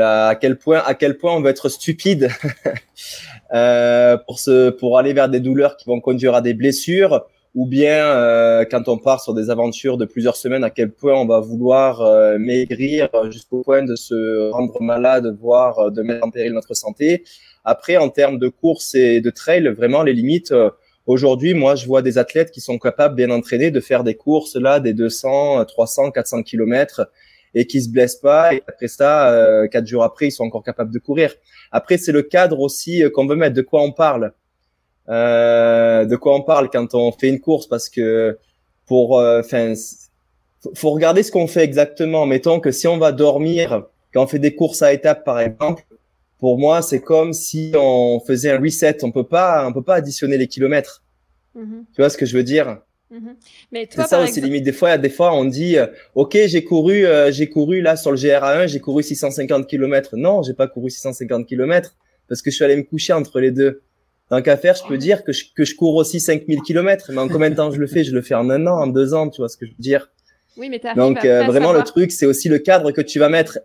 à 0.00 0.36
quel 0.40 0.58
point 0.58 0.82
à 0.84 0.94
quel 0.94 1.16
point 1.16 1.34
on 1.34 1.40
va 1.40 1.50
être 1.50 1.68
stupide 1.68 2.28
euh, 3.54 4.16
pour 4.26 4.38
se 4.38 4.70
pour 4.70 4.98
aller 4.98 5.12
vers 5.12 5.28
des 5.28 5.40
douleurs 5.40 5.76
qui 5.76 5.86
vont 5.86 6.00
conduire 6.00 6.34
à 6.34 6.40
des 6.40 6.54
blessures 6.54 7.26
ou 7.54 7.66
bien 7.66 8.04
euh, 8.06 8.64
quand 8.70 8.86
on 8.88 8.98
part 8.98 9.22
sur 9.22 9.32
des 9.32 9.48
aventures 9.48 9.96
de 9.96 10.04
plusieurs 10.04 10.36
semaines 10.36 10.64
à 10.64 10.70
quel 10.70 10.90
point 10.90 11.14
on 11.14 11.26
va 11.26 11.40
vouloir 11.40 12.02
euh, 12.02 12.36
maigrir 12.38 13.08
jusqu'au 13.30 13.62
point 13.62 13.82
de 13.82 13.96
se 13.96 14.50
rendre 14.50 14.80
malade 14.82 15.36
voire 15.40 15.78
euh, 15.78 15.90
de 15.90 16.02
mettre 16.02 16.26
en 16.26 16.30
péril 16.30 16.52
notre 16.52 16.74
santé. 16.74 17.24
Après 17.64 17.96
en 17.96 18.10
termes 18.10 18.38
de 18.38 18.48
course 18.48 18.94
et 18.94 19.20
de 19.20 19.30
trail 19.30 19.68
vraiment 19.68 20.02
les 20.02 20.12
limites 20.12 20.52
euh, 20.52 20.70
Aujourd'hui, 21.06 21.54
moi, 21.54 21.76
je 21.76 21.86
vois 21.86 22.02
des 22.02 22.18
athlètes 22.18 22.50
qui 22.50 22.60
sont 22.60 22.80
capables, 22.80 23.14
bien 23.14 23.30
entraînés, 23.30 23.70
de 23.70 23.78
faire 23.78 24.02
des 24.02 24.16
courses 24.16 24.56
là, 24.56 24.80
des 24.80 24.92
200, 24.92 25.64
300, 25.64 26.10
400 26.10 26.42
kilomètres 26.42 27.08
et 27.56 27.66
qui 27.66 27.80
se 27.80 27.88
blessent 27.88 28.20
pas. 28.20 28.54
Et 28.54 28.62
après 28.68 28.86
ça, 28.86 29.32
euh, 29.32 29.66
quatre 29.66 29.86
jours 29.86 30.04
après, 30.04 30.28
ils 30.28 30.30
sont 30.30 30.44
encore 30.44 30.62
capables 30.62 30.92
de 30.92 30.98
courir. 30.98 31.32
Après, 31.72 31.96
c'est 31.96 32.12
le 32.12 32.22
cadre 32.22 32.60
aussi 32.60 33.02
euh, 33.02 33.10
qu'on 33.10 33.26
veut 33.26 33.34
mettre. 33.34 33.56
De 33.56 33.62
quoi 33.62 33.82
on 33.82 33.92
parle? 33.92 34.34
Euh, 35.08 36.04
De 36.04 36.16
quoi 36.16 36.36
on 36.36 36.42
parle 36.42 36.68
quand 36.70 36.94
on 36.94 37.10
fait 37.12 37.30
une 37.30 37.40
course? 37.40 37.66
Parce 37.66 37.88
que 37.88 38.38
pour, 38.84 39.18
euh, 39.18 39.40
enfin, 39.40 39.72
faut 40.74 40.90
regarder 40.90 41.22
ce 41.22 41.32
qu'on 41.32 41.46
fait 41.46 41.64
exactement. 41.64 42.26
Mettons 42.26 42.60
que 42.60 42.70
si 42.70 42.86
on 42.86 42.98
va 42.98 43.10
dormir, 43.10 43.86
quand 44.12 44.24
on 44.24 44.26
fait 44.26 44.38
des 44.38 44.54
courses 44.54 44.82
à 44.82 44.92
étapes, 44.92 45.24
par 45.24 45.40
exemple, 45.40 45.84
pour 46.38 46.58
moi, 46.58 46.82
c'est 46.82 47.00
comme 47.00 47.32
si 47.32 47.72
on 47.74 48.20
faisait 48.20 48.50
un 48.50 48.60
reset. 48.60 49.02
On 49.02 49.10
peut 49.10 49.24
pas, 49.24 49.66
on 49.66 49.72
peut 49.72 49.82
pas 49.82 49.94
additionner 49.94 50.36
les 50.36 50.46
kilomètres. 50.46 51.02
Mm-hmm. 51.56 51.84
Tu 51.94 52.02
vois 52.02 52.10
ce 52.10 52.18
que 52.18 52.26
je 52.26 52.36
veux 52.36 52.44
dire? 52.44 52.80
Mhm. 53.10 53.36
Mais 53.70 53.88
c'est 53.88 54.02
ça 54.02 54.22
aussi 54.22 54.40
limite. 54.40 54.64
Des 54.64 54.72
fois, 54.72 54.98
des 54.98 55.10
fois, 55.10 55.32
on 55.32 55.44
dit, 55.44 55.78
euh, 55.78 55.86
ok, 56.14 56.36
j'ai 56.46 56.64
couru, 56.64 57.06
euh, 57.06 57.30
j'ai 57.30 57.48
couru 57.48 57.80
là 57.80 57.96
sur 57.96 58.10
le 58.10 58.16
GRA1, 58.16 58.66
j'ai 58.66 58.80
couru 58.80 59.02
650 59.02 59.66
km. 59.66 60.16
Non, 60.16 60.42
j'ai 60.42 60.54
pas 60.54 60.66
couru 60.66 60.90
650 60.90 61.46
km 61.46 61.94
parce 62.28 62.42
que 62.42 62.50
je 62.50 62.56
suis 62.56 62.64
allé 62.64 62.76
me 62.76 62.82
coucher 62.82 63.12
entre 63.12 63.40
les 63.40 63.52
deux. 63.52 63.82
Tant 64.28 64.42
qu'à 64.42 64.56
faire, 64.56 64.74
je 64.74 64.82
peux 64.88 64.98
dire 64.98 65.22
que 65.22 65.30
je, 65.30 65.44
que 65.54 65.64
je 65.64 65.76
cours 65.76 65.94
aussi 65.94 66.18
5000 66.18 66.62
km. 66.62 67.12
Mais 67.12 67.18
en 67.18 67.28
combien 67.28 67.48
de 67.48 67.54
temps 67.54 67.70
je 67.70 67.78
le 67.78 67.86
fais? 67.86 68.02
Je 68.02 68.12
le 68.12 68.22
fais 68.22 68.34
en 68.34 68.50
un 68.50 68.66
an, 68.66 68.76
en 68.76 68.86
deux 68.88 69.14
ans. 69.14 69.28
Tu 69.28 69.40
vois 69.40 69.48
ce 69.48 69.56
que 69.56 69.66
je 69.66 69.70
veux 69.70 69.76
dire? 69.78 70.10
Oui, 70.56 70.68
mais 70.68 70.80
donc 70.96 71.24
euh, 71.24 71.44
vraiment 71.44 71.72
le 71.72 71.82
truc, 71.82 72.10
c'est 72.10 72.26
aussi 72.26 72.48
le 72.48 72.58
cadre 72.58 72.90
que 72.90 73.02
tu 73.02 73.18
vas 73.18 73.28
mettre. 73.28 73.60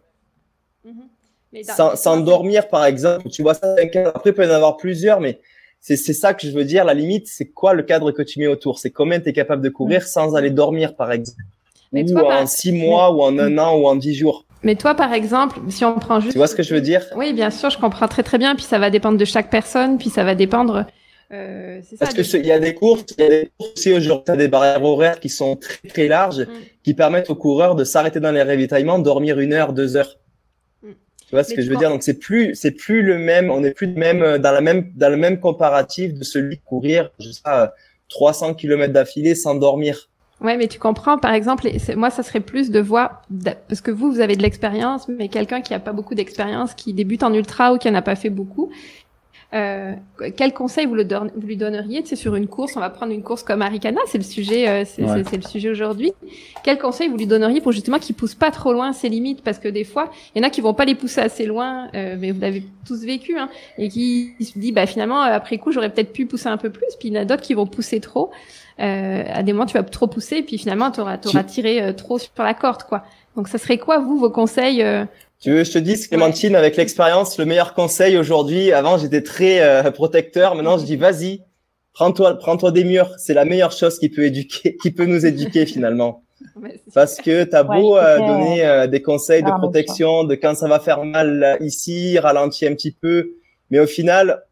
Mhm. 0.83 1.63
sans, 1.63 1.95
sans 1.95 2.19
dormir, 2.19 2.67
par 2.67 2.85
exemple, 2.85 3.29
tu 3.29 3.41
vois 3.41 3.55
ça. 3.55 3.75
Après, 4.13 4.29
il 4.29 4.33
peut 4.33 4.43
y 4.43 4.47
en 4.47 4.51
avoir 4.51 4.77
plusieurs, 4.77 5.19
mais 5.19 5.39
c'est 5.81 5.97
ça 5.97 6.33
que 6.33 6.47
je 6.47 6.51
veux 6.51 6.63
dire. 6.63 6.85
La 6.85 6.93
limite, 6.93 7.27
c'est 7.27 7.47
quoi 7.47 7.73
le 7.73 7.83
cadre 7.83 8.11
que 8.11 8.21
tu 8.21 8.39
mets 8.39 8.47
autour? 8.47 8.77
C'est 8.77 8.91
combien 8.91 9.19
tu 9.19 9.29
es 9.29 9.33
capable 9.33 9.63
de 9.63 9.69
courir 9.69 10.03
sans 10.03 10.35
aller 10.35 10.51
dormir, 10.51 10.95
par 10.95 11.11
exemple? 11.11 11.41
Mais 11.91 12.09
Ou 12.09 12.19
en 12.19 12.45
six 12.45 12.71
mois, 12.71 13.11
ou 13.11 13.21
en 13.21 13.37
un 13.37 13.57
an, 13.57 13.75
ou 13.77 13.87
en 13.87 13.95
dix 13.95 14.13
jours? 14.13 14.45
Mais 14.63 14.75
toi, 14.75 14.93
par 14.93 15.11
exemple, 15.11 15.59
si 15.69 15.83
on 15.83 15.95
prend 15.95 16.19
juste... 16.19 16.33
Tu 16.33 16.37
vois 16.37 16.47
ce 16.47 16.55
que 16.55 16.63
je 16.63 16.73
veux 16.73 16.81
dire? 16.81 17.03
Oui, 17.15 17.33
bien 17.33 17.49
sûr, 17.49 17.71
je 17.71 17.79
comprends 17.79 18.07
très 18.07 18.23
très 18.23 18.37
bien. 18.37 18.55
Puis 18.55 18.63
ça 18.63 18.77
va 18.77 18.91
dépendre 18.91 19.17
de 19.17 19.25
chaque 19.25 19.49
personne, 19.49 19.97
puis 19.97 20.09
ça 20.09 20.23
va 20.23 20.35
dépendre... 20.35 20.85
Euh, 21.33 21.81
ça, 21.81 21.95
Parce 21.99 22.13
que 22.13 22.37
il 22.37 22.45
y 22.45 22.51
a 22.51 22.59
des 22.59 22.75
courses, 22.75 23.05
il 23.17 23.23
y 23.23 23.25
a 23.25 23.29
des 23.29 23.51
courses 23.57 23.71
aussi 23.77 23.93
aujourd'hui, 23.93 24.25
tu 24.25 24.31
as 24.31 24.35
des 24.35 24.49
barrières 24.49 24.83
horaires 24.83 25.19
qui 25.21 25.29
sont 25.29 25.55
très 25.55 25.87
très 25.87 26.07
larges, 26.09 26.41
mm. 26.41 26.47
qui 26.83 26.93
permettent 26.93 27.29
aux 27.29 27.35
coureurs 27.35 27.75
de 27.75 27.85
s'arrêter 27.85 28.19
dans 28.19 28.31
les 28.31 28.43
ravitaillements, 28.43 28.99
dormir 28.99 29.39
une 29.39 29.53
heure, 29.53 29.71
deux 29.71 29.95
heures. 29.95 30.17
Tu 31.31 31.37
vois 31.37 31.45
ce 31.45 31.53
que 31.53 31.61
je 31.61 31.69
veux 31.69 31.77
dire? 31.77 31.89
Donc 31.89 32.03
c'est 32.03 32.19
plus 32.19 32.55
c'est 32.55 32.71
plus 32.71 33.03
le 33.03 33.17
même, 33.17 33.49
on 33.49 33.61
n'est 33.61 33.71
plus 33.71 33.87
même 33.87 34.21
euh, 34.21 34.37
dans 34.37 34.51
la 34.51 34.59
même 34.59 34.91
dans 34.95 35.07
le 35.07 35.15
même 35.15 35.39
comparatif 35.39 36.13
de 36.13 36.25
celui 36.25 36.57
de 36.57 36.61
courir 36.61 37.09
je 37.19 37.31
sais 37.31 37.41
pas 37.41 37.73
300 38.09 38.55
km 38.55 38.91
d'affilée 38.91 39.33
sans 39.33 39.55
dormir. 39.55 40.09
Ouais, 40.41 40.57
mais 40.57 40.67
tu 40.67 40.79
comprends, 40.79 41.19
par 41.19 41.33
exemple, 41.33 41.69
moi, 41.95 42.09
ça 42.09 42.23
serait 42.23 42.39
plus 42.39 42.71
de 42.71 42.79
voir, 42.79 43.21
parce 43.67 43.79
que 43.79 43.91
vous, 43.91 44.11
vous 44.11 44.19
avez 44.21 44.35
de 44.35 44.41
l'expérience, 44.41 45.07
mais 45.07 45.27
quelqu'un 45.27 45.61
qui 45.61 45.75
a 45.75 45.79
pas 45.79 45.93
beaucoup 45.93 46.15
d'expérience, 46.15 46.73
qui 46.73 46.93
débute 46.93 47.21
en 47.21 47.31
ultra 47.31 47.73
ou 47.73 47.77
qui 47.77 47.87
en 47.87 47.93
a 47.93 48.01
pas 48.01 48.15
fait 48.15 48.31
beaucoup, 48.31 48.71
euh, 49.53 49.93
quel 50.37 50.53
conseil 50.53 50.85
vous, 50.85 50.95
le 50.95 51.05
vous 51.35 51.47
lui 51.47 51.57
donneriez? 51.57 52.01
C'est 52.05 52.15
sur 52.15 52.35
une 52.35 52.47
course, 52.47 52.75
on 52.77 52.79
va 52.79 52.89
prendre 52.89 53.11
une 53.11 53.23
course 53.23 53.43
comme 53.43 53.61
Arikana, 53.61 53.99
c'est 54.07 54.17
le 54.17 54.23
sujet, 54.23 54.67
euh, 54.67 54.83
c'est 54.85 55.37
le 55.37 55.41
sujet 55.41 55.69
aujourd'hui. 55.69 56.13
Quel 56.63 56.77
conseil 56.77 57.09
vous 57.09 57.17
lui 57.17 57.27
donneriez 57.27 57.59
pour 57.59 57.71
justement 57.71 57.99
qu'il 57.99 58.15
pousse 58.15 58.35
pas 58.35 58.51
trop 58.51 58.71
loin 58.71 58.93
ses 58.93 59.09
limites? 59.09 59.43
Parce 59.43 59.59
que 59.59 59.67
des 59.67 59.83
fois, 59.83 60.11
il 60.33 60.41
y 60.41 60.45
en 60.45 60.47
a 60.47 60.49
qui 60.49 60.61
vont 60.61 60.73
pas 60.73 60.85
les 60.85 60.95
pousser 60.95 61.21
assez 61.21 61.45
loin, 61.45 61.89
euh, 61.95 62.15
mais 62.19 62.31
vous 62.31 62.39
l'avez 62.39 62.63
tous 62.85 63.03
vécu, 63.03 63.37
hein, 63.37 63.49
et 63.77 63.89
qui 63.89 64.33
se 64.39 64.57
dit, 64.57 64.71
bah 64.71 64.85
finalement, 64.85 65.23
euh, 65.23 65.33
après 65.33 65.57
coup, 65.57 65.71
j'aurais 65.71 65.89
peut-être 65.89 66.13
pu 66.13 66.25
pousser 66.25 66.47
un 66.47 66.57
peu 66.57 66.69
plus. 66.69 66.87
Puis 66.99 67.09
il 67.09 67.13
y 67.13 67.17
en 67.17 67.21
a 67.21 67.25
d'autres 67.25 67.43
qui 67.43 67.53
vont 67.53 67.67
pousser 67.67 67.99
trop. 67.99 68.31
Euh, 68.79 69.23
à 69.27 69.43
des 69.43 69.53
moments, 69.53 69.65
tu 69.65 69.73
vas 69.73 69.83
trop 69.83 70.07
pousser, 70.07 70.37
et 70.37 70.43
puis 70.43 70.57
finalement, 70.57 70.91
tu 70.91 71.01
auras, 71.01 71.17
tiré 71.17 71.81
euh, 71.81 71.93
trop 71.93 72.17
sur 72.17 72.31
la 72.37 72.53
corde, 72.53 72.83
quoi. 72.83 73.03
Donc, 73.35 73.47
ça 73.47 73.57
serait 73.57 73.77
quoi, 73.77 73.99
vous, 73.99 74.17
vos 74.17 74.29
conseils 74.29 74.83
tu 75.41 75.49
veux, 75.49 75.63
je 75.63 75.71
te 75.71 75.79
dis, 75.79 75.99
Clémentine, 76.07 76.55
avec 76.55 76.77
l'expérience, 76.77 77.39
le 77.39 77.45
meilleur 77.45 77.73
conseil 77.73 78.15
aujourd'hui? 78.15 78.71
Avant, 78.71 78.99
j'étais 78.99 79.23
très 79.23 79.59
euh, 79.61 79.89
protecteur. 79.89 80.53
Maintenant, 80.53 80.77
je 80.77 80.85
dis, 80.85 80.97
vas-y, 80.97 81.41
prends-toi, 81.93 82.37
prends-toi 82.37 82.71
des 82.71 82.83
murs. 82.83 83.15
C'est 83.17 83.33
la 83.33 83.43
meilleure 83.43 83.71
chose 83.71 83.97
qui 83.97 84.09
peut 84.09 84.23
éduquer, 84.23 84.77
qui 84.83 84.91
peut 84.91 85.05
nous 85.05 85.25
éduquer 85.25 85.65
finalement. 85.65 86.23
Parce 86.93 87.17
que 87.17 87.43
tu 87.43 87.55
as 87.55 87.63
beau 87.63 87.97
euh, 87.97 88.19
donner 88.19 88.63
euh, 88.63 88.85
des 88.85 89.01
conseils 89.01 89.41
de 89.41 89.49
protection, 89.49 90.25
de 90.25 90.35
quand 90.35 90.53
ça 90.53 90.67
va 90.67 90.79
faire 90.79 91.03
mal 91.03 91.57
ici, 91.59 92.19
ralentir 92.19 92.69
un 92.69 92.75
petit 92.75 92.91
peu, 92.91 93.31
mais 93.71 93.79
au 93.79 93.87
final, 93.87 94.43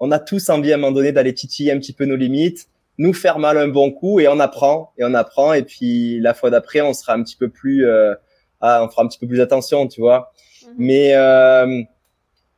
on 0.00 0.10
a 0.10 0.18
tous 0.18 0.50
envie 0.50 0.72
à 0.72 0.74
un 0.74 0.78
moment 0.78 0.92
donné 0.92 1.12
d'aller 1.12 1.34
titiller 1.34 1.70
un 1.70 1.78
petit 1.78 1.92
peu 1.92 2.04
nos 2.04 2.16
limites, 2.16 2.66
nous 2.98 3.12
faire 3.12 3.38
mal 3.38 3.58
un 3.58 3.68
bon 3.68 3.92
coup 3.92 4.18
et 4.18 4.26
on 4.26 4.40
apprend 4.40 4.92
et 4.98 5.04
on 5.04 5.14
apprend 5.14 5.52
et 5.52 5.62
puis 5.62 6.18
la 6.18 6.34
fois 6.34 6.50
d'après, 6.50 6.80
on 6.80 6.94
sera 6.94 7.14
un 7.14 7.22
petit 7.22 7.36
peu 7.36 7.48
plus 7.48 7.86
ah, 8.62 8.84
on 8.84 8.88
fera 8.88 9.02
un 9.02 9.08
petit 9.08 9.18
peu 9.18 9.26
plus 9.26 9.40
attention, 9.40 9.88
tu 9.88 10.00
vois. 10.00 10.32
Mhm. 10.64 10.74
Mais 10.78 11.14
euh, 11.14 11.82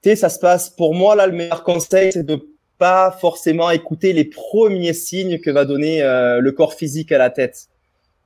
tu 0.03 0.11
sais, 0.11 0.17
ça 0.17 0.29
se 0.29 0.39
passe. 0.39 0.71
Pour 0.71 0.95
moi 0.95 1.17
là, 1.17 1.27
le 1.27 1.33
meilleur 1.33 1.65
conseil, 1.65 2.13
c'est 2.13 2.23
de 2.23 2.47
pas 2.79 3.11
forcément 3.11 3.71
écouter 3.71 4.13
les 4.13 4.25
premiers 4.25 4.93
signes 4.93 5.39
que 5.41 5.51
va 5.51 5.65
donner 5.65 6.03
euh, 6.03 6.41
le 6.41 6.53
corps 6.53 6.75
physique 6.75 7.11
à 7.13 7.19
la 7.19 7.31
tête. 7.31 7.69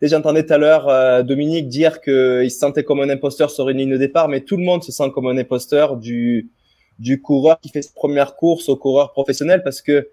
J'entendais 0.00 0.44
tout 0.44 0.52
à 0.52 0.58
l'heure 0.58 0.88
euh, 0.88 1.22
Dominique 1.22 1.68
dire 1.68 2.00
qu'il 2.00 2.50
se 2.50 2.58
sentait 2.58 2.84
comme 2.84 3.00
un 3.00 3.10
imposteur 3.10 3.50
sur 3.50 3.68
une 3.68 3.78
ligne 3.78 3.90
de 3.90 3.96
départ, 3.96 4.28
mais 4.28 4.40
tout 4.40 4.56
le 4.56 4.62
monde 4.62 4.82
se 4.82 4.92
sent 4.92 5.10
comme 5.14 5.26
un 5.26 5.38
imposteur 5.38 5.96
du 5.96 6.50
du 6.98 7.22
coureur 7.22 7.60
qui 7.60 7.68
fait 7.68 7.82
sa 7.82 7.92
première 7.94 8.34
course 8.34 8.68
au 8.68 8.76
coureur 8.76 9.12
professionnel 9.12 9.62
parce 9.62 9.82
que 9.82 10.08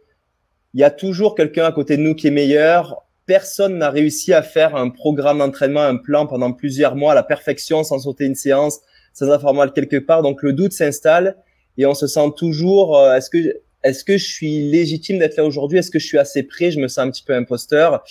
il 0.75 0.82
y 0.82 0.84
a 0.84 0.91
toujours 0.91 1.34
quelqu'un 1.34 1.65
à 1.65 1.71
côté 1.71 1.97
de 1.97 2.01
nous 2.04 2.13
qui 2.13 2.28
est 2.28 2.32
meilleur 2.32 3.04
personne 3.25 3.77
n'a 3.77 3.89
réussi 3.89 4.33
à 4.33 4.41
faire 4.41 4.75
un 4.75 4.89
programme 4.89 5.39
d'entraînement, 5.39 5.81
un 5.81 5.97
plan 5.97 6.27
pendant 6.27 6.51
plusieurs 6.51 6.95
mois 6.95 7.13
à 7.13 7.15
la 7.15 7.23
perfection 7.23 7.83
sans 7.83 7.99
sauter 7.99 8.25
une 8.25 8.35
séance, 8.35 8.79
sans 9.13 9.29
avoir 9.29 9.53
mal 9.53 9.73
quelque 9.73 9.97
part. 9.97 10.21
Donc 10.21 10.43
le 10.43 10.53
doute 10.53 10.73
s'installe 10.73 11.38
et 11.77 11.85
on 11.85 11.93
se 11.93 12.07
sent 12.07 12.29
toujours 12.38 12.97
euh, 12.97 13.15
est-ce 13.15 13.29
que 13.29 13.61
est-ce 13.83 14.03
que 14.03 14.17
je 14.17 14.25
suis 14.25 14.71
légitime 14.71 15.19
d'être 15.19 15.38
là 15.38 15.45
aujourd'hui? 15.45 15.77
Est-ce 15.77 15.91
que 15.91 15.99
je 15.99 16.07
suis 16.07 16.17
assez 16.17 16.41
prêt? 16.41 16.71
Je 16.71 16.79
me 16.79 16.88
sens 16.88 17.05
un 17.05 17.11
petit 17.11 17.23
peu 17.23 17.35
imposteur. 17.35 18.03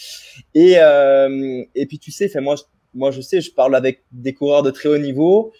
Et 0.54 0.74
euh, 0.78 1.64
et 1.74 1.86
puis 1.86 1.98
tu 1.98 2.12
sais, 2.12 2.28
fait 2.28 2.40
moi 2.40 2.56
moi 2.94 3.10
je 3.10 3.20
sais, 3.20 3.40
je 3.40 3.52
parle 3.52 3.74
avec 3.74 4.04
des 4.12 4.34
coureurs 4.34 4.62
de 4.62 4.70
très 4.70 4.88
haut 4.88 4.98
niveau. 4.98 5.52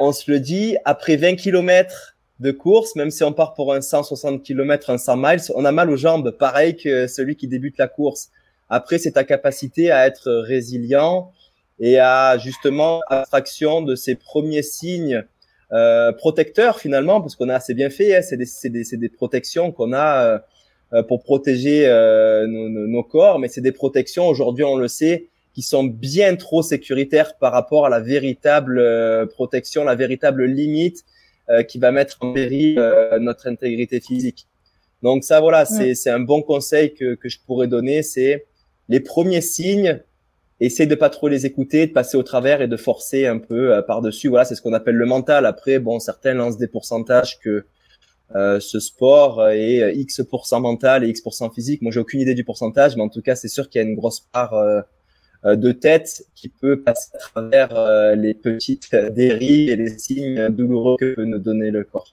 On 0.00 0.12
se 0.12 0.30
le 0.30 0.38
dit 0.38 0.76
après 0.84 1.16
20 1.16 1.34
kilomètres 1.34 2.16
de 2.38 2.52
course, 2.52 2.94
même 2.94 3.10
si 3.10 3.24
on 3.24 3.32
part 3.32 3.54
pour 3.54 3.74
un 3.74 3.80
160 3.80 4.44
km, 4.44 4.90
un 4.90 4.98
100 4.98 5.16
miles, 5.16 5.40
on 5.56 5.64
a 5.64 5.72
mal 5.72 5.90
aux 5.90 5.96
jambes, 5.96 6.30
pareil 6.30 6.76
que 6.76 7.08
celui 7.08 7.34
qui 7.34 7.48
débute 7.48 7.76
la 7.78 7.88
course. 7.88 8.30
Après, 8.68 8.98
c'est 8.98 9.12
ta 9.12 9.24
capacité 9.24 9.90
à 9.90 10.06
être 10.06 10.30
résilient 10.30 11.32
et 11.80 11.98
à 11.98 12.38
justement 12.38 13.00
abstraction 13.08 13.82
de 13.82 13.94
ces 13.94 14.14
premiers 14.14 14.62
signes 14.62 15.24
euh, 15.72 16.12
protecteurs 16.12 16.80
finalement, 16.80 17.20
parce 17.20 17.36
qu'on 17.36 17.48
a 17.48 17.54
assez 17.54 17.74
bien 17.74 17.90
fait. 17.90 18.16
Hein, 18.16 18.22
c'est 18.22 18.36
des, 18.36 18.46
des, 18.70 18.96
des, 18.96 19.08
protections 19.08 19.70
qu'on 19.70 19.92
a 19.92 20.40
euh, 20.94 21.02
pour 21.02 21.22
protéger 21.22 21.86
euh, 21.86 22.46
nos, 22.46 22.68
nos, 22.68 23.02
corps, 23.02 23.38
mais 23.38 23.48
c'est 23.48 23.60
des 23.60 23.72
protections 23.72 24.26
aujourd'hui, 24.26 24.64
on 24.64 24.76
le 24.76 24.88
sait, 24.88 25.28
qui 25.52 25.62
sont 25.62 25.84
bien 25.84 26.36
trop 26.36 26.62
sécuritaires 26.62 27.36
par 27.36 27.52
rapport 27.52 27.84
à 27.84 27.90
la 27.90 28.00
véritable 28.00 28.78
euh, 28.78 29.26
protection, 29.26 29.84
la 29.84 29.94
véritable 29.94 30.44
limite 30.44 31.04
euh, 31.50 31.62
qui 31.62 31.78
va 31.78 31.92
mettre 31.92 32.16
en 32.20 32.32
péril 32.32 32.82
notre 33.20 33.48
intégrité 33.48 34.00
physique. 34.00 34.46
Donc 35.02 35.24
ça, 35.24 35.40
voilà, 35.40 35.64
c'est 35.64 36.10
un 36.10 36.20
bon 36.20 36.42
conseil 36.42 36.94
que, 36.94 37.14
que 37.14 37.28
je 37.28 37.38
pourrais 37.46 37.68
donner, 37.68 38.02
c'est 38.02 38.46
les 38.88 39.00
premiers 39.00 39.40
signes, 39.40 40.00
essaye 40.60 40.86
de 40.86 40.94
pas 40.94 41.10
trop 41.10 41.28
les 41.28 41.46
écouter, 41.46 41.86
de 41.86 41.92
passer 41.92 42.16
au 42.16 42.22
travers 42.22 42.60
et 42.60 42.68
de 42.68 42.76
forcer 42.76 43.26
un 43.26 43.38
peu 43.38 43.72
euh, 43.72 43.82
par-dessus. 43.82 44.28
Voilà, 44.28 44.44
c'est 44.44 44.54
ce 44.54 44.62
qu'on 44.62 44.72
appelle 44.72 44.96
le 44.96 45.06
mental. 45.06 45.46
Après, 45.46 45.78
bon, 45.78 45.98
certains 45.98 46.34
lancent 46.34 46.58
des 46.58 46.66
pourcentages 46.66 47.38
que 47.38 47.64
euh, 48.34 48.60
ce 48.60 48.80
sport 48.80 49.48
est 49.48 49.82
euh, 49.82 49.92
X 49.92 50.20
mental 50.52 51.04
et 51.04 51.08
X 51.08 51.22
physique. 51.54 51.82
Moi, 51.82 51.92
j'ai 51.92 52.00
aucune 52.00 52.20
idée 52.20 52.34
du 52.34 52.44
pourcentage, 52.44 52.96
mais 52.96 53.02
en 53.02 53.08
tout 53.08 53.22
cas, 53.22 53.36
c'est 53.36 53.48
sûr 53.48 53.68
qu'il 53.68 53.80
y 53.80 53.84
a 53.84 53.88
une 53.88 53.96
grosse 53.96 54.20
part 54.20 54.54
de 55.44 55.72
tête 55.72 56.24
qui 56.34 56.48
peut 56.48 56.80
passer 56.80 57.10
à 57.14 57.18
travers 57.18 58.16
les 58.16 58.34
petites 58.34 58.94
dérives 58.94 59.70
et 59.70 59.76
les 59.76 59.98
signes 59.98 60.48
douloureux 60.48 60.96
que 60.98 61.14
peut 61.14 61.24
nous 61.24 61.38
donner 61.38 61.70
le 61.70 61.84
corps. 61.84 62.12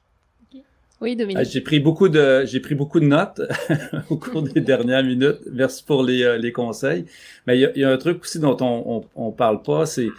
Oui, 1.01 1.15
Dominique. 1.15 1.37
Ah, 1.39 1.43
j'ai 1.43 1.61
pris 1.61 1.79
beaucoup 1.79 2.09
de 2.09 2.45
j'ai 2.45 2.59
pris 2.59 2.75
beaucoup 2.75 2.99
de 2.99 3.05
notes 3.05 3.41
au 4.09 4.17
cours 4.17 4.43
des 4.43 4.61
dernières 4.61 5.03
minutes. 5.03 5.39
Merci 5.51 5.83
pour 5.83 6.03
les, 6.03 6.23
euh, 6.23 6.37
les 6.37 6.51
conseils. 6.51 7.05
Mais 7.45 7.57
il 7.57 7.61
y 7.61 7.65
a, 7.65 7.77
y 7.77 7.83
a, 7.83 7.91
un 7.91 7.97
truc 7.97 8.21
aussi 8.21 8.39
dont 8.39 8.57
on 8.61 9.03
on, 9.15 9.27
on 9.27 9.31
parle 9.31 9.61
pas, 9.61 9.85
c'est 9.85 10.09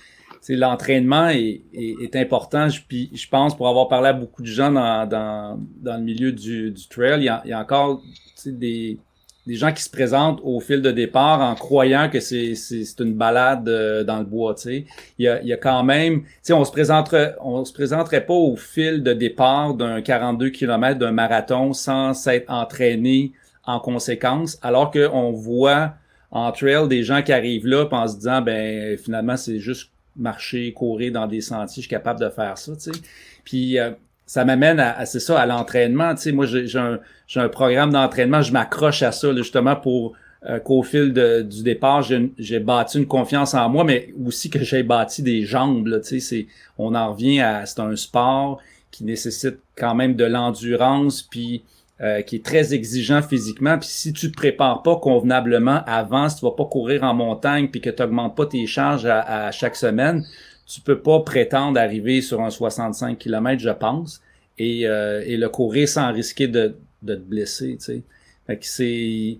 c'est 0.40 0.54
l'entraînement 0.54 1.28
est, 1.28 1.62
est, 1.72 2.14
important. 2.14 2.68
Je, 2.68 2.80
puis 2.86 3.10
je 3.12 3.28
pense 3.28 3.56
pour 3.56 3.68
avoir 3.68 3.88
parlé 3.88 4.08
à 4.08 4.12
beaucoup 4.12 4.42
de 4.42 4.46
gens 4.46 4.70
dans, 4.70 5.04
dans, 5.08 5.58
dans 5.80 5.96
le 5.96 6.04
milieu 6.04 6.30
du, 6.30 6.70
du 6.70 6.88
trail, 6.88 7.20
il 7.20 7.24
y 7.24 7.32
il 7.44 7.50
y 7.50 7.52
a 7.52 7.60
encore 7.60 8.00
des 8.44 8.98
des 9.46 9.54
gens 9.54 9.72
qui 9.72 9.82
se 9.82 9.90
présentent 9.90 10.40
au 10.42 10.61
fil 10.61 10.82
de 10.82 10.90
départ 10.90 11.40
en 11.40 11.54
croyant 11.54 12.11
que 12.11 12.18
c'est 12.20 12.54
une 12.98 13.14
balade 13.14 13.68
euh, 13.68 14.02
dans 14.02 14.18
le 14.18 14.24
bois, 14.24 14.54
tu 14.54 14.62
sais. 14.62 14.85
Il 15.18 15.24
y 15.24 15.28
a, 15.28 15.40
il 15.40 15.46
y 15.46 15.52
a 15.52 15.56
quand 15.56 15.85
même, 15.85 16.22
tu 16.22 16.28
sais, 16.42 16.52
on 16.52 16.64
se 16.64 16.72
présenterait 16.72 17.37
on 17.40 17.64
se 17.64 17.72
présenterait 17.72 18.26
pas 18.26 18.35
au 18.35 18.56
fil 18.56 19.02
de 19.02 19.12
départ 19.12 19.74
d'un 19.74 20.02
42 20.02 20.50
km 20.50 20.98
d'un 20.98 21.12
marathon 21.12 21.72
sans 21.72 22.12
s'être 22.12 22.50
entraîné 22.50 23.32
en 23.64 23.80
conséquence, 23.80 24.59
alors 24.62 24.90
que 24.90 25.09
on 25.12 25.32
voit 25.32 25.94
en 26.30 26.50
trail 26.52 26.88
des 26.88 27.02
gens 27.02 27.22
qui 27.22 27.32
arrivent 27.32 27.66
là 27.66 27.87
en 27.90 28.09
se 28.09 28.16
disant 28.16 28.42
ben 28.42 28.98
finalement 28.98 29.37
c'est 29.37 29.59
juste 29.59 29.90
marcher, 30.16 30.72
courir 30.72 31.12
dans 31.12 31.26
des 31.26 31.40
sentiers, 31.40 31.82
je 31.82 31.87
suis 31.87 31.90
capable 31.90 32.20
de 32.20 32.30
faire 32.30 32.59
ça, 32.59 32.72
tu 32.74 32.92
sais. 32.92 33.00
Puis 33.44 33.78
euh, 33.78 33.90
ça 34.26 34.44
m'amène 34.44 34.80
à, 34.80 35.06
c'est 35.06 35.20
ça, 35.20 35.40
à 35.40 35.46
l'entraînement. 35.46 36.14
Tu 36.14 36.22
sais, 36.22 36.32
moi, 36.32 36.46
j'ai 36.46 36.78
un, 36.78 36.98
un 37.36 37.48
programme 37.48 37.92
d'entraînement, 37.92 38.42
je 38.42 38.52
m'accroche 38.52 39.02
à 39.02 39.12
ça, 39.12 39.34
justement, 39.34 39.76
pour 39.76 40.14
euh, 40.44 40.58
qu'au 40.58 40.82
fil 40.82 41.12
de, 41.12 41.42
du 41.42 41.62
départ, 41.62 42.02
j'ai 42.02 42.60
bâti 42.60 42.98
une 42.98 43.06
confiance 43.06 43.54
en 43.54 43.68
moi, 43.68 43.84
mais 43.84 44.12
aussi 44.24 44.50
que 44.50 44.62
j'ai 44.62 44.82
bâti 44.82 45.22
des 45.22 45.44
jambes. 45.44 45.86
Là, 45.86 46.00
tu 46.00 46.20
sais, 46.20 46.46
on 46.76 46.94
en 46.94 47.12
revient 47.12 47.40
à, 47.40 47.66
c'est 47.66 47.80
un 47.80 47.94
sport 47.96 48.60
qui 48.90 49.04
nécessite 49.04 49.58
quand 49.76 49.94
même 49.94 50.14
de 50.14 50.24
l'endurance, 50.24 51.22
puis 51.22 51.62
euh, 52.00 52.20
qui 52.22 52.36
est 52.36 52.44
très 52.44 52.74
exigeant 52.74 53.22
physiquement. 53.22 53.78
Puis 53.78 53.88
si 53.88 54.12
tu 54.12 54.30
te 54.30 54.36
prépares 54.36 54.82
pas 54.82 54.96
convenablement 54.96 55.82
avant, 55.86 56.28
si 56.28 56.36
tu 56.36 56.44
vas 56.44 56.50
pas 56.52 56.66
courir 56.66 57.04
en 57.04 57.14
montagne, 57.14 57.68
puis 57.68 57.80
que 57.80 57.90
tu 57.90 58.02
augmentes 58.02 58.36
pas 58.36 58.46
tes 58.46 58.66
charges 58.66 59.06
à, 59.06 59.46
à 59.46 59.50
chaque 59.50 59.76
semaine, 59.76 60.24
tu 60.66 60.81
peux 60.81 60.98
pas 61.00 61.20
prétendre 61.20 61.81
arriver 61.81 62.20
sur 62.20 62.40
un 62.42 62.50
65 62.50 63.18
km, 63.18 63.61
je 63.61 63.70
pense, 63.70 64.20
et, 64.59 64.87
euh, 64.87 65.22
et 65.24 65.37
le 65.37 65.48
courir 65.48 65.88
sans 65.88 66.12
risquer 66.12 66.48
de, 66.48 66.76
de 67.02 67.14
te 67.14 67.20
blesser, 67.20 67.76
tu 67.79 67.85
sais. 67.85 68.02
Fait 68.46 68.59
que 68.59 68.66
c'est... 68.66 69.38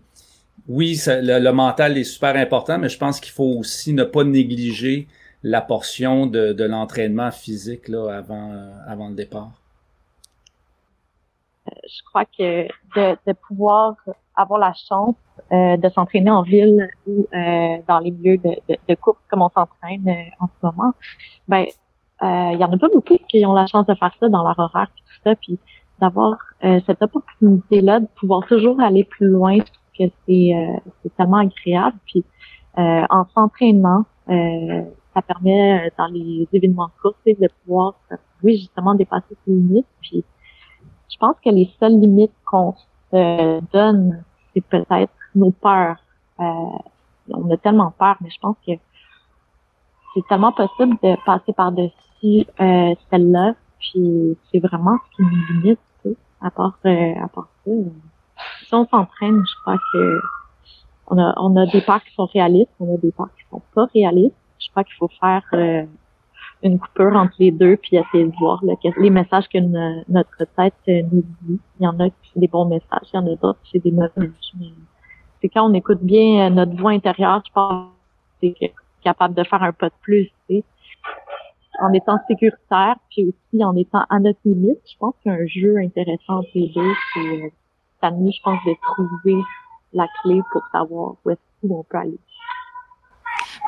Oui, 0.69 0.99
le, 1.07 1.51
mental 1.51 1.97
est 1.97 2.05
super 2.05 2.35
important, 2.37 2.79
mais 2.79 2.89
je 2.89 2.99
pense 2.99 3.21
qu'il 3.21 3.33
faut 3.33 3.59
aussi 3.59 3.93
ne 3.93 4.03
pas 4.03 4.25
négliger 4.25 5.07
la 5.43 5.61
portion 5.61 6.27
de, 6.27 6.53
de 6.53 6.65
l'entraînement 6.65 7.31
physique 7.31 7.87
là, 7.89 8.09
avant, 8.09 8.53
euh, 8.53 8.73
avant 8.87 9.09
le 9.09 9.15
départ. 9.15 9.53
Euh, 11.69 11.73
je 11.85 12.03
crois 12.05 12.25
que 12.25 12.65
de, 12.97 13.17
de 13.27 13.33
pouvoir 13.47 13.95
avoir 14.35 14.59
la 14.59 14.73
chance 14.73 15.15
euh, 15.53 15.77
de 15.77 15.89
s'entraîner 15.91 16.31
en 16.33 16.43
ville 16.43 16.89
ou 17.07 17.29
euh, 17.33 17.77
dans 17.87 18.01
les 18.01 18.11
lieux 18.11 18.37
de, 18.37 18.51
de, 18.69 18.77
de 18.89 18.95
course 18.97 19.19
comme 19.31 19.43
on 19.43 19.49
s'entraîne 19.51 20.09
euh, 20.09 20.45
en 20.45 20.49
ce 20.49 20.67
moment, 20.67 20.93
ben 21.47 21.67
il 22.21 22.59
y 22.59 22.65
en 22.65 22.73
a 22.73 22.79
pas 22.79 22.89
beaucoup 22.89 23.17
qui 23.29 23.47
ont 23.47 23.53
la 23.53 23.67
chance 23.67 23.87
de 23.87 23.95
faire 23.95 24.11
ça 24.19 24.29
dans 24.29 24.43
leur 24.43 24.59
horaire 24.59 24.89
et 24.97 25.01
tout 25.03 25.21
ça, 25.23 25.37
puis 25.37 25.59
d'avoir 26.01 26.39
cette 26.87 27.03
opportunité-là 27.03 28.01
de 28.01 28.07
pouvoir 28.19 28.45
toujours 28.47 28.81
aller 28.81 29.05
plus 29.05 29.29
loin, 29.29 29.59
que 29.59 30.05
c'est 30.27 30.81
c'est 31.03 31.15
tellement 31.17 31.37
agréable. 31.37 31.99
Puis 32.07 32.25
en 32.77 33.27
s'entraînant, 33.35 34.07
ça 34.27 35.23
permet 35.29 35.93
dans 35.99 36.07
les 36.07 36.49
événements 36.55 36.87
de 36.87 37.03
course 37.03 37.17
de 37.27 37.49
pouvoir 37.65 37.95
oui 38.43 38.57
justement 38.57 38.95
dépasser 38.95 39.37
ses 39.45 39.53
limites. 39.53 39.87
Puis 40.01 40.25
je 41.13 41.19
pense 41.19 41.37
que 41.45 41.51
les 41.51 41.71
seules 41.79 42.01
limites 42.01 42.33
qu'on 42.47 42.75
se 43.13 43.61
donne, 43.75 44.25
c'est 44.55 44.65
peut-être 44.65 45.13
nos 45.37 45.53
peurs. 45.53 45.97
Euh, 46.41 46.79
on 47.29 47.51
a 47.51 47.57
tellement 47.57 47.93
peur, 47.99 48.17
mais 48.21 48.31
je 48.31 48.39
pense 48.41 48.57
que 48.67 48.73
c'est 50.15 50.27
tellement 50.29 50.53
possible 50.53 50.97
de 51.03 51.17
passer 51.25 51.53
par-dessus 51.53 52.47
euh, 52.61 52.95
celle-là, 53.11 53.55
puis 53.79 54.37
c'est 54.51 54.61
vraiment 54.61 54.99
ce 54.99 55.17
qui 55.17 55.23
nous 55.23 55.61
limite, 55.61 55.81
tu 56.03 56.11
sais, 56.11 56.17
à 56.41 56.51
part, 56.51 56.79
euh, 56.87 57.15
à 57.23 57.29
part 57.29 57.49
ça. 57.65 57.71
Si 58.67 58.75
on 58.75 58.87
s'entraîne, 58.87 59.43
je 59.47 59.61
crois 59.63 59.79
que 59.93 60.21
on 61.09 61.19
a, 61.19 61.35
on 61.37 61.55
a 61.57 61.67
des 61.67 61.83
peurs 61.83 62.03
qui 62.03 62.13
sont 62.15 62.27
réalistes, 62.27 62.71
on 62.81 62.95
a 62.95 62.99
des 62.99 63.13
peurs 63.13 63.29
qui 63.39 63.45
sont 63.51 63.63
pas 63.75 63.87
réalistes. 63.95 64.35
Je 64.59 64.71
crois 64.71 64.85
qu'il 64.85 64.97
faut 64.97 65.11
faire 65.21 65.43
euh, 65.53 65.85
une 66.63 66.79
coupure 66.79 67.15
entre 67.15 67.35
les 67.39 67.51
deux 67.51 67.77
puis 67.77 67.97
essayer 67.97 68.25
de 68.25 68.37
voir 68.39 68.61
les 68.99 69.11
messages 69.11 69.49
que 69.49 69.59
notre 69.59 70.45
tête 70.57 70.75
nous 70.87 71.25
dit. 71.43 71.61
Il 71.79 71.85
y 71.85 71.87
en 71.87 72.01
a 72.01 72.09
qui 72.09 72.17
c'est 72.33 72.41
des 72.41 72.49
bons 72.49 72.65
messages, 72.65 73.09
il 73.13 73.17
y 73.17 73.19
en 73.19 73.27
a 73.27 73.37
d'autres 73.37 73.61
qui 73.63 73.73
c'est 73.75 73.85
des 73.85 73.93
mauvais 73.93 74.11
messages. 74.17 74.73
C'est 75.47 75.53
quand 75.53 75.71
on 75.71 75.75
écoute 75.75 76.01
bien 76.03 76.51
notre 76.51 76.77
voix 76.77 76.91
intérieure, 76.91 77.41
je 77.47 77.53
pense 77.53 77.87
c'est 78.41 78.55
capable 79.03 79.35
de 79.35 79.45
faire 79.45 79.63
un 79.63 79.73
pas 79.73 79.89
de 79.89 79.95
plus, 80.03 80.29
tu 80.49 80.57
sais, 80.57 80.65
en 81.81 81.93
étant 81.93 82.19
sécuritaire, 82.29 82.97
puis 83.11 83.27
aussi 83.29 83.65
en 83.65 83.77
étant 83.77 84.05
à 84.11 84.19
notre 84.19 84.39
limite. 84.45 84.79
Je 84.91 84.97
pense 84.99 85.15
qu'il 85.23 85.31
y 85.31 85.35
a 85.35 85.39
un 85.39 85.47
jeu 85.47 85.77
intéressant 85.79 86.39
entre 86.39 86.49
les 86.55 86.69
deux. 86.75 86.93
C'est 87.15 87.53
ça 88.01 88.11
nous, 88.11 88.31
je 88.31 88.43
pense, 88.43 88.59
de 88.67 88.75
trouver 88.83 89.41
la 89.93 90.07
clé 90.23 90.41
pour 90.53 90.63
savoir 90.73 91.15
où 91.25 91.31
est-ce 91.31 91.69
qu'on 91.69 91.83
peut 91.85 91.99
aller. 91.99 92.19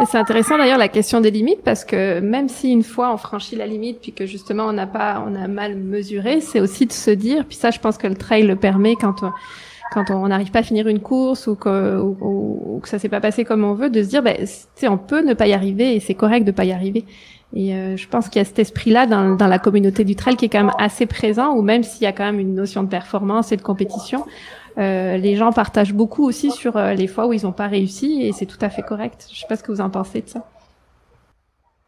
C'est 0.05 0.18
intéressant 0.18 0.59
d'ailleurs 0.59 0.79
la 0.79 0.89
question 0.89 1.20
des 1.20 1.31
limites 1.31 1.62
parce 1.64 1.85
que 1.85 2.20
même 2.20 2.49
si 2.49 2.70
une 2.70 2.85
fois 2.85 3.12
on 3.12 3.16
franchit 3.16 3.57
la 3.57 3.66
limite 3.66 4.01
puis 4.01 4.12
que 4.12 4.26
justement 4.26 4.64
on 4.64 4.72
n'a 4.72 4.87
pas, 4.87 5.24
on 5.26 5.35
a 5.35 5.49
mal 5.49 5.76
mesuré, 5.76 6.41
c'est 6.41 6.61
aussi 6.61 6.87
de 6.87 6.93
se 6.93 7.11
dire, 7.11 7.45
puis 7.47 7.57
ça 7.57 7.70
je 7.70 7.81
pense 7.81 7.99
que 7.99 8.07
le 8.07 8.14
trail 8.14 8.47
le 8.47 8.55
permet 8.55 8.95
quand 8.95 9.24
on, 9.24 9.33
quand 9.93 10.11
on 10.11 10.28
n'arrive 10.28 10.51
pas 10.51 10.61
à 10.61 10.62
finir 10.62 10.89
une 10.89 11.01
course 11.01 11.47
ou 11.47 11.55
que, 11.55 11.99
ou, 11.99 12.80
que 12.82 12.89
ça 12.89 12.99
s'est 12.99 13.09
pas 13.09 13.20
passé 13.20 13.45
comme 13.45 13.64
on 13.64 13.74
veut, 13.74 13.91
de 13.91 14.03
se 14.03 14.09
dire, 14.09 14.22
ben, 14.22 14.36
on 14.84 14.99
peut 14.99 15.22
ne 15.22 15.34
pas 15.34 15.47
y 15.47 15.53
arriver 15.53 15.95
et 15.95 16.01
c'est 16.01 16.14
correct 16.14 16.45
de 16.45 16.51
pas 16.51 16.64
y 16.64 16.72
arriver. 16.72 17.05
Et 17.55 17.74
euh, 17.74 17.97
je 17.97 18.07
pense 18.09 18.28
qu'il 18.28 18.41
y 18.41 18.43
a 18.43 18.45
cet 18.45 18.59
esprit-là 18.59 19.07
dans, 19.07 19.34
dans 19.34 19.47
la 19.47 19.59
communauté 19.59 20.05
du 20.05 20.16
trail 20.16 20.36
qui 20.36 20.45
est 20.45 20.49
quand 20.49 20.64
même 20.64 20.74
assez 20.78 21.07
présent, 21.07 21.55
ou 21.55 21.62
même 21.62 21.82
s'il 21.82 22.03
y 22.03 22.07
a 22.07 22.12
quand 22.12 22.24
même 22.24 22.39
une 22.39 22.55
notion 22.55 22.82
de 22.82 22.89
performance 22.89 23.53
et 23.53 23.57
de 23.57 23.62
compétition, 23.62 24.26
euh, 24.76 25.16
les 25.16 25.34
gens 25.34 25.53
partagent 25.53 25.95
beaucoup 25.95 26.24
aussi 26.24 26.51
sur 26.51 26.76
euh, 26.76 26.93
les 26.93 27.07
fois 27.07 27.26
où 27.26 27.32
ils 27.32 27.45
n'ont 27.45 27.53
pas 27.53 27.66
réussi 27.66 28.22
et 28.22 28.32
c'est 28.32 28.47
tout 28.47 28.59
à 28.61 28.68
fait 28.68 28.82
correct. 28.82 29.26
Je 29.32 29.41
sais 29.41 29.47
pas 29.49 29.57
ce 29.57 29.62
que 29.62 29.72
vous 29.72 29.80
en 29.80 29.91
pensez 29.91 30.20
de 30.20 30.28
ça. 30.28 30.45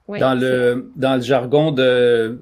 dans 0.08 0.34
le 0.34 0.90
dans 0.96 1.14
le 1.14 1.20
jargon 1.20 1.70
de, 1.70 2.40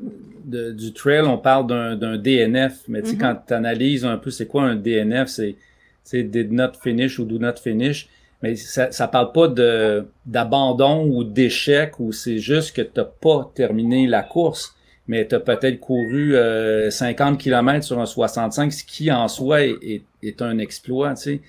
du 0.49 0.93
trail, 0.93 1.23
on 1.23 1.39
parle 1.39 1.67
d'un 1.67 2.17
DNF, 2.17 2.83
mais 2.89 3.03
tu 3.03 3.11
sais 3.11 3.17
mm-hmm. 3.17 3.19
quand 3.19 3.37
tu 3.47 3.55
analyses 3.55 4.05
un 4.05 4.17
peu 4.17 4.31
c'est 4.31 4.47
quoi 4.47 4.65
un 4.65 4.77
DNF, 4.77 5.29
c'est 5.29 6.23
did 6.23 6.53
not 6.53 6.73
finish 6.83 7.19
ou 7.19 7.25
do 7.25 7.39
not 7.39 7.57
finish, 7.63 8.09
mais 8.43 8.57
ça 8.57 8.91
ça 8.91 9.09
parle 9.09 9.33
pas 9.33 9.49
de 9.49 10.07
d'abandon 10.27 11.07
ou 11.07 11.25
d'échec 11.25 12.01
ou 12.01 12.13
c'est 12.13 12.39
juste 12.39 12.75
que 12.75 12.83
tu 12.83 13.01
pas 13.21 13.51
terminé 13.55 14.07
la 14.07 14.23
course 14.23 14.75
mais 15.09 15.27
tu 15.27 15.35
as 15.35 15.41
peut-être 15.41 15.81
couru 15.81 16.35
50 16.35 16.35
euh, 16.35 17.37
km 17.37 17.83
sur 17.83 17.99
un 17.99 18.07
65, 18.07 18.73
ce 18.73 18.85
qui 18.85 19.11
en 19.11 19.27
soi 19.27 19.63
est, 19.63 20.03
est, 20.23 20.43
un 20.43 20.59
exploit, 20.59 21.15
tu 21.15 21.23
sais. 21.23 21.41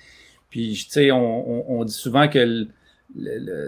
Puis, 0.48 0.72
tu 0.72 0.90
sais, 0.90 1.12
on, 1.12 1.70
on, 1.70 1.84
dit 1.84 1.92
souvent 1.92 2.26
que 2.26 2.66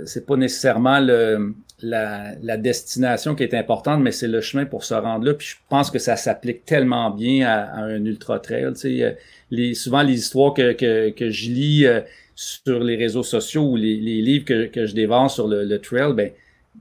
c'est 0.06 0.26
pas 0.26 0.36
nécessairement 0.36 0.98
le, 0.98 1.54
la, 1.82 2.34
la, 2.42 2.56
destination 2.56 3.34
qui 3.34 3.42
est 3.42 3.54
importante, 3.54 4.00
mais 4.02 4.12
c'est 4.12 4.28
le 4.28 4.40
chemin 4.40 4.64
pour 4.64 4.84
se 4.84 4.94
rendre 4.94 5.24
là. 5.24 5.34
Puis 5.34 5.48
je 5.48 5.56
pense 5.68 5.90
que 5.90 5.98
ça 5.98 6.16
s'applique 6.16 6.64
tellement 6.64 7.10
bien 7.10 7.46
à, 7.48 7.82
un 7.82 8.04
ultra 8.04 8.38
trail. 8.38 8.72
Tu 8.74 8.80
sais, 8.80 9.02
euh, 9.02 9.12
les, 9.50 9.74
souvent 9.74 10.02
les 10.02 10.14
histoires 10.14 10.54
que, 10.54 10.72
que, 10.72 11.10
que 11.10 11.30
je 11.30 11.50
lis 11.50 11.86
euh, 11.86 12.00
sur 12.34 12.80
les 12.80 12.96
réseaux 12.96 13.22
sociaux 13.22 13.64
ou 13.64 13.76
les, 13.76 13.96
les 13.96 14.22
livres 14.22 14.44
que, 14.44 14.66
que 14.66 14.86
je 14.86 14.94
dévore 14.94 15.30
sur 15.30 15.48
le, 15.48 15.64
le 15.64 15.78
trail, 15.78 16.14
ben 16.14 16.30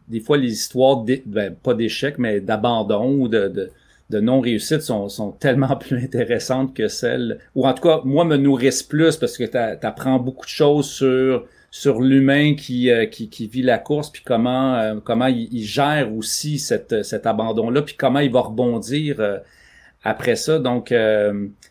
des 0.08 0.20
fois, 0.20 0.38
les 0.38 0.52
histoires, 0.52 1.04
ben, 1.26 1.56
pas 1.56 1.74
d'échec, 1.74 2.18
mais 2.18 2.42
d'abandon 2.42 3.14
ou 3.14 3.28
de, 3.28 3.48
de, 3.48 3.72
de 4.10 4.20
non-réussite 4.20 4.82
sont, 4.82 5.10
sont 5.10 5.32
tellement 5.32 5.76
plus 5.80 6.04
intéressantes 6.04 6.76
que 6.76 6.88
celles, 6.88 7.40
ou 7.56 7.68
en 7.68 7.74
tout 7.74 7.84
cas, 7.84 8.02
moi, 8.04 8.26
me 8.26 8.38
nourrissent 8.38 8.84
plus 8.84 9.16
parce 9.18 9.38
que 9.38 9.46
tu 9.46 9.58
apprends 9.58 10.20
beaucoup 10.20 10.46
de 10.46 10.52
choses 10.52 10.90
sur 10.90 11.46
sur 11.72 12.02
l'humain 12.02 12.56
qui, 12.56 12.92
euh, 12.92 13.06
qui, 13.06 13.30
qui 13.30 13.48
vit 13.48 13.62
la 13.62 13.78
course, 13.78 14.10
puis 14.12 14.22
comment 14.26 14.76
euh, 14.76 15.00
comment 15.04 15.28
il, 15.28 15.64
gère 15.64 16.14
aussi 16.14 16.60
cette, 16.60 17.04
cet 17.04 17.26
abandon-là, 17.26 17.82
puis 17.82 17.96
comment 17.98 18.20
il 18.20 18.32
va 18.32 18.42
rebondir 18.42 19.16
euh, 19.20 19.40
après 20.04 20.36
ça. 20.36 20.60
Donc, 20.60 20.94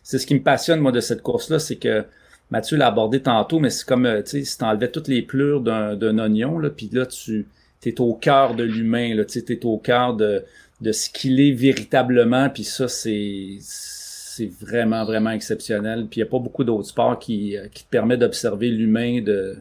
c'est 0.03 0.17
ce 0.19 0.25
qui 0.25 0.35
me 0.35 0.41
passionne, 0.41 0.79
moi, 0.79 0.91
de 0.91 1.01
cette 1.01 1.21
course-là, 1.21 1.59
c'est 1.59 1.75
que 1.75 2.05
Mathieu 2.49 2.77
l'a 2.77 2.87
abordé 2.87 3.21
tantôt, 3.21 3.59
mais 3.59 3.69
c'est 3.69 3.85
comme, 3.85 4.07
tu 4.23 4.31
sais, 4.31 4.43
si 4.43 4.57
t'enlevais 4.57 4.89
toutes 4.89 5.07
les 5.07 5.21
plures 5.21 5.61
d'un 5.61 6.17
oignon, 6.19 6.57
là, 6.57 6.69
puis 6.69 6.89
là, 6.91 7.05
tu 7.05 7.47
t'es 7.81 7.99
au 7.99 8.13
cœur 8.13 8.55
de 8.55 8.63
l'humain, 8.63 9.15
là, 9.15 9.25
tu 9.25 9.39
es 9.39 9.65
au 9.65 9.77
cœur 9.77 10.15
de, 10.15 10.43
de 10.81 10.91
ce 10.91 11.09
qu'il 11.09 11.41
est 11.41 11.51
véritablement, 11.51 12.49
puis 12.49 12.63
ça, 12.63 12.87
c'est 12.87 13.57
c'est 13.59 14.49
vraiment, 14.61 15.03
vraiment 15.03 15.31
exceptionnel. 15.31 16.07
Puis 16.09 16.21
il 16.21 16.23
n'y 16.23 16.27
a 16.29 16.31
pas 16.31 16.39
beaucoup 16.39 16.63
d'autres 16.63 16.87
sports 16.87 17.19
qui, 17.19 17.57
euh, 17.57 17.67
qui 17.67 17.83
te 17.83 17.89
permettent 17.89 18.21
d'observer 18.21 18.69
l'humain 18.69 19.21
de, 19.21 19.57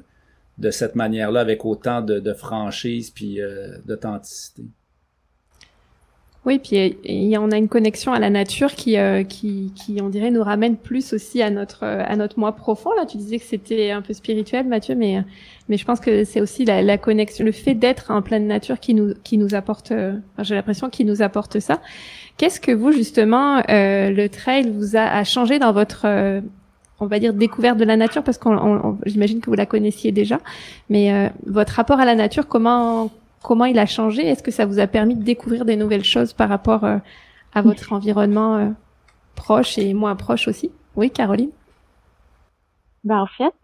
de 0.60 0.70
cette 0.70 0.94
manière-là, 0.94 1.40
avec 1.40 1.64
autant 1.64 2.02
de, 2.02 2.20
de 2.20 2.32
franchise 2.34 3.10
puis 3.10 3.40
euh, 3.40 3.78
d'authenticité. 3.84 4.64
Oui, 6.46 6.58
puis 6.58 6.96
on 7.38 7.50
a 7.50 7.58
une 7.58 7.68
connexion 7.68 8.14
à 8.14 8.18
la 8.18 8.30
nature 8.30 8.74
qui, 8.74 8.96
euh, 8.96 9.24
qui, 9.24 9.74
qui, 9.76 10.00
on 10.00 10.08
dirait, 10.08 10.30
nous 10.30 10.42
ramène 10.42 10.78
plus 10.78 11.12
aussi 11.12 11.42
à 11.42 11.50
notre 11.50 11.84
à 11.84 12.16
notre 12.16 12.38
moi 12.38 12.56
profond. 12.56 12.92
Là, 12.94 13.04
tu 13.04 13.18
disais 13.18 13.38
que 13.38 13.44
c'était 13.44 13.90
un 13.90 14.00
peu 14.00 14.14
spirituel, 14.14 14.66
Mathieu, 14.66 14.94
mais 14.94 15.22
mais 15.68 15.76
je 15.76 15.84
pense 15.84 16.00
que 16.00 16.24
c'est 16.24 16.40
aussi 16.40 16.64
la, 16.64 16.80
la, 16.80 16.96
connexion, 16.96 17.44
le 17.44 17.52
fait 17.52 17.74
d'être 17.74 18.10
en 18.10 18.22
pleine 18.22 18.46
nature 18.46 18.80
qui 18.80 18.94
nous 18.94 19.12
qui 19.22 19.36
nous 19.36 19.54
apporte. 19.54 19.92
Euh, 19.92 20.14
J'ai 20.38 20.54
l'impression 20.54 20.88
qu'il 20.88 21.06
nous 21.06 21.20
apporte 21.20 21.60
ça. 21.60 21.80
Qu'est-ce 22.38 22.58
que 22.58 22.72
vous 22.72 22.90
justement, 22.90 23.58
euh, 23.68 24.10
le 24.10 24.28
trail 24.30 24.70
vous 24.70 24.96
a, 24.96 25.02
a, 25.02 25.24
changé 25.24 25.58
dans 25.58 25.72
votre 25.72 26.06
euh, 26.06 26.40
on 27.00 27.06
va 27.06 27.18
dire 27.18 27.34
découverte 27.34 27.78
de 27.78 27.84
la 27.84 27.96
nature 27.96 28.22
parce 28.22 28.38
qu'on 28.38 28.98
j'imagine 29.06 29.40
que 29.40 29.50
vous 29.50 29.56
la 29.56 29.66
connaissiez 29.66 30.12
déjà, 30.12 30.38
mais 30.88 31.32
votre 31.46 31.72
rapport 31.72 31.98
à 31.98 32.04
la 32.04 32.14
nature, 32.14 32.46
comment 32.46 33.10
comment 33.42 33.64
il 33.64 33.78
a 33.78 33.86
changé? 33.86 34.26
Est-ce 34.26 34.42
que 34.42 34.50
ça 34.50 34.66
vous 34.66 34.78
a 34.78 34.86
permis 34.86 35.14
de 35.14 35.22
découvrir 35.22 35.64
des 35.64 35.76
nouvelles 35.76 36.04
choses 36.04 36.32
par 36.32 36.48
rapport 36.48 36.84
euh, 36.84 36.98
à 37.54 37.62
votre 37.62 37.92
environnement 37.92 38.56
euh, 38.56 38.70
proche 39.34 39.78
et 39.78 39.94
moins 39.94 40.16
proche 40.16 40.48
aussi? 40.48 40.70
Oui, 40.96 41.10
Caroline? 41.10 41.50
Ben, 43.04 43.20
En 43.20 43.26
fait, 43.26 43.54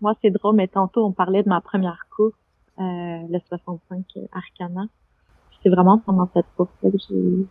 moi, 0.00 0.14
c'est 0.22 0.30
drôle, 0.30 0.56
mais 0.56 0.68
tantôt, 0.68 1.04
on 1.04 1.12
parlait 1.12 1.42
de 1.42 1.48
ma 1.48 1.60
première 1.60 2.06
course, 2.14 2.34
euh, 2.78 2.82
le 2.82 3.38
65 3.48 4.04
Arcana. 4.32 4.86
C'est 5.62 5.68
vraiment 5.68 5.98
pendant 5.98 6.28
cette 6.34 6.46
course 6.56 6.70
que 6.82 6.88
j'ai 7.08 7.46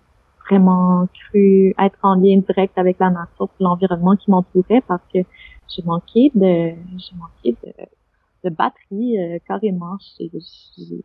vraiment 0.50 1.08
cru 1.14 1.74
être 1.78 1.98
en 2.02 2.16
lien 2.16 2.38
direct 2.38 2.78
avec 2.78 2.98
la 3.00 3.10
nature 3.10 3.50
l'environnement 3.60 4.16
qui 4.16 4.32
m'entourait 4.32 4.82
parce 4.88 5.04
que 5.14 5.20
j'ai 5.68 5.84
manqué 5.84 6.32
de 6.34 6.74
j'ai 6.98 7.16
manqué 7.18 7.56
de 7.64 7.86
de 8.44 8.50
batterie 8.50 9.20
euh, 9.20 9.40
carrément. 9.48 9.98
J'ai 10.18 10.30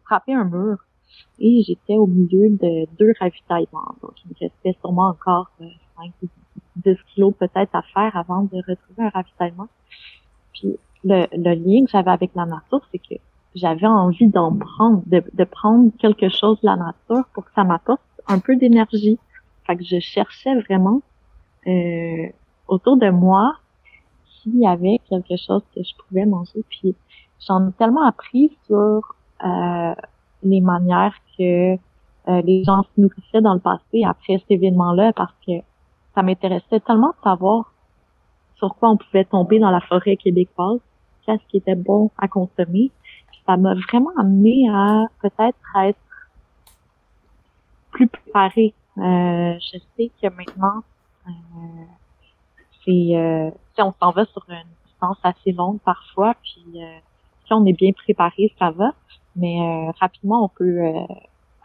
frappé 0.04 0.32
un 0.32 0.44
mur 0.44 0.78
et 1.38 1.62
j'étais 1.62 1.96
au 1.96 2.06
milieu 2.06 2.50
de 2.50 2.86
deux 2.98 3.12
ravitaillements. 3.18 3.94
Donc, 4.02 4.12
il 4.24 4.30
me 4.30 4.34
restait 4.40 4.78
sûrement 4.80 5.08
encore 5.08 5.50
euh, 5.60 5.66
5 5.96 6.12
10 6.76 6.96
kilos 7.14 7.34
peut-être 7.38 7.74
à 7.74 7.82
faire 7.82 8.16
avant 8.16 8.42
de 8.42 8.56
retrouver 8.56 9.04
un 9.04 9.08
ravitaillement. 9.10 9.68
Puis 10.52 10.76
le, 11.04 11.26
le 11.32 11.54
lien 11.54 11.84
que 11.84 11.90
j'avais 11.90 12.10
avec 12.10 12.30
la 12.34 12.46
nature, 12.46 12.80
c'est 12.90 12.98
que 12.98 13.14
j'avais 13.54 13.86
envie 13.86 14.28
d'en 14.28 14.56
prendre, 14.56 15.02
de, 15.06 15.22
de, 15.32 15.44
prendre 15.44 15.90
quelque 15.98 16.28
chose 16.28 16.60
de 16.60 16.66
la 16.66 16.76
nature 16.76 17.24
pour 17.32 17.44
que 17.44 17.50
ça 17.54 17.62
m'apporte 17.62 18.02
un 18.26 18.40
peu 18.40 18.56
d'énergie. 18.56 19.18
Fait 19.66 19.76
que 19.76 19.84
je 19.84 19.98
cherchais 20.00 20.54
vraiment 20.60 21.00
euh, 21.66 22.26
autour 22.68 22.96
de 22.96 23.10
moi 23.10 23.56
s'il 24.26 24.58
y 24.58 24.66
avait 24.66 25.00
quelque 25.08 25.36
chose 25.36 25.62
que 25.74 25.82
je 25.82 25.94
pouvais 25.96 26.26
manger. 26.26 26.64
Puis 26.68 26.94
j'en 27.46 27.68
ai 27.68 27.72
tellement 27.72 28.06
appris 28.06 28.56
sur 28.66 29.14
euh, 29.44 29.94
les 30.42 30.60
manières 30.60 31.14
que 31.38 31.74
euh, 31.74 32.40
les 32.42 32.64
gens 32.64 32.82
se 32.82 33.00
nourrissaient 33.00 33.40
dans 33.40 33.54
le 33.54 33.60
passé 33.60 34.04
après 34.04 34.38
cet 34.38 34.50
événement-là 34.50 35.12
parce 35.14 35.34
que 35.46 35.52
ça 36.14 36.22
m'intéressait 36.22 36.80
tellement 36.80 37.10
de 37.10 37.22
savoir 37.22 37.72
sur 38.56 38.74
quoi 38.76 38.90
on 38.90 38.96
pouvait 38.96 39.24
tomber 39.24 39.58
dans 39.58 39.70
la 39.70 39.80
forêt 39.80 40.16
québécoise, 40.16 40.80
qu'est-ce 41.26 41.44
qui 41.48 41.58
était 41.58 41.74
bon 41.74 42.10
à 42.16 42.28
consommer. 42.28 42.90
ça 43.46 43.56
m'a 43.56 43.74
vraiment 43.74 44.12
amené 44.16 44.68
à 44.70 45.06
peut-être 45.20 45.58
être 45.82 45.98
plus 47.90 48.06
préparée. 48.06 48.74
Euh, 48.98 49.58
je 49.58 49.78
sais 49.96 50.10
que 50.22 50.28
maintenant, 50.28 50.84
euh, 51.26 51.30
c'est 52.84 53.16
euh, 53.16 53.50
on 53.78 53.92
s'en 54.00 54.10
va 54.12 54.24
sur 54.26 54.44
une 54.48 54.62
distance 54.86 55.18
assez 55.22 55.52
longue 55.52 55.80
parfois, 55.80 56.34
puis 56.42 56.64
euh, 56.76 56.98
si 57.44 57.52
on 57.52 57.64
est 57.66 57.72
bien 57.72 57.92
préparé, 57.92 58.54
ça 58.58 58.70
va. 58.70 58.92
Mais 59.36 59.60
euh, 59.60 59.90
rapidement, 59.98 60.44
on 60.44 60.48
peut 60.48 60.78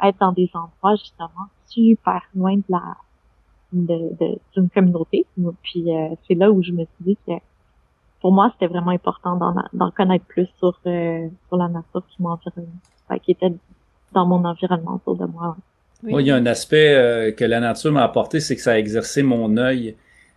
être 0.01 0.17
dans 0.19 0.31
des 0.31 0.49
endroits 0.53 0.95
justement 0.95 1.47
super 1.67 2.23
loin 2.33 2.55
de 2.55 2.63
la 2.69 2.95
de, 3.73 4.39
d'une 4.55 4.69
communauté. 4.69 5.27
Puis 5.61 5.85
c'est 6.27 6.33
là 6.33 6.49
où 6.49 6.63
je 6.63 6.71
me 6.71 6.85
suis 6.85 7.03
dit 7.05 7.17
que 7.27 7.33
pour 8.21 8.31
moi, 8.31 8.49
c'était 8.53 8.67
vraiment 8.67 8.91
important 8.91 9.35
d'en 9.71 9.91
connaître 9.91 10.25
plus 10.25 10.47
sur, 10.57 10.75
sur 10.81 11.57
la 11.57 11.67
nature 11.67 12.03
qui 12.07 12.23
m'environne, 12.23 12.79
qui 13.23 13.31
était 13.31 13.53
dans 14.13 14.25
mon 14.25 14.43
environnement 14.43 14.95
autour 14.95 15.15
de 15.15 15.25
moi. 15.25 15.55
Oui. 16.03 16.23
il 16.23 16.27
y 16.27 16.31
a 16.31 16.35
un 16.35 16.45
aspect 16.45 16.93
euh, 16.95 17.31
que 17.31 17.43
la 17.45 17.59
nature 17.59 17.91
m'a 17.91 18.03
apporté, 18.03 18.39
c'est 18.39 18.55
que 18.55 18.61
ça 18.61 18.73
a 18.73 18.77
exercé 18.77 19.23
mon 19.23 19.57
œil. 19.57 19.95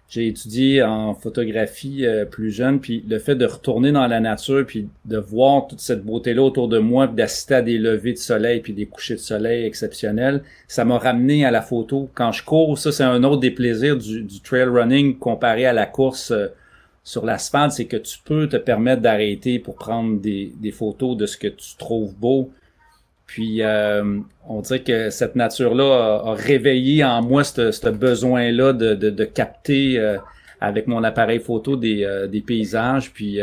J'ai 0.09 0.27
étudié 0.27 0.83
en 0.83 1.15
photographie 1.15 2.05
euh, 2.05 2.25
plus 2.27 2.51
jeune, 2.51 2.81
puis 2.81 3.05
le 3.09 3.19
fait 3.19 3.35
de 3.35 3.47
retourner 3.47 3.93
dans 3.93 4.07
la 4.07 4.21
nature, 4.21 4.67
puis 4.67 4.89
de 5.07 5.17
voir 5.17 5.69
toute 5.69 5.81
cette 5.81 6.05
beauté-là 6.05 6.43
autour 6.43 6.69
de 6.69 6.79
moi, 6.79 7.07
d'assister 7.07 7.55
à 7.55 7.63
des 7.63 7.79
levées 7.79 8.13
de 8.13 8.19
soleil, 8.19 8.61
puis 8.61 8.73
des 8.73 8.87
couchers 8.87 9.15
de 9.15 9.21
soleil 9.21 9.65
exceptionnels, 9.65 10.43
ça 10.69 10.85
m'a 10.85 10.99
ramené 10.99 11.45
à 11.47 11.51
la 11.51 11.63
photo. 11.63 12.11
Quand 12.15 12.33
je 12.33 12.45
cours, 12.45 12.79
ça 12.79 12.93
c'est 12.93 13.05
un 13.05 13.25
autre 13.25 13.41
des 13.41 13.53
plaisirs 13.53 13.97
du, 13.97 14.23
du 14.23 14.41
trail 14.41 14.65
running 14.65 15.19
comparé 15.19 15.65
à 15.65 15.73
la 15.73 15.87
course 15.87 16.33
sur 17.05 17.25
l'asphalte, 17.25 17.73
c'est 17.73 17.87
que 17.87 17.97
tu 17.97 18.19
peux 18.25 18.49
te 18.49 18.57
permettre 18.57 19.03
d'arrêter 19.03 19.59
pour 19.59 19.75
prendre 19.75 20.21
des, 20.21 20.73
photos 20.73 21.17
de 21.17 21.27
ce 21.27 21.37
que 21.37 21.49
tu 21.49 21.77
trouves 21.77 22.15
beau. 22.15 22.51
Puis 23.33 23.63
euh, 23.63 24.21
on 24.47 24.61
dirait 24.61 24.83
que 24.83 25.09
cette 25.09 25.37
nature-là 25.37 26.21
a, 26.23 26.35
réveillé 26.35 27.03
en 27.03 27.23
moi 27.23 27.45
ce 27.45 27.89
besoin-là 27.89 28.75
de, 28.75 28.95
de, 28.95 29.09
de, 29.09 29.25
capter 29.25 29.99
euh, 29.99 30.19
avec 30.61 30.87
mon 30.87 31.03
appareil 31.03 31.41
photo 31.41 31.77
des, 31.77 32.05
euh, 32.05 32.27
des 32.27 32.43
paysages. 32.43 33.11
Puis 33.11 33.41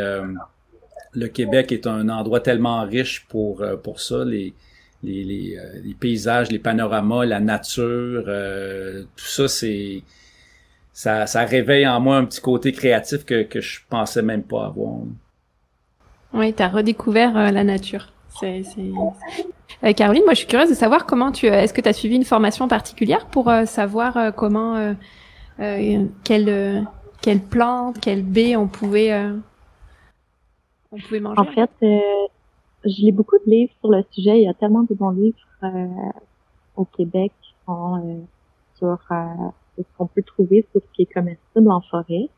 le 1.13 1.27
Québec 1.27 1.71
est 1.71 1.87
un 1.87 2.07
endroit 2.07 2.39
tellement 2.39 2.83
riche 2.83 3.25
pour, 3.29 3.65
pour 3.83 3.99
ça, 3.99 4.23
les, 4.23 4.53
les, 5.01 5.23
les, 5.23 5.57
les 5.83 5.93
paysages, 5.95 6.51
les 6.51 6.59
panoramas, 6.59 7.25
la 7.25 7.39
nature, 7.39 8.25
tout 8.25 9.25
ça, 9.25 9.47
c'est 9.47 10.03
ça, 10.93 11.25
ça 11.25 11.45
réveille 11.45 11.87
en 11.87 11.99
moi 11.99 12.17
un 12.17 12.25
petit 12.25 12.41
côté 12.41 12.73
créatif 12.73 13.25
que, 13.25 13.41
que 13.41 13.59
je 13.59 13.79
pensais 13.89 14.21
même 14.21 14.43
pas 14.43 14.67
avoir. 14.67 14.99
Oui, 16.31 16.53
tu 16.53 16.61
as 16.61 16.69
redécouvert 16.69 17.35
euh, 17.35 17.49
la 17.49 17.63
nature. 17.63 18.11
C'est, 18.39 18.61
euh, 19.83 19.93
Caroline, 19.93 20.23
moi 20.23 20.33
je 20.33 20.39
suis 20.39 20.47
curieuse 20.47 20.69
de 20.69 20.75
savoir 20.75 21.05
comment 21.05 21.31
tu... 21.31 21.45
Est-ce 21.47 21.73
que 21.73 21.81
tu 21.81 21.89
as 21.89 21.93
suivi 21.93 22.15
une 22.15 22.25
formation 22.25 22.67
particulière 22.67 23.25
pour 23.27 23.49
euh, 23.49 23.65
savoir 23.65 24.33
comment... 24.35 24.95
quelle, 26.23 26.87
quelle 27.21 27.39
plante, 27.41 27.99
quelle 27.99 28.23
baie 28.23 28.55
on 28.55 28.67
pouvait, 28.67 29.13
on 30.91 30.97
pouvait 30.97 31.19
manger? 31.19 31.41
En 31.41 31.45
fait, 31.45 31.69
je 31.81 33.01
lis 33.01 33.11
beaucoup 33.11 33.37
de 33.45 33.51
livres 33.51 33.73
sur 33.79 33.91
le 33.91 34.03
sujet. 34.11 34.39
Il 34.39 34.43
y 34.43 34.49
a 34.49 34.53
tellement 34.53 34.83
de 34.83 34.93
bons 34.93 35.11
livres 35.11 35.37
au 36.75 36.85
Québec 36.85 37.33
sur 38.75 38.97
ce 39.77 39.83
qu'on 39.97 40.07
peut 40.07 40.23
trouver 40.23 40.65
sur 40.71 40.81
ce 40.81 40.87
qui 40.93 41.03
est 41.03 41.13
comestible 41.13 41.71
en 41.71 41.81
forêt. 41.81 42.29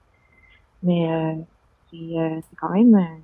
Mais 0.84 1.12
euh, 1.12 1.36
euh, 1.94 2.42
c'est 2.42 2.56
quand 2.60 2.72
même 2.72 2.96
euh, 2.96 3.18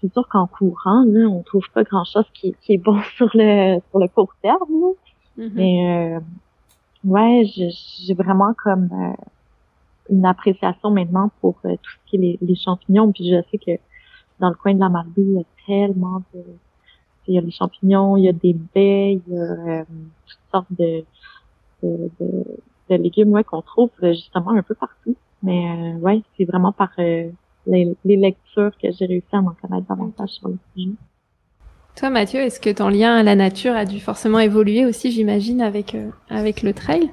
c'est 0.00 0.12
sûr 0.12 0.26
qu'en 0.28 0.46
courant, 0.46 1.04
là, 1.06 1.28
on 1.28 1.42
trouve 1.42 1.64
pas 1.74 1.84
grand 1.84 2.04
chose 2.04 2.24
qui, 2.34 2.54
qui 2.62 2.74
est 2.74 2.78
bon 2.78 3.00
sur 3.16 3.30
le 3.34 3.78
sur 3.90 3.98
le 3.98 4.08
court 4.08 4.34
terme. 4.42 4.58
Mm-hmm. 5.38 5.50
Mais 5.54 6.16
euh, 6.16 6.20
ouais, 7.04 7.44
j'ai 7.46 8.14
vraiment 8.14 8.54
comme 8.54 8.90
une 10.10 10.26
appréciation 10.26 10.90
maintenant 10.90 11.30
pour 11.40 11.56
tout 11.62 11.68
ce 12.04 12.10
qui 12.10 12.16
est 12.16 12.38
les, 12.40 12.54
champignons. 12.56 13.12
Puis 13.12 13.30
je 13.30 13.42
sais 13.50 13.58
que 13.58 13.80
dans 14.38 14.48
le 14.48 14.54
coin 14.54 14.74
de 14.74 14.80
la 14.80 14.88
Marbie, 14.88 15.12
il 15.18 15.32
y 15.32 15.38
a 15.38 15.44
tellement 15.66 16.22
de 16.34 16.42
il 17.28 17.34
y 17.34 17.38
a 17.38 17.42
les 17.42 17.50
champignons, 17.52 18.16
il 18.16 18.24
y 18.24 18.28
a 18.28 18.32
des 18.32 18.54
baies, 18.74 19.20
il 19.26 19.34
y 19.34 19.38
a 19.38 19.84
toutes 19.84 20.50
sortes 20.50 20.72
de, 20.72 21.04
de, 21.82 22.10
de 22.90 22.96
légumes 22.96 23.30
ouais, 23.30 23.44
qu'on 23.44 23.62
trouve 23.62 23.90
euh, 24.02 24.12
justement 24.12 24.50
un 24.50 24.62
peu 24.62 24.74
partout. 24.74 25.14
Mais 25.42 25.70
euh, 25.70 25.98
ouais, 25.98 26.22
c'est 26.36 26.44
vraiment 26.44 26.72
par 26.72 26.90
euh, 27.68 27.94
les, 28.04 28.16
lectures 28.16 28.72
que 28.82 28.88
j'ai 28.92 29.06
réussi 29.06 29.26
à 29.32 29.40
m'en 29.40 29.52
connaître 29.60 29.86
davantage 29.88 30.30
sur 30.30 30.48
le 30.48 30.58
sujet. 30.74 30.90
Toi, 31.96 32.10
Mathieu, 32.10 32.40
est-ce 32.40 32.60
que 32.60 32.70
ton 32.70 32.88
lien 32.88 33.16
à 33.16 33.22
la 33.22 33.34
nature 33.34 33.74
a 33.74 33.84
dû 33.84 34.00
forcément 34.00 34.38
évoluer 34.38 34.86
aussi, 34.86 35.10
j'imagine, 35.10 35.60
avec 35.60 35.96
avec 36.28 36.62
le 36.62 36.72
trail? 36.72 37.10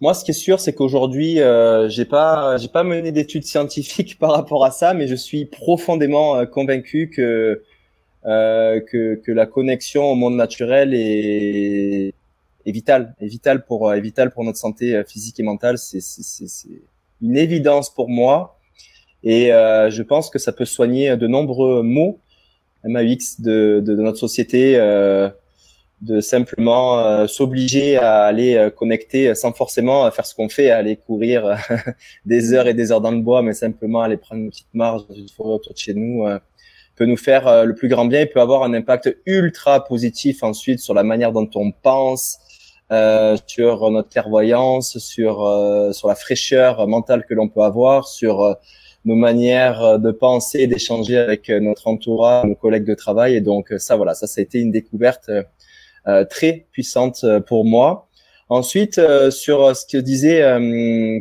Moi, 0.00 0.12
ce 0.12 0.24
qui 0.24 0.32
est 0.32 0.34
sûr, 0.34 0.60
c'est 0.60 0.74
qu'aujourd'hui, 0.74 1.40
euh, 1.40 1.88
j'ai 1.88 2.04
pas 2.04 2.56
j'ai 2.58 2.68
pas 2.68 2.84
mené 2.84 3.12
d'études 3.12 3.44
scientifiques 3.44 4.18
par 4.20 4.32
rapport 4.32 4.64
à 4.64 4.70
ça, 4.70 4.94
mais 4.94 5.06
je 5.06 5.14
suis 5.14 5.46
profondément 5.46 6.44
convaincu 6.46 7.10
que 7.10 7.62
que, 8.24 9.16
que 9.16 9.32
la 9.32 9.46
connexion 9.46 10.04
au 10.04 10.14
monde 10.14 10.36
naturel 10.36 10.94
est 10.94 12.14
est 12.66 12.72
vital, 12.72 13.14
est 13.20 13.26
vital 13.26 13.64
pour 13.64 13.88
euh, 13.88 13.94
est 13.94 14.00
vital 14.00 14.30
pour 14.30 14.44
notre 14.44 14.58
santé 14.58 14.96
euh, 14.96 15.04
physique 15.04 15.38
et 15.40 15.42
mentale. 15.42 15.78
C'est 15.78 16.00
une 17.20 17.36
évidence 17.36 17.92
pour 17.92 18.08
moi 18.08 18.53
et 19.24 19.52
euh, 19.52 19.90
je 19.90 20.02
pense 20.02 20.30
que 20.30 20.38
ça 20.38 20.52
peut 20.52 20.64
soigner 20.64 21.16
de 21.16 21.26
nombreux 21.26 21.82
maux 21.82 22.20
MAX 22.84 23.40
de, 23.40 23.82
de, 23.84 23.94
de 23.94 24.02
notre 24.02 24.18
société. 24.18 24.76
Euh, 24.76 25.28
de 26.00 26.20
simplement 26.20 26.98
euh, 26.98 27.26
s'obliger 27.26 27.96
à 27.96 28.24
aller 28.24 28.68
connecter 28.76 29.34
sans 29.34 29.54
forcément 29.54 30.10
faire 30.10 30.26
ce 30.26 30.34
qu'on 30.34 30.50
fait, 30.50 30.68
à 30.68 30.76
aller 30.76 30.96
courir 30.96 31.56
des 32.26 32.52
heures 32.52 32.66
et 32.66 32.74
des 32.74 32.92
heures 32.92 33.00
dans 33.00 33.12
le 33.12 33.20
bois, 33.20 33.40
mais 33.40 33.54
simplement 33.54 34.02
aller 34.02 34.18
prendre 34.18 34.42
une 34.42 34.50
petite 34.50 34.66
dans 34.74 34.98
une 35.14 35.28
forêt 35.30 35.54
autour 35.54 35.72
de 35.72 35.78
chez 35.78 35.94
nous, 35.94 36.26
peut 36.96 37.06
nous 37.06 37.16
faire 37.16 37.64
le 37.64 37.74
plus 37.74 37.88
grand 37.88 38.04
bien 38.04 38.20
et 38.20 38.26
peut 38.26 38.40
avoir 38.40 38.64
un 38.64 38.74
impact 38.74 39.16
ultra 39.24 39.82
positif 39.82 40.42
ensuite 40.42 40.80
sur 40.80 40.92
la 40.92 41.04
manière 41.04 41.32
dont 41.32 41.48
on 41.54 41.72
pense, 41.72 42.38
euh, 42.92 43.38
sur 43.46 43.90
notre 43.90 44.10
clairvoyance, 44.10 44.98
sur 44.98 45.46
euh, 45.46 45.92
sur 45.92 46.06
la 46.06 46.14
fraîcheur 46.14 46.86
mentale 46.86 47.24
que 47.24 47.32
l'on 47.32 47.48
peut 47.48 47.62
avoir, 47.62 48.06
sur 48.06 48.42
euh, 48.42 48.54
nos 49.04 49.14
manières 49.14 49.98
de 49.98 50.10
penser 50.10 50.66
d'échanger 50.66 51.18
avec 51.18 51.48
notre 51.48 51.88
entourage, 51.88 52.46
nos 52.46 52.54
collègues 52.54 52.84
de 52.84 52.94
travail. 52.94 53.36
Et 53.36 53.40
donc 53.40 53.72
ça, 53.78 53.96
voilà, 53.96 54.14
ça, 54.14 54.26
ça 54.26 54.40
a 54.40 54.42
été 54.42 54.60
une 54.60 54.70
découverte 54.70 55.30
très 56.30 56.66
puissante 56.72 57.24
pour 57.46 57.64
moi. 57.64 58.08
Ensuite, 58.48 59.00
sur 59.30 59.76
ce 59.76 59.86
que 59.86 59.98
disaient 59.98 60.42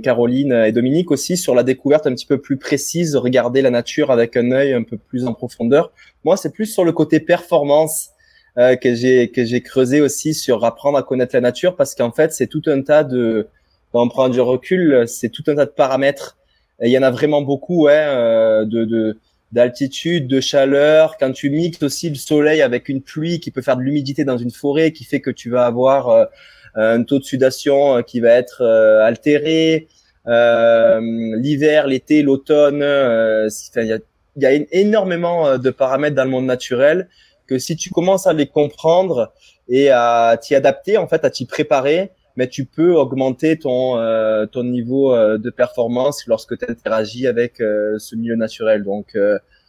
Caroline 0.02 0.54
et 0.54 0.72
Dominique 0.72 1.12
aussi, 1.12 1.38
sur 1.38 1.56
la 1.56 1.64
découverte 1.64 2.08
un 2.08 2.14
petit 2.14 2.26
peu 2.26 2.40
plus 2.40 2.58
précise, 2.58 3.16
regarder 3.16 3.62
la 3.62 3.70
nature 3.70 4.12
avec 4.12 4.38
un 4.38 4.52
œil 4.52 4.74
un 4.74 4.84
peu 4.84 4.98
plus 4.98 5.26
en 5.26 5.34
profondeur. 5.34 5.92
Moi, 6.24 6.38
c'est 6.38 6.54
plus 6.54 6.68
sur 6.68 6.86
le 6.86 6.92
côté 6.92 7.20
performance 7.20 8.14
euh, 8.60 8.76
que 8.76 8.94
j'ai 8.94 9.32
que 9.32 9.44
j'ai 9.46 9.62
creusé 9.62 10.00
aussi 10.00 10.36
sur 10.36 10.64
apprendre 10.64 10.96
à 10.96 11.02
connaître 11.02 11.36
la 11.36 11.42
nature 11.42 11.76
parce 11.76 11.96
qu'en 11.96 12.12
fait 12.12 12.32
c'est 12.32 12.46
tout 12.46 12.62
un 12.68 12.84
tas 12.84 13.04
de 13.04 13.48
on 13.94 14.08
prend 14.10 14.30
du 14.30 14.40
recul 14.42 15.08
c'est 15.08 15.30
tout 15.30 15.42
un 15.48 15.56
tas 15.56 15.66
de 15.66 15.72
paramètres 15.72 16.38
et 16.82 16.88
il 16.88 16.92
y 16.92 16.98
en 16.98 17.04
a 17.04 17.12
vraiment 17.12 17.42
beaucoup 17.42 17.86
ouais 17.86 18.06
euh, 18.08 18.66
de, 18.66 18.86
de 18.86 19.18
d'altitude, 19.52 20.28
de 20.28 20.42
chaleur, 20.42 21.16
quand 21.20 21.32
tu 21.32 21.52
mixes 21.52 21.84
aussi 21.84 22.10
le 22.10 22.16
soleil 22.16 22.64
avec 22.64 22.90
une 22.90 23.04
pluie 23.04 23.40
qui 23.40 23.52
peut 23.52 23.62
faire 23.62 23.78
de 23.78 23.84
l'humidité 23.84 24.26
dans 24.26 24.38
une 24.38 24.50
forêt, 24.50 24.92
qui 24.92 25.04
fait 25.04 25.22
que 25.22 25.30
tu 25.30 25.52
vas 25.52 25.68
avoir 25.68 26.10
euh, 26.10 26.26
un 26.74 27.04
taux 27.04 27.20
de 27.20 27.24
sudation 27.24 28.02
qui 28.02 28.20
va 28.20 28.30
être 28.30 28.64
altéré, 29.04 29.88
l'hiver, 30.26 31.86
l'été, 31.86 32.24
l'automne, 32.24 32.78
il 32.78 33.86
y 33.86 33.94
a, 33.94 34.00
y 34.38 34.46
a 34.46 34.60
énormément 34.72 35.60
de 35.60 35.70
paramètres 35.70 36.16
dans 36.16 36.24
le 36.24 36.32
monde 36.32 36.48
naturel 36.48 37.08
que 37.46 37.60
si 37.60 37.76
tu 37.76 37.92
commences 37.92 38.26
à 38.26 38.34
les 38.34 38.48
comprendre 38.48 39.34
et 39.70 39.90
à 39.90 40.38
t'y 40.42 40.56
adapter, 40.56 40.98
en 40.98 41.08
fait, 41.08 41.24
à 41.26 41.30
t'y 41.30 41.46
préparer, 41.46 42.12
mais 42.36 42.48
tu 42.48 42.66
peux 42.66 42.96
augmenter 42.96 43.58
ton 43.58 43.98
euh, 43.98 44.46
ton 44.46 44.64
niveau 44.64 45.14
euh, 45.14 45.38
de 45.38 45.50
performance 45.50 46.26
lorsque 46.28 46.58
tu 46.58 46.66
interagis 46.70 47.28
avec 47.28 47.62
euh, 47.62 47.98
ce 48.00 48.16
milieu 48.16 48.36
naturel. 48.36 48.84
Donc 48.84 49.18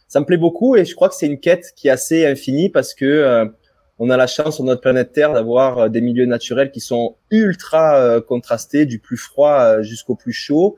ça 0.07 0.19
me 0.19 0.25
plaît 0.25 0.37
beaucoup 0.37 0.75
et 0.75 0.85
je 0.85 0.95
crois 0.95 1.09
que 1.09 1.15
c'est 1.15 1.27
une 1.27 1.39
quête 1.39 1.73
qui 1.75 1.87
est 1.87 1.91
assez 1.91 2.25
infinie 2.25 2.69
parce 2.69 2.93
que 2.93 3.47
on 3.97 4.09
a 4.09 4.17
la 4.17 4.27
chance 4.27 4.55
sur 4.55 4.65
notre 4.65 4.81
planète 4.81 5.13
Terre 5.13 5.33
d'avoir 5.33 5.89
des 5.89 6.01
milieux 6.01 6.25
naturels 6.25 6.71
qui 6.71 6.81
sont 6.81 7.15
ultra 7.31 8.19
contrastés, 8.21 8.85
du 8.85 8.99
plus 8.99 9.17
froid 9.17 9.81
jusqu'au 9.81 10.15
plus 10.15 10.33
chaud. 10.33 10.77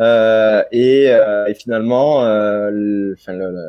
Euh, 0.00 0.62
et, 0.72 1.10
euh, 1.10 1.46
et, 1.46 1.54
finalement, 1.54 2.24
euh, 2.24 3.14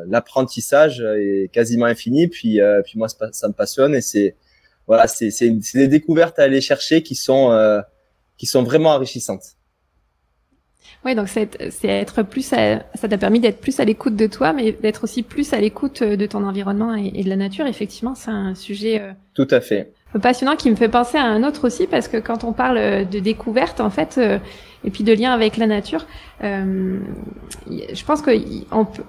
l'apprentissage 0.06 1.00
est 1.00 1.52
quasiment 1.52 1.86
infini. 1.86 2.28
Puis, 2.28 2.60
puis 2.84 2.98
moi, 2.98 3.08
ça 3.08 3.48
me 3.48 3.52
passionne 3.52 3.94
et 3.94 4.00
c'est 4.00 4.36
voilà, 4.86 5.06
c'est 5.06 5.30
des 5.74 5.88
découvertes 5.88 6.38
à 6.38 6.42
aller 6.42 6.60
chercher 6.60 7.02
qui 7.02 7.14
sont 7.14 7.82
qui 8.36 8.46
sont 8.46 8.62
vraiment 8.62 8.90
enrichissantes. 8.90 9.56
Oui, 11.04 11.14
donc 11.16 11.28
c'est 11.28 11.48
être 11.84 12.22
plus, 12.22 12.42
ça 12.42 12.84
t'a 12.94 13.18
permis 13.18 13.40
d'être 13.40 13.60
plus 13.60 13.80
à 13.80 13.84
l'écoute 13.84 14.14
de 14.14 14.26
toi, 14.26 14.52
mais 14.52 14.72
d'être 14.72 15.04
aussi 15.04 15.22
plus 15.22 15.52
à 15.52 15.60
l'écoute 15.60 16.02
de 16.02 16.26
ton 16.26 16.44
environnement 16.44 16.94
et, 16.94 17.10
et, 17.14 17.24
de 17.24 17.28
la 17.28 17.36
nature. 17.36 17.66
Effectivement, 17.66 18.14
c'est 18.14 18.30
un 18.30 18.54
sujet. 18.54 19.02
Tout 19.34 19.48
à 19.50 19.60
fait 19.60 19.92
passionnant 20.18 20.56
qui 20.56 20.70
me 20.70 20.76
fait 20.76 20.88
penser 20.88 21.18
à 21.18 21.24
un 21.24 21.42
autre 21.42 21.66
aussi 21.66 21.86
parce 21.86 22.08
que 22.08 22.18
quand 22.18 22.44
on 22.44 22.52
parle 22.52 22.78
euh, 22.78 23.04
de 23.04 23.18
découverte 23.18 23.80
en 23.80 23.90
fait 23.90 24.16
euh, 24.18 24.38
et 24.84 24.90
puis 24.90 25.04
de 25.04 25.12
lien 25.12 25.32
avec 25.32 25.56
la 25.56 25.66
nature, 25.66 26.06
euh, 26.42 26.98
je 27.68 28.04
pense 28.04 28.22
que 28.22 28.30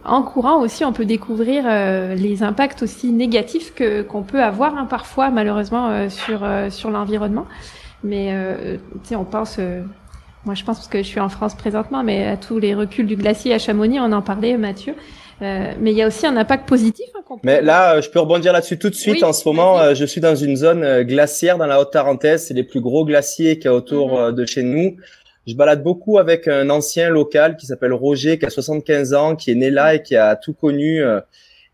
en 0.03 0.21
courant 0.23 0.61
aussi 0.61 0.85
on 0.85 0.93
peut 0.93 1.05
découvrir 1.05 1.63
euh, 1.65 2.15
les 2.15 2.43
impacts 2.43 2.83
aussi 2.83 3.11
négatifs 3.11 3.73
que 3.73 4.01
qu'on 4.01 4.23
peut 4.23 4.43
avoir 4.43 4.77
hein, 4.77 4.85
parfois 4.85 5.29
malheureusement 5.29 6.09
sur 6.09 6.45
sur 6.69 6.89
l'environnement. 6.89 7.45
Mais 8.03 8.35
tu 9.03 9.09
sais 9.09 9.15
on 9.15 9.25
pense 9.25 9.59
Moi, 10.45 10.55
je 10.55 10.63
pense 10.63 10.87
que 10.87 10.97
je 10.97 11.07
suis 11.07 11.21
en 11.21 11.29
France 11.29 11.55
présentement, 11.55 12.03
mais 12.03 12.27
à 12.27 12.37
tous 12.37 12.59
les 12.59 12.75
reculs 12.75 13.07
du 13.07 13.15
glacier 13.15 13.53
à 13.53 13.59
Chamonix, 13.59 13.99
on 13.99 14.11
en 14.11 14.21
parlait, 14.21 14.57
Mathieu. 14.57 14.93
Euh, 15.41 15.71
mais 15.79 15.91
il 15.91 15.97
y 15.97 16.01
a 16.01 16.07
aussi 16.07 16.25
un 16.25 16.37
impact 16.37 16.67
positif. 16.67 17.07
Hein, 17.15 17.35
mais 17.43 17.61
là, 17.61 17.99
je 18.01 18.09
peux 18.09 18.19
rebondir 18.19 18.53
là-dessus 18.53 18.77
tout 18.77 18.89
de 18.89 18.95
suite. 18.95 19.23
en 19.23 19.33
ce 19.33 19.47
moment, 19.47 19.79
euh, 19.79 19.93
je 19.93 20.05
suis 20.05 20.21
dans 20.21 20.35
une 20.35 20.55
zone 20.55 20.83
euh, 20.83 21.03
glaciaire 21.03 21.57
dans 21.57 21.65
la 21.65 21.81
Haute-Tarentaise. 21.81 22.45
C'est 22.47 22.53
les 22.53 22.63
plus 22.63 22.81
gros 22.81 23.03
glaciers 23.03 23.57
qu'il 23.57 23.65
y 23.65 23.67
a 23.67 23.73
autour 23.73 24.19
mhm. 24.19 24.31
de 24.35 24.45
chez 24.45 24.63
nous. 24.63 24.95
Je 25.47 25.55
balade 25.55 25.83
beaucoup 25.83 26.17
avec 26.19 26.47
un 26.47 26.69
ancien 26.69 27.09
local 27.09 27.57
qui 27.57 27.65
s'appelle 27.65 27.93
Roger, 27.93 28.39
qui 28.39 28.45
a 28.45 28.49
75 28.49 29.13
ans, 29.13 29.35
qui 29.35 29.51
est 29.51 29.55
né 29.55 29.69
là 29.69 29.95
et 29.95 30.01
qui 30.01 30.15
a 30.15 30.35
tout 30.35 30.53
connu. 30.53 31.01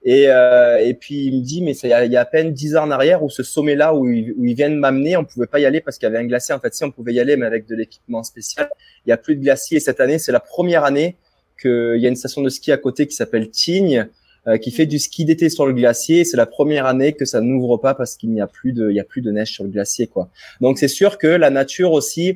Et, 0.03 0.23
et 0.23 0.93
puis 0.95 1.25
il 1.25 1.39
me 1.39 1.43
dit, 1.43 1.61
mais 1.61 1.75
il 1.75 1.89
y, 1.89 1.93
a, 1.93 2.05
il 2.05 2.11
y 2.11 2.17
a 2.17 2.21
à 2.21 2.25
peine 2.25 2.51
10 2.51 2.77
ans 2.77 2.85
en 2.85 2.91
arrière 2.91 3.21
où 3.23 3.29
ce 3.29 3.43
sommet-là, 3.43 3.93
où, 3.93 4.09
ils, 4.09 4.33
où 4.37 4.45
ils 4.45 4.55
viennent 4.55 4.77
m'amener, 4.77 5.17
on 5.17 5.25
pouvait 5.25 5.45
pas 5.45 5.59
y 5.59 5.65
aller 5.65 5.81
parce 5.81 5.99
qu'il 5.99 6.07
y 6.07 6.11
avait 6.11 6.17
un 6.17 6.25
glacier. 6.25 6.55
En 6.55 6.59
fait, 6.59 6.73
si 6.73 6.83
on 6.83 6.89
pouvait 6.89 7.13
y 7.13 7.19
aller, 7.19 7.37
mais 7.37 7.45
avec 7.45 7.67
de 7.67 7.75
l'équipement 7.75 8.23
spécial. 8.23 8.69
Il 9.05 9.09
y 9.09 9.13
a 9.13 9.17
plus 9.17 9.35
de 9.35 9.41
glacier. 9.41 9.79
cette 9.79 9.99
année, 9.99 10.17
c'est 10.17 10.31
la 10.31 10.39
première 10.39 10.83
année 10.83 11.15
qu'il 11.61 11.97
y 11.97 12.05
a 12.05 12.09
une 12.09 12.15
station 12.15 12.41
de 12.41 12.49
ski 12.49 12.71
à 12.71 12.77
côté 12.77 13.05
qui 13.05 13.15
s'appelle 13.15 13.49
Tignes, 13.49 14.07
euh, 14.47 14.57
qui 14.57 14.71
fait 14.71 14.85
du 14.85 14.99
ski 14.99 15.25
d'été 15.25 15.49
sur 15.49 15.67
le 15.67 15.73
glacier. 15.73 16.23
C'est 16.23 16.37
la 16.37 16.45
première 16.45 16.85
année 16.85 17.13
que 17.13 17.25
ça 17.25 17.41
n'ouvre 17.41 17.77
pas 17.77 17.93
parce 17.93 18.15
qu'il 18.15 18.31
n'y 18.31 18.41
a 18.41 18.47
plus 18.47 18.71
de, 18.71 18.89
il 18.89 18.95
y 18.95 18.99
a 18.99 19.03
plus 19.03 19.21
de 19.21 19.31
neige 19.31 19.51
sur 19.51 19.63
le 19.63 19.69
glacier, 19.69 20.07
quoi. 20.07 20.29
Donc 20.61 20.79
c'est 20.79 20.87
sûr 20.87 21.17
que 21.17 21.27
la 21.27 21.49
nature 21.49 21.91
aussi 21.91 22.29
euh, 22.29 22.33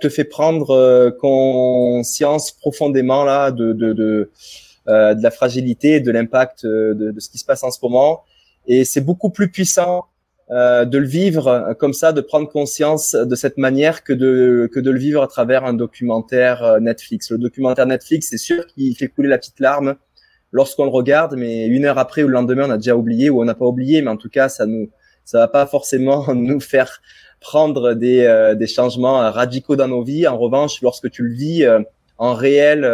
te 0.00 0.08
fait 0.08 0.24
prendre 0.24 0.70
euh, 0.70 1.10
conscience 1.10 2.52
profondément 2.52 3.24
là 3.24 3.50
de 3.50 3.72
de 3.72 3.92
de, 3.92 4.30
de 4.86 5.22
la 5.22 5.30
fragilité, 5.30 6.00
de 6.00 6.10
l'impact 6.10 6.66
de, 6.66 7.12
de, 7.12 7.20
ce 7.20 7.28
qui 7.28 7.38
se 7.38 7.44
passe 7.44 7.62
en 7.62 7.70
ce 7.70 7.78
moment. 7.82 8.22
Et 8.66 8.84
c'est 8.84 9.00
beaucoup 9.00 9.30
plus 9.30 9.50
puissant 9.50 10.06
euh, 10.50 10.84
de 10.84 10.98
le 10.98 11.06
vivre 11.06 11.76
comme 11.78 11.92
ça, 11.92 12.12
de 12.12 12.20
prendre 12.20 12.48
conscience 12.48 13.14
de 13.14 13.34
cette 13.36 13.56
manière 13.56 14.02
que 14.02 14.12
de 14.12 14.68
que 14.72 14.80
de 14.80 14.90
le 14.90 14.98
vivre 14.98 15.22
à 15.22 15.28
travers 15.28 15.64
un 15.64 15.74
documentaire 15.74 16.64
euh, 16.64 16.80
Netflix. 16.80 17.30
Le 17.30 17.38
documentaire 17.38 17.86
Netflix, 17.86 18.26
c'est 18.30 18.38
sûr 18.38 18.66
qu'il 18.66 18.96
fait 18.96 19.06
couler 19.06 19.28
la 19.28 19.38
petite 19.38 19.60
larme 19.60 19.94
lorsqu'on 20.50 20.84
le 20.84 20.90
regarde, 20.90 21.36
mais 21.36 21.68
une 21.68 21.84
heure 21.84 21.98
après 21.98 22.24
ou 22.24 22.26
le 22.26 22.32
lendemain, 22.32 22.64
on 22.66 22.70
a 22.70 22.78
déjà 22.78 22.96
oublié 22.96 23.30
ou 23.30 23.40
on 23.40 23.44
n'a 23.44 23.54
pas 23.54 23.66
oublié, 23.66 24.02
mais 24.02 24.10
en 24.10 24.16
tout 24.16 24.28
cas, 24.28 24.48
ça 24.48 24.66
nous 24.66 24.90
ça 25.24 25.38
va 25.38 25.46
pas 25.46 25.66
forcément 25.66 26.26
nous 26.34 26.58
faire 26.58 27.00
prendre 27.40 27.94
des 27.94 28.24
euh, 28.24 28.54
des 28.54 28.66
changements 28.66 29.30
radicaux 29.30 29.76
dans 29.76 29.88
nos 29.88 30.02
vies. 30.02 30.26
En 30.26 30.38
revanche, 30.38 30.82
lorsque 30.82 31.10
tu 31.10 31.22
le 31.22 31.34
vis 31.34 31.66
en 32.18 32.34
réel, 32.34 32.88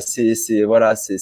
c'est 0.00 0.34
c'est 0.34 0.62
voilà, 0.62 0.96
c'est 0.96 1.18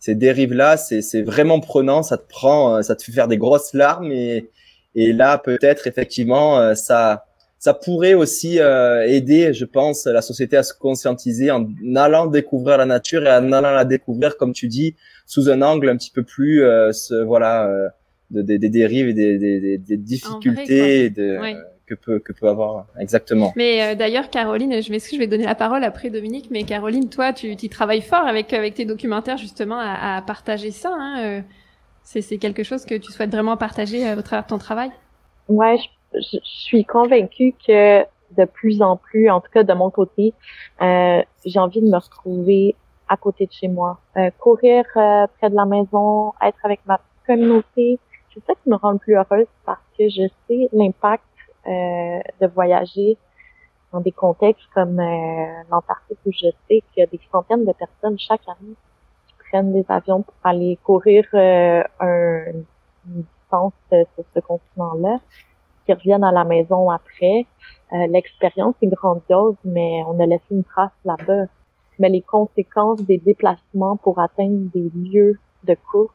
ces 0.00 0.14
dérives-là, 0.14 0.78
c'est 0.78 1.22
vraiment 1.22 1.60
prenant, 1.60 2.02
ça 2.02 2.16
te 2.16 2.26
prend, 2.26 2.76
euh, 2.76 2.82
ça 2.82 2.96
te 2.96 3.04
fait 3.04 3.12
faire 3.12 3.28
des 3.28 3.36
grosses 3.36 3.74
larmes 3.74 4.10
et, 4.10 4.48
et 4.94 5.12
là 5.12 5.36
peut-être 5.38 5.86
effectivement 5.86 6.58
euh, 6.58 6.74
ça 6.74 7.26
ça 7.58 7.74
pourrait 7.74 8.14
aussi 8.14 8.58
euh, 8.58 9.06
aider, 9.06 9.52
je 9.52 9.66
pense, 9.66 10.06
la 10.06 10.22
société 10.22 10.56
à 10.56 10.62
se 10.62 10.72
conscientiser 10.72 11.50
en 11.50 11.68
allant 11.94 12.24
découvrir 12.24 12.78
la 12.78 12.86
nature 12.86 13.26
et 13.26 13.30
en 13.30 13.52
allant 13.52 13.72
la 13.72 13.84
découvrir, 13.84 14.38
comme 14.38 14.54
tu 14.54 14.66
dis, 14.66 14.96
sous 15.26 15.50
un 15.50 15.60
angle 15.60 15.90
un 15.90 15.96
petit 15.98 16.10
peu 16.10 16.22
plus, 16.22 16.60
ce, 16.92 17.22
voilà, 17.22 17.92
des 18.30 18.58
dérives 18.58 19.08
et 19.08 19.14
des, 19.14 19.38
des, 19.38 19.78
des 19.78 19.96
difficultés. 19.96 21.10
de, 21.10 21.38
que 21.90 21.94
peut 21.96 22.20
que 22.20 22.32
peut 22.32 22.48
avoir 22.48 22.86
exactement. 22.98 23.52
Mais 23.56 23.82
euh, 23.82 23.94
d'ailleurs, 23.96 24.30
Caroline, 24.30 24.80
je 24.80 24.90
m'excuse, 24.92 25.16
je 25.16 25.20
vais 25.20 25.26
donner 25.26 25.44
la 25.44 25.56
parole 25.56 25.82
après 25.82 26.08
Dominique, 26.08 26.48
mais 26.50 26.62
Caroline, 26.62 27.08
toi, 27.08 27.32
tu, 27.32 27.56
tu 27.56 27.68
travailles 27.68 28.00
fort 28.00 28.26
avec 28.26 28.52
avec 28.52 28.74
tes 28.74 28.84
documentaires 28.84 29.36
justement 29.36 29.78
à, 29.78 30.16
à 30.16 30.22
partager 30.22 30.70
ça. 30.70 30.94
Hein, 30.96 31.24
euh, 31.24 31.40
c'est 32.04 32.22
c'est 32.22 32.38
quelque 32.38 32.62
chose 32.62 32.84
que 32.84 32.94
tu 32.94 33.10
souhaites 33.10 33.32
vraiment 33.32 33.56
partager 33.56 34.08
euh, 34.08 34.16
au 34.16 34.22
travers 34.22 34.44
de 34.44 34.48
ton 34.48 34.58
travail? 34.58 34.90
Ouais, 35.48 35.78
je, 36.14 36.20
je, 36.20 36.38
suis 36.44 36.84
convaincue 36.84 37.54
que 37.66 38.02
de 38.36 38.44
plus 38.44 38.80
en 38.82 38.96
plus, 38.96 39.28
en 39.28 39.40
tout 39.40 39.50
cas 39.52 39.64
de 39.64 39.74
mon 39.74 39.90
côté, 39.90 40.32
euh, 40.80 41.22
j'ai 41.44 41.58
envie 41.58 41.80
de 41.80 41.88
me 41.88 41.96
retrouver 41.96 42.76
à 43.08 43.16
côté 43.16 43.46
de 43.46 43.52
chez 43.52 43.66
moi, 43.66 43.98
courir 44.38 44.84
près 44.92 45.50
de 45.50 45.56
la 45.56 45.66
maison, 45.66 46.32
être 46.40 46.58
avec 46.62 46.78
ma 46.86 47.00
communauté. 47.26 47.98
C'est 48.32 48.44
ça 48.46 48.54
qui 48.54 48.70
me 48.70 48.76
rend 48.76 48.92
le 48.92 48.98
plus 48.98 49.16
heureuse 49.16 49.46
parce 49.64 49.82
que 49.98 50.08
je 50.08 50.28
sais 50.46 50.68
l'impact 50.72 51.24
euh, 51.66 52.20
de 52.40 52.46
voyager 52.46 53.18
dans 53.92 54.00
des 54.00 54.12
contextes 54.12 54.66
comme 54.72 55.00
euh, 55.00 55.62
l'Antarctique 55.70 56.18
où 56.24 56.32
je 56.32 56.46
sais 56.68 56.82
qu'il 56.92 56.98
y 56.98 57.02
a 57.02 57.06
des 57.06 57.20
centaines 57.32 57.64
de 57.64 57.72
personnes 57.72 58.18
chaque 58.18 58.48
année 58.48 58.76
qui 59.26 59.34
prennent 59.50 59.72
des 59.72 59.84
avions 59.88 60.22
pour 60.22 60.34
aller 60.44 60.78
courir 60.84 61.26
euh, 61.34 61.82
un, 61.98 62.44
une 63.06 63.22
distance 63.22 63.72
sur 63.90 64.24
ce 64.32 64.40
continent-là, 64.40 65.18
qui 65.84 65.92
reviennent 65.92 66.22
à 66.22 66.30
la 66.30 66.44
maison 66.44 66.88
après. 66.88 67.46
L'expérience 67.90 68.76
est 68.80 68.86
grandiose, 68.86 69.56
mais 69.64 70.04
on 70.06 70.20
a 70.20 70.26
laissé 70.26 70.44
une 70.52 70.62
trace 70.62 70.92
là-bas. 71.04 71.46
Mais 71.98 72.08
les 72.08 72.22
conséquences 72.22 73.02
des 73.02 73.18
déplacements 73.18 73.96
pour 73.96 74.20
atteindre 74.20 74.70
des 74.72 74.88
lieux 74.94 75.40
de 75.64 75.74
course, 75.90 76.14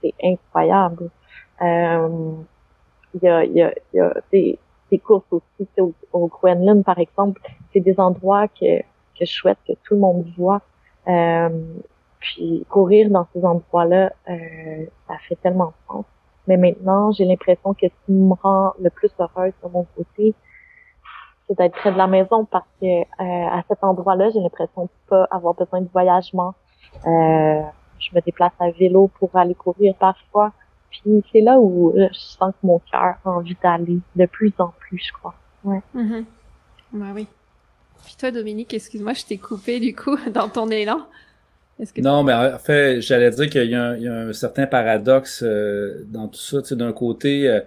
c'est 0.00 0.14
incroyable. 0.22 1.10
Euh, 1.62 2.32
il 3.14 3.22
y 3.22 3.28
a, 3.28 3.44
y 3.44 3.62
a, 3.62 3.72
y 3.92 4.00
a 4.00 4.14
des, 4.32 4.58
des, 4.90 4.98
courses 4.98 5.24
aussi 5.30 5.68
au, 5.78 5.92
au, 6.12 6.26
Groenland, 6.26 6.84
par 6.84 6.98
exemple. 6.98 7.40
C'est 7.72 7.80
des 7.80 7.98
endroits 7.98 8.48
que, 8.48 8.80
que 8.80 9.20
je 9.20 9.32
souhaite 9.32 9.58
que 9.66 9.72
tout 9.84 9.94
le 9.94 10.00
monde 10.00 10.26
voit. 10.36 10.62
Euh, 11.06 11.48
puis 12.18 12.64
courir 12.70 13.10
dans 13.10 13.26
ces 13.34 13.44
endroits-là, 13.44 14.12
euh, 14.30 14.86
ça 15.06 15.14
fait 15.28 15.36
tellement 15.36 15.66
de 15.66 15.92
sens. 15.92 16.04
Mais 16.46 16.56
maintenant, 16.56 17.12
j'ai 17.12 17.24
l'impression 17.24 17.74
que 17.74 17.86
ce 17.86 18.06
qui 18.06 18.12
me 18.12 18.34
rend 18.34 18.72
le 18.80 18.90
plus 18.90 19.10
heureuse 19.18 19.52
de 19.62 19.68
mon 19.68 19.86
côté, 19.96 20.34
c'est 21.46 21.56
d'être 21.56 21.74
près 21.74 21.92
de 21.92 21.98
la 21.98 22.06
maison 22.06 22.44
parce 22.46 22.66
que 22.80 22.86
euh, 22.86 23.04
à 23.18 23.62
cet 23.68 23.84
endroit-là, 23.84 24.30
j'ai 24.30 24.40
l'impression 24.40 24.84
de 24.84 24.90
pas 25.08 25.28
avoir 25.30 25.54
besoin 25.54 25.82
de 25.82 25.88
voyagement. 25.92 26.54
Euh, 27.06 27.62
je 27.98 28.14
me 28.14 28.20
déplace 28.20 28.52
à 28.58 28.70
vélo 28.70 29.10
pour 29.18 29.30
aller 29.34 29.54
courir 29.54 29.94
parfois. 29.98 30.52
Puis 31.02 31.22
c'est 31.32 31.40
là 31.40 31.58
où 31.58 31.90
euh, 31.90 32.08
je 32.12 32.18
sens 32.18 32.52
que 32.52 32.66
mon 32.66 32.80
cœur 32.90 33.16
a 33.24 33.30
envie 33.30 33.56
d'aller 33.62 33.98
de 34.16 34.26
plus 34.26 34.52
en 34.58 34.72
plus, 34.78 35.02
je 35.04 35.12
crois. 35.12 35.34
Ouais. 35.64 35.80
Mm 35.94 36.24
oui. 36.92 37.26
Puis 38.04 38.14
toi, 38.16 38.30
Dominique, 38.30 38.72
excuse-moi, 38.72 39.14
je 39.14 39.24
t'ai 39.24 39.36
coupé 39.36 39.80
du 39.80 39.96
coup 39.96 40.16
dans 40.32 40.48
ton 40.48 40.68
élan. 40.68 41.00
Que 41.92 42.00
non, 42.00 42.22
mais 42.22 42.32
en 42.32 42.56
fait, 42.58 43.00
j'allais 43.00 43.30
dire 43.30 43.50
qu'il 43.50 43.64
y, 43.64 43.70
y, 43.70 43.74
a 43.74 44.14
un 44.14 44.32
certain 44.32 44.66
paradoxe 44.66 45.42
euh, 45.44 46.04
dans 46.06 46.28
tout 46.28 46.38
ça. 46.38 46.62
Tu 46.62 46.68
sais, 46.68 46.76
d'un 46.76 46.92
côté, 46.92 47.48
euh, 47.48 47.60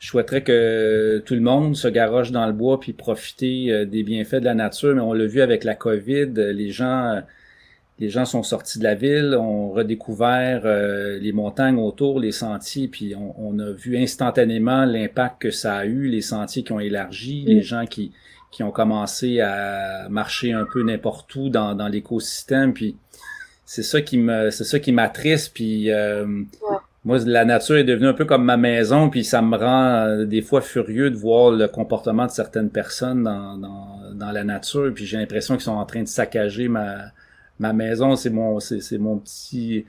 je 0.00 0.08
souhaiterais 0.08 0.42
que 0.42 1.22
tout 1.24 1.34
le 1.34 1.40
monde 1.40 1.76
se 1.76 1.86
garoche 1.86 2.32
dans 2.32 2.46
le 2.46 2.52
bois 2.52 2.80
puis 2.80 2.92
profiter 2.92 3.86
des 3.86 4.02
bienfaits 4.02 4.40
de 4.40 4.46
la 4.46 4.54
nature, 4.54 4.96
mais 4.96 5.00
on 5.00 5.12
l'a 5.12 5.26
vu 5.26 5.40
avec 5.40 5.62
la 5.62 5.76
COVID, 5.76 6.32
les 6.34 6.70
gens 6.70 7.22
les 8.02 8.08
gens 8.08 8.24
sont 8.24 8.42
sortis 8.42 8.80
de 8.80 8.84
la 8.84 8.96
ville, 8.96 9.36
ont 9.38 9.70
redécouvert 9.70 10.62
euh, 10.64 11.20
les 11.20 11.30
montagnes 11.30 11.78
autour, 11.78 12.18
les 12.18 12.32
sentiers, 12.32 12.88
puis 12.88 13.14
on, 13.14 13.56
a 13.60 13.70
vu 13.70 13.96
instantanément 13.96 14.84
l'impact 14.84 15.42
que 15.42 15.50
ça 15.52 15.76
a 15.76 15.84
eu, 15.84 16.08
les 16.08 16.20
sentiers 16.20 16.64
qui 16.64 16.72
ont 16.72 16.80
élargi, 16.80 17.44
les 17.46 17.60
mm. 17.60 17.62
gens 17.62 17.86
qui, 17.86 18.10
qui 18.50 18.64
ont 18.64 18.72
commencé 18.72 19.38
à 19.40 20.08
marcher 20.10 20.50
un 20.52 20.64
peu 20.64 20.82
n'importe 20.82 21.32
où 21.36 21.48
dans, 21.48 21.76
dans 21.76 21.86
l'écosystème, 21.86 22.72
puis 22.72 22.96
c'est 23.64 23.84
ça 23.84 24.00
qui 24.00 24.18
me 24.18 24.50
c'est 24.50 24.64
ça 24.64 24.80
qui 24.80 24.90
m'attriste, 24.90 25.54
puis 25.54 25.92
euh, 25.92 26.26
moi 27.04 27.18
la 27.24 27.44
nature 27.44 27.76
est 27.76 27.84
devenue 27.84 28.08
un 28.08 28.14
peu 28.14 28.24
comme 28.24 28.44
ma 28.44 28.56
maison, 28.56 29.10
puis 29.10 29.22
ça 29.22 29.42
me 29.42 29.56
rend 29.56 29.92
euh, 29.92 30.24
des 30.24 30.42
fois 30.42 30.60
furieux 30.60 31.08
de 31.12 31.16
voir 31.16 31.52
le 31.52 31.68
comportement 31.68 32.26
de 32.26 32.32
certaines 32.32 32.70
personnes 32.70 33.22
dans, 33.22 33.56
dans, 33.56 34.12
dans 34.12 34.32
la 34.32 34.42
nature, 34.42 34.92
puis 34.92 35.06
j'ai 35.06 35.18
l'impression 35.18 35.54
qu'ils 35.54 35.62
sont 35.62 35.70
en 35.70 35.86
train 35.86 36.02
de 36.02 36.08
saccager 36.08 36.66
ma 36.66 37.12
ma 37.62 37.72
maison, 37.72 38.16
c'est 38.16 38.30
mon, 38.30 38.58
c'est, 38.60 38.98
mon 38.98 39.18
petit, 39.18 39.86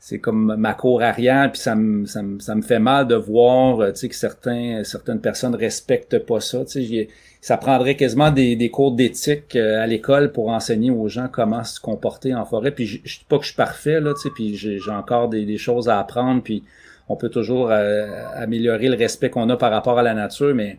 c'est 0.00 0.18
comme 0.18 0.56
ma 0.56 0.74
cour 0.74 1.00
arrière, 1.00 1.50
puis 1.52 1.60
ça 1.60 1.76
me, 1.76 2.06
ça 2.06 2.22
me, 2.22 2.40
ça 2.40 2.54
me 2.56 2.62
fait 2.62 2.80
mal 2.80 3.06
de 3.06 3.14
voir, 3.14 3.80
euh, 3.80 3.92
tu 3.92 4.00
sais, 4.00 4.08
que 4.08 4.16
certains, 4.16 4.82
certaines 4.82 5.20
personnes 5.20 5.54
respectent 5.54 6.18
pas 6.18 6.40
ça. 6.40 6.64
Tu 6.64 6.84
sais, 6.84 7.08
ça 7.40 7.56
prendrait 7.56 7.96
quasiment 7.96 8.32
des, 8.32 8.56
des 8.56 8.68
cours 8.68 8.92
d'éthique 8.92 9.54
euh, 9.54 9.80
à 9.80 9.86
l'école 9.86 10.32
pour 10.32 10.48
enseigner 10.48 10.90
aux 10.90 11.08
gens 11.08 11.28
comment 11.30 11.62
se 11.62 11.80
comporter 11.80 12.34
en 12.34 12.44
forêt. 12.44 12.72
Puis 12.72 12.86
je, 12.86 12.98
je 13.04 13.18
dis 13.20 13.26
pas 13.28 13.38
que 13.38 13.44
je 13.44 13.48
suis 13.48 13.56
parfait 13.56 14.00
là, 14.00 14.12
tu 14.14 14.22
sais, 14.22 14.30
puis 14.34 14.56
j'ai, 14.56 14.80
encore 14.90 15.28
des, 15.28 15.56
choses 15.56 15.88
à 15.88 16.00
apprendre, 16.00 16.42
puis 16.42 16.64
on 17.08 17.16
peut 17.16 17.28
toujours 17.28 17.70
euh, 17.70 18.06
améliorer 18.34 18.88
le 18.88 18.96
respect 18.96 19.30
qu'on 19.30 19.48
a 19.50 19.56
par 19.56 19.70
rapport 19.70 19.98
à 19.98 20.02
la 20.02 20.14
nature, 20.14 20.54
mais 20.54 20.78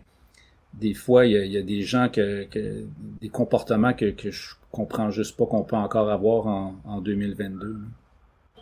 des 0.76 0.94
fois, 0.94 1.26
il 1.26 1.52
y 1.52 1.56
a, 1.56 1.62
des 1.62 1.82
gens 1.82 2.08
que, 2.08 2.44
que, 2.44 2.84
des 3.20 3.28
comportements 3.28 3.94
que, 3.94 4.10
que 4.10 4.30
je 4.30 4.54
comprend 4.70 5.10
juste 5.10 5.36
pas 5.36 5.46
qu'on 5.46 5.62
peut 5.62 5.76
encore 5.76 6.10
avoir 6.10 6.46
en, 6.46 6.74
en 6.84 7.00
2022. 7.00 7.76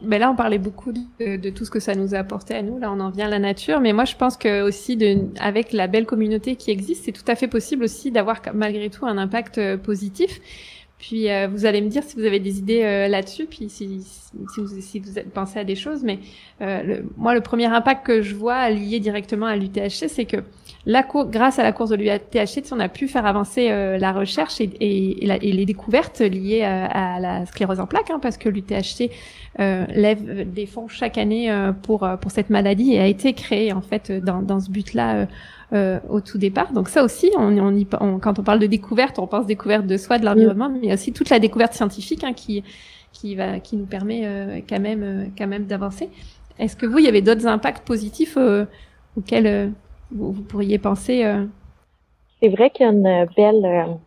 Mais 0.02 0.18
là, 0.18 0.30
on 0.30 0.36
parlait 0.36 0.58
beaucoup 0.58 0.92
de, 0.92 1.36
de, 1.36 1.50
tout 1.50 1.64
ce 1.64 1.70
que 1.70 1.80
ça 1.80 1.94
nous 1.94 2.14
a 2.14 2.18
apporté 2.18 2.54
à 2.54 2.62
nous. 2.62 2.78
Là, 2.78 2.92
on 2.92 3.00
en 3.00 3.10
vient 3.10 3.26
à 3.26 3.30
la 3.30 3.38
nature. 3.38 3.80
Mais 3.80 3.92
moi, 3.92 4.04
je 4.04 4.16
pense 4.16 4.36
que 4.36 4.62
aussi, 4.62 4.96
de, 4.96 5.28
avec 5.40 5.72
la 5.72 5.86
belle 5.86 6.04
communauté 6.04 6.56
qui 6.56 6.70
existe, 6.70 7.04
c'est 7.04 7.12
tout 7.12 7.24
à 7.28 7.34
fait 7.36 7.48
possible 7.48 7.84
aussi 7.84 8.10
d'avoir 8.10 8.40
malgré 8.54 8.90
tout 8.90 9.06
un 9.06 9.18
impact 9.18 9.58
euh, 9.58 9.76
positif. 9.76 10.40
Puis, 10.98 11.30
euh, 11.30 11.48
vous 11.48 11.66
allez 11.66 11.80
me 11.80 11.88
dire 11.88 12.02
si 12.02 12.16
vous 12.16 12.24
avez 12.24 12.40
des 12.40 12.58
idées 12.58 12.82
euh, 12.82 13.08
là-dessus. 13.08 13.46
Puis, 13.46 13.68
si, 13.68 14.02
si, 14.02 14.60
vous, 14.60 14.80
si 14.80 14.98
vous 15.00 15.12
pensez 15.32 15.58
à 15.58 15.64
des 15.64 15.76
choses, 15.76 16.02
mais 16.02 16.18
le, 16.60 17.04
moi, 17.16 17.34
le 17.34 17.40
premier 17.40 17.66
impact 17.66 18.06
que 18.06 18.22
je 18.22 18.34
vois 18.34 18.70
lié 18.70 19.00
directement 19.00 19.46
à 19.46 19.56
l'UTHC, 19.56 20.08
c'est 20.08 20.24
que 20.24 20.38
la 20.86 21.02
grâce 21.02 21.58
à 21.58 21.62
la 21.62 21.72
course 21.72 21.90
de 21.90 21.96
l'UTHC, 21.96 22.62
on 22.72 22.80
a 22.80 22.88
pu 22.88 23.08
faire 23.08 23.26
avancer 23.26 23.68
la 23.98 24.12
recherche 24.12 24.60
et, 24.60 24.64
et, 24.80 25.24
et, 25.26 25.52
les 25.52 25.64
découvertes 25.64 26.20
liées 26.20 26.62
à, 26.62 27.18
la 27.20 27.46
sclérose 27.46 27.80
en 27.80 27.86
plaques, 27.86 28.10
hein, 28.10 28.18
parce 28.20 28.36
que 28.36 28.50
l'UTHC 28.50 29.10
lève 29.58 30.52
des 30.52 30.66
fonds 30.66 30.88
chaque 30.88 31.16
année 31.16 31.50
pour 31.82 32.06
pour 32.20 32.30
cette 32.30 32.50
maladie 32.50 32.92
et 32.92 33.00
a 33.00 33.06
été 33.06 33.32
créé 33.32 33.72
en 33.72 33.80
fait 33.80 34.12
dans, 34.12 34.42
dans 34.42 34.60
ce 34.60 34.70
but-là 34.70 35.26
euh, 35.74 35.98
au 36.08 36.20
tout 36.20 36.38
départ. 36.38 36.72
Donc 36.72 36.88
ça 36.88 37.02
aussi, 37.02 37.32
on, 37.36 37.58
on, 37.58 37.74
y, 37.74 37.84
quand 37.86 38.38
on 38.38 38.42
parle 38.44 38.60
de 38.60 38.66
découverte, 38.66 39.18
on 39.18 39.26
pense 39.26 39.44
découverte 39.46 39.86
de 39.86 39.96
soi, 39.96 40.18
de 40.18 40.24
l'environnement, 40.24 40.68
mais 40.70 40.92
aussi 40.92 41.12
toute 41.12 41.30
la 41.30 41.40
découverte 41.40 41.72
scientifique 41.72 42.22
hein, 42.22 42.32
qui 42.32 42.62
qui 43.12 43.34
va 43.34 43.58
qui 43.58 43.76
nous 43.76 43.86
permet 43.86 44.20
euh, 44.24 44.60
quand 44.68 44.78
même 44.78 45.02
euh, 45.02 45.24
quand 45.36 45.48
même 45.48 45.64
d'avancer. 45.64 46.10
Est-ce 46.60 46.76
que 46.76 46.86
vous, 46.86 46.98
il 46.98 47.06
y 47.06 47.08
avait 47.08 47.22
d'autres 47.22 47.48
impacts 47.48 47.84
positifs 47.84 48.38
auxquels 49.16 49.72
vous, 50.14 50.32
vous, 50.32 50.42
pourriez 50.42 50.78
penser 50.78 51.24
C'est 52.40 52.48
vrai 52.48 52.70
qu'il 52.70 52.86
y 52.86 52.88
a 52.88 52.92
une 52.92 53.26
belle 53.36 53.98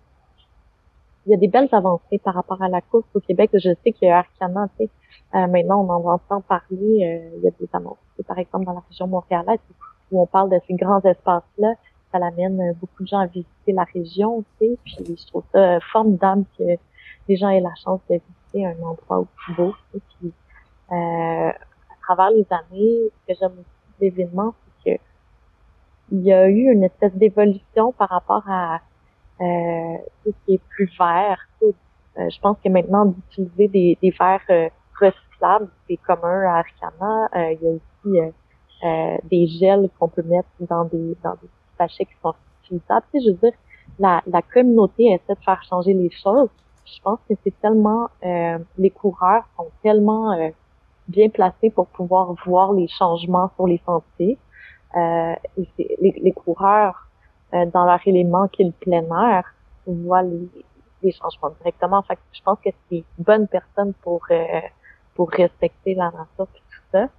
il 1.25 1.31
y 1.31 1.33
a 1.33 1.37
des 1.37 1.49
belles 1.49 1.67
avancées 1.73 2.19
par 2.19 2.35
rapport 2.35 2.61
à 2.61 2.69
la 2.69 2.79
course 2.79 3.05
au 3.13 3.19
Québec. 3.19 3.49
Je 3.53 3.73
sais 3.83 3.91
qu'il 3.91 4.07
y 4.07 4.11
a 4.11 4.19
Arcana, 4.19 4.69
tu 4.79 4.85
sais, 4.85 5.47
maintenant 5.47 5.83
on 5.83 5.89
en 5.89 6.13
entend 6.13 6.39
parler. 6.39 6.65
il 6.71 7.41
y 7.43 7.47
a 7.47 7.51
des 7.51 7.69
annonces, 7.73 7.97
par 8.25 8.39
exemple 8.39 8.65
dans 8.65 8.73
la 8.73 8.83
région 8.89 9.07
montréalaise, 9.07 9.59
où 10.11 10.21
on 10.21 10.25
parle 10.25 10.49
de 10.49 10.59
ces 10.67 10.73
grands 10.75 11.01
espaces-là, 11.01 11.73
ça 12.11 12.19
l'amène 12.19 12.73
beaucoup 12.79 13.03
de 13.03 13.07
gens 13.07 13.19
à 13.19 13.27
visiter 13.27 13.73
la 13.73 13.83
région, 13.83 14.43
tu 14.59 14.67
sais, 14.67 14.77
puis 14.83 15.17
je 15.17 15.27
trouve 15.27 15.43
ça 15.51 15.79
formidable 15.91 16.45
que 16.57 16.63
les 17.27 17.35
gens 17.35 17.49
aient 17.49 17.59
la 17.59 17.75
chance 17.75 17.99
de 18.09 18.15
visiter 18.15 18.65
un 18.65 18.81
endroit 18.83 19.19
aussi 19.19 19.57
beau, 19.57 19.73
tu 19.91 19.97
sais, 19.97 20.03
puis 20.19 20.33
euh, 20.91 21.49
à 21.49 21.95
travers 22.01 22.31
les 22.31 22.47
années, 22.51 23.11
ce 23.27 23.33
que 23.33 23.39
j'aime 23.39 23.51
aussi 23.51 23.99
l'événement, 23.99 24.53
il 26.11 26.21
y 26.21 26.31
a 26.33 26.47
eu 26.47 26.71
une 26.71 26.83
espèce 26.83 27.13
d'évolution 27.13 27.91
par 27.93 28.09
rapport 28.09 28.43
à 28.47 28.79
euh, 29.41 29.97
tout 30.23 30.31
ce 30.31 30.45
qui 30.45 30.53
est 30.55 30.61
plus 30.69 30.89
vert. 30.97 31.39
Euh, 31.61 31.71
je 32.29 32.39
pense 32.39 32.57
que 32.63 32.69
maintenant 32.69 33.05
d'utiliser 33.05 33.67
des, 33.67 33.97
des 34.01 34.11
verres 34.11 34.41
euh, 34.49 34.69
recyclables, 34.99 35.69
c'est 35.87 35.97
commun 35.97 36.41
à 36.47 36.59
Arcana. 36.59 37.29
Euh, 37.35 37.51
il 37.53 37.61
y 37.61 37.67
a 37.67 37.73
aussi 37.73 38.33
euh, 38.83 39.17
des 39.25 39.47
gels 39.47 39.89
qu'on 39.99 40.07
peut 40.07 40.23
mettre 40.23 40.49
dans 40.59 40.85
des 40.85 41.15
dans 41.23 41.33
des 41.33 41.49
sachets 41.77 42.05
qui 42.05 42.15
sont 42.23 42.33
utilisables. 42.63 43.05
Tu 43.11 43.19
sais, 43.19 43.25
je 43.25 43.31
veux 43.31 43.37
dire, 43.37 43.57
la, 43.99 44.21
la 44.25 44.41
communauté 44.41 45.11
essaie 45.13 45.35
de 45.35 45.43
faire 45.43 45.61
changer 45.63 45.93
les 45.93 46.09
choses. 46.09 46.49
Je 46.85 47.01
pense 47.01 47.19
que 47.27 47.35
c'est 47.43 47.59
tellement 47.61 48.07
euh, 48.23 48.57
les 48.77 48.89
coureurs 48.89 49.43
sont 49.57 49.67
tellement 49.83 50.31
euh, 50.31 50.49
bien 51.07 51.29
placés 51.29 51.69
pour 51.69 51.87
pouvoir 51.87 52.33
voir 52.45 52.73
les 52.73 52.87
changements 52.87 53.51
sur 53.55 53.67
les 53.67 53.81
sentiers. 53.85 54.37
Euh, 54.95 55.35
les, 55.77 56.15
les, 56.23 56.31
coureurs 56.31 57.07
dans 57.51 57.85
leur 57.85 57.99
élément 58.05 58.47
qui 58.47 58.61
est 58.61 58.65
le 58.65 58.71
plein 58.71 59.03
air 59.03 59.43
voient 59.85 60.23
les, 60.23 60.47
les 61.03 61.11
changements 61.11 61.49
directement. 61.49 62.01
Fait 62.03 62.17
je 62.31 62.41
pense 62.41 62.57
que 62.63 62.69
c'est 62.89 62.97
une 62.97 63.03
bonne 63.19 63.47
personne 63.47 63.93
pour 64.01 64.27
pour 65.17 65.31
respecter 65.31 65.95
la 65.95 66.05
nature 66.05 66.47
et 66.55 66.61
tout 66.69 66.83
ça. 66.91 67.09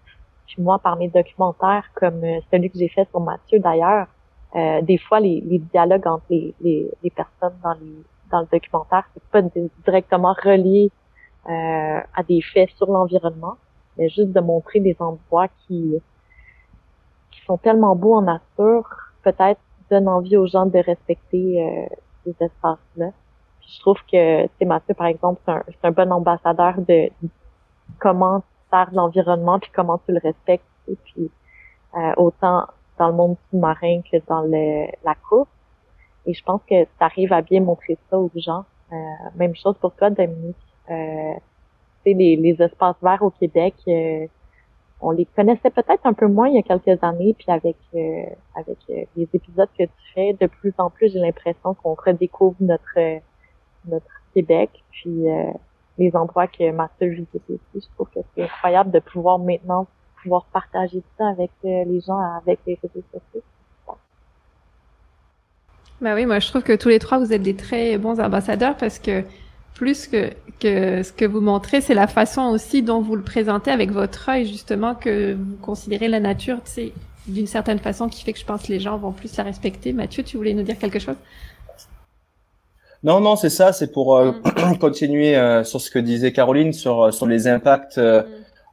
Puis 0.47 0.63
moi, 0.63 0.79
par 0.79 0.97
mes 0.97 1.09
documentaires, 1.09 1.91
comme 1.95 2.23
euh, 2.25 2.41
celui 2.51 2.71
que 2.71 2.79
j'ai 2.79 2.89
fait 2.89 3.07
sur 3.11 3.21
Mathieu 3.21 3.59
d'ailleurs, 3.59 4.07
euh, 4.55 4.81
des 4.81 4.97
fois, 4.97 5.21
les, 5.21 5.43
les, 5.43 5.59
dialogues 5.59 6.07
entre 6.07 6.25
les, 6.31 6.55
les, 6.61 6.91
les, 7.03 7.11
personnes 7.11 7.59
dans, 7.63 7.75
les, 7.75 7.97
dans 8.31 8.41
le 8.41 8.47
documentaire, 8.51 9.05
c'est 9.13 9.23
pas 9.25 9.43
directement 9.85 10.35
relié 10.43 10.91
euh, 11.49 12.01
à 12.15 12.23
des 12.27 12.41
faits 12.41 12.71
sur 12.77 12.87
l'environnement, 12.87 13.57
mais 13.99 14.09
juste 14.09 14.31
de 14.31 14.41
montrer 14.41 14.81
des 14.81 14.97
endroits 15.01 15.49
qui 15.67 16.01
sont 17.49 17.57
tellement 17.57 17.97
beaux 17.97 18.15
en 18.15 18.23
nature, 18.23 18.87
peut-être 19.25 19.61
donne 19.91 20.09
envie 20.09 20.37
aux 20.37 20.47
gens 20.47 20.67
de 20.67 20.79
respecter 20.79 21.65
euh, 21.65 21.87
ces 22.25 22.45
espaces-là. 22.45 23.11
je 23.67 23.81
trouve 23.81 23.97
que, 24.11 24.65
Mathieu, 24.65 24.95
par 24.95 25.07
exemple, 25.07 25.41
c'est 25.47 25.85
un, 25.85 25.91
bon 25.91 26.13
ambassadeur 26.13 26.75
de 26.79 27.09
comment 27.99 28.43
de 28.71 28.95
l'environnement 28.95 29.59
puis 29.59 29.71
comment 29.75 29.99
tu 30.07 30.13
le 30.13 30.21
respectes 30.23 30.67
et 30.89 30.97
puis 31.05 31.31
euh, 31.97 32.13
autant 32.19 32.67
dans 32.99 33.09
le 33.09 33.15
monde 33.15 33.37
sous-marin 33.49 34.03
que 34.03 34.19
dans 34.29 34.43
le, 34.43 34.89
la 35.05 35.15
course. 35.15 35.49
Et 36.27 36.35
je 36.35 36.45
pense 36.45 36.61
que 36.69 36.85
tu 36.85 36.91
arrives 37.01 37.33
à 37.33 37.41
bien 37.41 37.63
montrer 37.63 37.97
ça 38.11 38.19
aux 38.19 38.31
gens. 38.37 38.65
Euh, 38.93 38.97
même 39.37 39.55
chose 39.57 39.77
pour 39.81 39.95
toi 39.95 40.11
Dominique. 40.11 40.57
Euh, 40.91 41.33
les, 42.05 42.37
les 42.37 42.63
espaces 42.63 42.97
verts 43.03 43.23
au 43.23 43.31
Québec 43.31 43.75
euh, 43.87 44.27
on 45.01 45.11
les 45.13 45.27
connaissait 45.27 45.71
peut-être 45.71 46.05
un 46.05 46.13
peu 46.13 46.27
moins 46.27 46.49
il 46.49 46.57
y 46.57 46.59
a 46.59 46.63
quelques 46.63 47.03
années 47.05 47.35
puis 47.39 47.47
avec 47.49 47.77
euh, 47.95 48.25
avec 48.57 48.79
euh, 48.91 49.05
les 49.17 49.29
épisodes 49.33 49.69
que 49.79 49.85
tu 49.85 50.13
fais 50.15 50.33
de 50.41 50.47
plus 50.47 50.75
en 50.79 50.91
plus 50.91 51.13
j'ai 51.13 51.21
l'impression 51.21 51.75
qu'on 51.75 51.95
redécouvre 51.95 52.57
notre 52.61 53.21
notre 53.87 54.23
Québec 54.35 54.71
puis 54.91 55.27
les 55.99 56.15
endroits 56.15 56.47
que 56.47 56.71
Mathieu 56.71 57.09
visite 57.09 57.43
aussi. 57.49 57.61
Je 57.75 57.95
trouve 57.95 58.09
que 58.15 58.21
c'est 58.35 58.45
incroyable 58.45 58.91
de 58.91 59.01
pouvoir 59.01 59.39
maintenant 59.39 59.87
pouvoir 60.23 60.45
partager 60.47 61.03
ça 61.17 61.29
avec 61.29 61.51
euh, 61.65 61.85
les 61.85 62.01
gens, 62.01 62.19
avec 62.19 62.59
les 62.67 62.79
réseaux 62.83 63.05
sociaux. 63.13 63.43
Bah 66.01 66.15
oui, 66.15 66.27
moi 66.27 66.39
je 66.39 66.49
trouve 66.49 66.63
que 66.63 66.75
tous 66.75 66.89
les 66.89 66.99
trois 66.99 67.19
vous 67.19 67.33
êtes 67.33 67.43
des 67.43 67.57
très 67.57 67.99
bons 67.99 68.21
ambassadeurs 68.21 68.77
parce 68.77 68.99
que 68.99 69.25
plus 69.79 70.09
que, 70.09 70.31
que 70.59 71.05
ce 71.05 71.13
que 71.13 71.25
vous 71.25 71.41
montrez, 71.41 71.81
c'est 71.81 71.95
la 71.95 72.09
façon 72.09 72.43
aussi 72.49 72.83
dont 72.83 73.01
vous 73.01 73.15
le 73.15 73.23
présentez 73.23 73.71
avec 73.71 73.93
votre 73.93 74.29
œil 74.29 74.45
justement 74.45 74.97
que 74.97 75.35
vous 75.35 75.57
considérez 75.63 76.09
la 76.09 76.19
nature, 76.19 76.59
c'est 76.65 76.93
d'une 77.29 77.47
certaine 77.47 77.79
façon 77.79 78.09
qui 78.09 78.25
fait 78.25 78.33
que 78.33 78.41
je 78.41 78.45
pense 78.45 78.65
que 78.65 78.73
les 78.73 78.81
gens 78.81 78.99
vont 78.99 79.13
plus 79.13 79.37
la 79.37 79.45
respecter. 79.45 79.93
Mathieu, 79.93 80.25
tu 80.25 80.37
voulais 80.37 80.53
nous 80.53 80.65
dire 80.65 80.79
quelque 80.79 80.99
chose? 80.99 81.15
Non, 83.05 83.21
non, 83.21 83.37
c'est 83.37 83.51
ça, 83.51 83.73
c'est 83.73 83.93
pour 83.93 84.17
euh, 84.17 84.33
mm. 84.33 84.79
continuer 84.81 85.37
euh, 85.37 85.63
sur 85.63 85.81
ce 85.81 85.91
que 85.91 86.01
disait 86.01 86.33
Caroline 86.33 86.73
sur 86.73 87.05
euh, 87.05 87.11
sur 87.13 87.27
les 87.27 87.47
impacts. 87.47 87.99
Mm. 87.99 88.25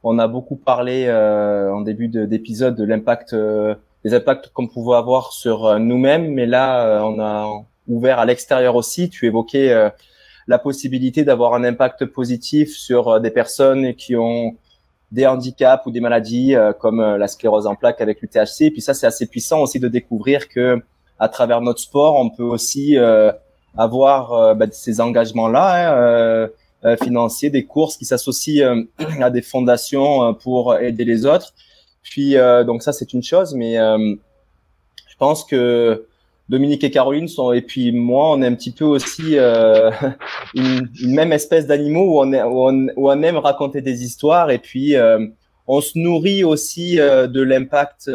On 0.02 0.18
a 0.18 0.26
beaucoup 0.26 0.56
parlé 0.56 1.10
en 1.10 1.80
début 1.80 2.06
d'épisode 2.06 2.76
de, 2.76 2.84
l'impact, 2.84 3.34
des 4.04 4.14
impacts 4.14 4.50
qu'on 4.50 4.68
pouvait 4.68 4.96
avoir 4.96 5.32
sur 5.32 5.80
nous-mêmes, 5.80 6.32
mais 6.32 6.46
là, 6.46 7.02
on 7.02 7.18
a 7.18 7.48
ouvert 7.88 8.20
à 8.20 8.24
l'extérieur 8.24 8.76
aussi. 8.76 9.10
Tu 9.10 9.26
évoquais 9.26 9.90
la 10.46 10.58
possibilité 10.58 11.24
d'avoir 11.24 11.54
un 11.54 11.64
impact 11.64 12.06
positif 12.06 12.76
sur 12.76 13.20
des 13.20 13.30
personnes 13.30 13.94
qui 13.94 14.16
ont 14.16 14.56
des 15.12 15.26
handicaps 15.26 15.86
ou 15.86 15.90
des 15.90 16.00
maladies 16.00 16.54
comme 16.80 17.00
la 17.00 17.28
sclérose 17.28 17.66
en 17.66 17.74
plaques 17.74 18.00
avec 18.00 18.20
l'UTHC. 18.20 18.62
Et 18.62 18.70
puis 18.70 18.80
ça, 18.80 18.94
c'est 18.94 19.06
assez 19.06 19.26
puissant 19.26 19.60
aussi 19.60 19.80
de 19.80 19.88
découvrir 19.88 20.48
que 20.48 20.80
à 21.18 21.28
travers 21.28 21.60
notre 21.60 21.80
sport, 21.80 22.16
on 22.16 22.30
peut 22.30 22.44
aussi 22.44 22.96
avoir 23.76 24.32
euh, 24.32 24.54
bah, 24.54 24.66
ces 24.70 25.00
engagements-là 25.00 25.90
hein, 25.90 25.98
euh, 25.98 26.48
euh, 26.84 26.96
financiers, 27.02 27.50
des 27.50 27.66
courses 27.66 27.96
qui 27.96 28.04
s'associent 28.04 28.84
à 29.20 29.30
des 29.30 29.42
fondations 29.42 30.34
pour 30.34 30.76
aider 30.76 31.04
les 31.04 31.26
autres. 31.26 31.52
Puis 32.02 32.36
donc 32.66 32.82
ça 32.82 32.92
c'est 32.92 33.12
une 33.12 33.22
chose, 33.22 33.54
mais 33.54 33.74
je 33.74 35.16
pense 35.18 35.44
que 35.44 36.06
Dominique 36.48 36.84
et 36.84 36.90
Caroline 36.90 37.28
sont 37.28 37.52
et 37.52 37.62
puis 37.62 37.92
moi 37.92 38.30
on 38.30 38.42
est 38.42 38.46
un 38.46 38.54
petit 38.54 38.70
peu 38.70 38.84
aussi 38.84 39.36
euh, 39.38 39.90
une, 40.54 40.88
une, 41.02 41.14
même 41.14 41.32
espèce 41.32 41.66
d'animaux 41.66 42.14
où 42.14 42.20
on, 42.20 42.32
est, 42.32 42.42
où, 42.42 42.68
on, 42.68 42.86
où 42.96 43.10
on 43.10 43.22
aime 43.22 43.36
raconter 43.36 43.80
des 43.80 44.04
histoires 44.04 44.50
et 44.50 44.58
puis 44.58 44.94
euh, 44.94 45.26
on 45.66 45.80
se 45.80 45.98
nourrit 45.98 46.44
aussi 46.44 47.00
euh, 47.00 47.26
de 47.26 47.42
l'impact 47.42 48.08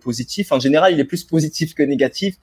positif. 0.00 0.52
En 0.52 0.60
général, 0.60 0.92
il 0.92 1.00
est 1.00 1.04
plus 1.04 1.24
positif 1.24 1.74
que 1.74 1.82
négatif 1.82 2.36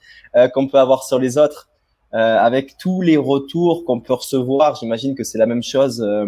qu'on 0.52 0.68
peut 0.68 0.78
avoir 0.78 1.04
sur 1.04 1.18
les 1.18 1.38
autres. 1.38 1.70
Euh, 2.14 2.38
avec 2.38 2.78
tous 2.78 3.02
les 3.02 3.16
retours 3.16 3.84
qu'on 3.84 4.00
peut 4.00 4.14
recevoir, 4.14 4.76
j'imagine 4.76 5.14
que 5.14 5.24
c'est 5.24 5.38
la 5.38 5.46
même 5.46 5.62
chose 5.62 6.00
euh, 6.00 6.26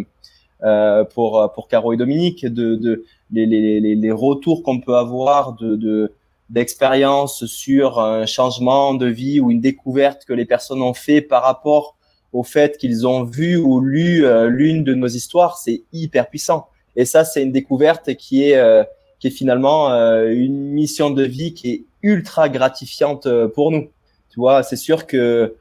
euh, 0.64 1.05
pour 1.05 1.51
pour 1.55 1.68
Caro 1.68 1.93
et 1.93 1.97
Dominique, 1.97 2.45
de, 2.45 2.74
de 2.74 3.05
les, 3.30 3.47
les, 3.47 3.95
les 3.95 4.12
retours 4.12 4.62
qu'on 4.64 4.80
peut 4.80 4.97
avoir 4.97 5.55
de, 5.55 5.76
de 5.76 6.12
d'expérience 6.51 7.44
sur 7.46 8.01
un 8.01 8.26
changement 8.26 8.94
de 8.94 9.07
vie 9.07 9.40
ou 9.40 9.51
une 9.51 9.61
découverte 9.61 10.24
que 10.24 10.32
les 10.32 10.46
personnes 10.46 10.82
ont 10.82 10.94
fait 10.94 11.20
par 11.20 11.42
rapport 11.42 11.96
au 12.32 12.42
fait 12.42 12.76
qu'ils 12.78 13.07
ont 13.07 13.24
vu 13.24 13.57
ou 13.57 13.80
lu 13.80 14.24
l'une 14.49 14.84
de 14.84 14.94
nos 14.94 15.07
histoires, 15.07 15.59
c'est 15.59 15.82
hyper 15.92 16.28
puissant. 16.28 16.68
Et 16.96 17.05
ça, 17.05 17.24
c'est 17.24 17.42
une 17.42 17.53
découverte 17.53 18.14
qui 18.16 18.44
est 18.44 18.86
qui 19.18 19.28
est 19.28 19.30
finalement 19.30 19.88
une 19.88 20.72
mission 20.72 21.11
de 21.11 21.22
vie 21.22 21.55
qui 21.55 21.70
est 21.70 21.84
ultra 22.03 22.49
gratifiante 22.49 23.28
pour 23.55 23.70
nous. 23.70 23.88
Tu 24.30 24.40
vois, 24.40 24.62
c'est 24.62 24.76
sûr 24.76 25.07
que 25.07 25.57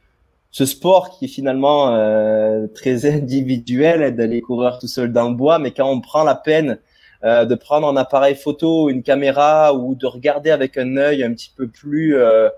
ce 0.51 0.65
sport 0.65 1.11
qui 1.11 1.25
est 1.25 1.27
finalement 1.27 1.93
euh, 1.93 2.67
très 2.73 3.05
individuel 3.13 4.15
d'aller 4.15 4.41
courir 4.41 4.79
tout 4.79 4.87
seul 4.87 5.11
dans 5.11 5.29
le 5.29 5.35
bois, 5.35 5.59
mais 5.59 5.71
quand 5.71 5.89
on 5.89 6.01
prend 6.01 6.23
la 6.23 6.35
peine 6.35 6.79
euh, 7.23 7.45
de 7.45 7.55
prendre 7.55 7.87
un 7.87 7.97
appareil 7.97 8.35
photo, 8.35 8.89
une 8.89 9.03
caméra 9.03 9.73
ou 9.73 9.95
de 9.95 10.05
regarder 10.05 10.51
avec 10.51 10.77
un 10.77 10.97
œil 10.97 11.23
un 11.23 11.33
petit 11.33 11.51
peu 11.55 11.67
plus 11.67 12.15
euh, 12.15 12.49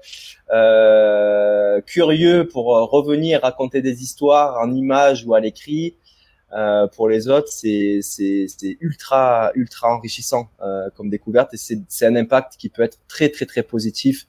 euh 0.52 1.82
curieux 1.86 2.48
pour 2.48 2.66
revenir 2.66 3.42
raconter 3.42 3.82
des 3.82 4.04
histoires 4.04 4.60
en 4.62 4.74
images 4.74 5.26
ou 5.26 5.34
à 5.34 5.40
l'écrit, 5.40 5.96
euh, 6.54 6.88
pour 6.88 7.08
les 7.08 7.28
autres, 7.28 7.50
c'est 7.50 8.02
ultra 8.80 9.52
ultra 9.54 9.96
enrichissant 9.96 10.50
euh, 10.62 10.90
comme 10.96 11.10
découverte 11.10 11.54
et 11.54 11.58
c'est 11.58 12.06
un 12.06 12.16
impact 12.16 12.58
qui 12.58 12.70
peut 12.70 12.82
être 12.82 12.98
très 13.08 13.30
très 13.30 13.46
très 13.46 13.62
positif 13.64 14.28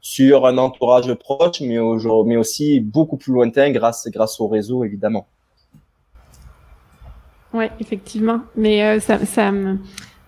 sur 0.00 0.46
un 0.46 0.58
entourage 0.58 1.12
proche, 1.14 1.60
mais 1.60 1.78
mais 2.26 2.36
aussi 2.36 2.80
beaucoup 2.80 3.16
plus 3.16 3.32
lointain 3.32 3.70
grâce 3.70 4.06
grâce 4.08 4.40
au 4.40 4.48
réseau 4.48 4.84
évidemment. 4.84 5.26
Ouais, 7.52 7.70
effectivement. 7.80 8.40
Mais 8.56 8.82
euh, 8.82 9.00
ça, 9.00 9.24
ça 9.26 9.52
me 9.52 9.78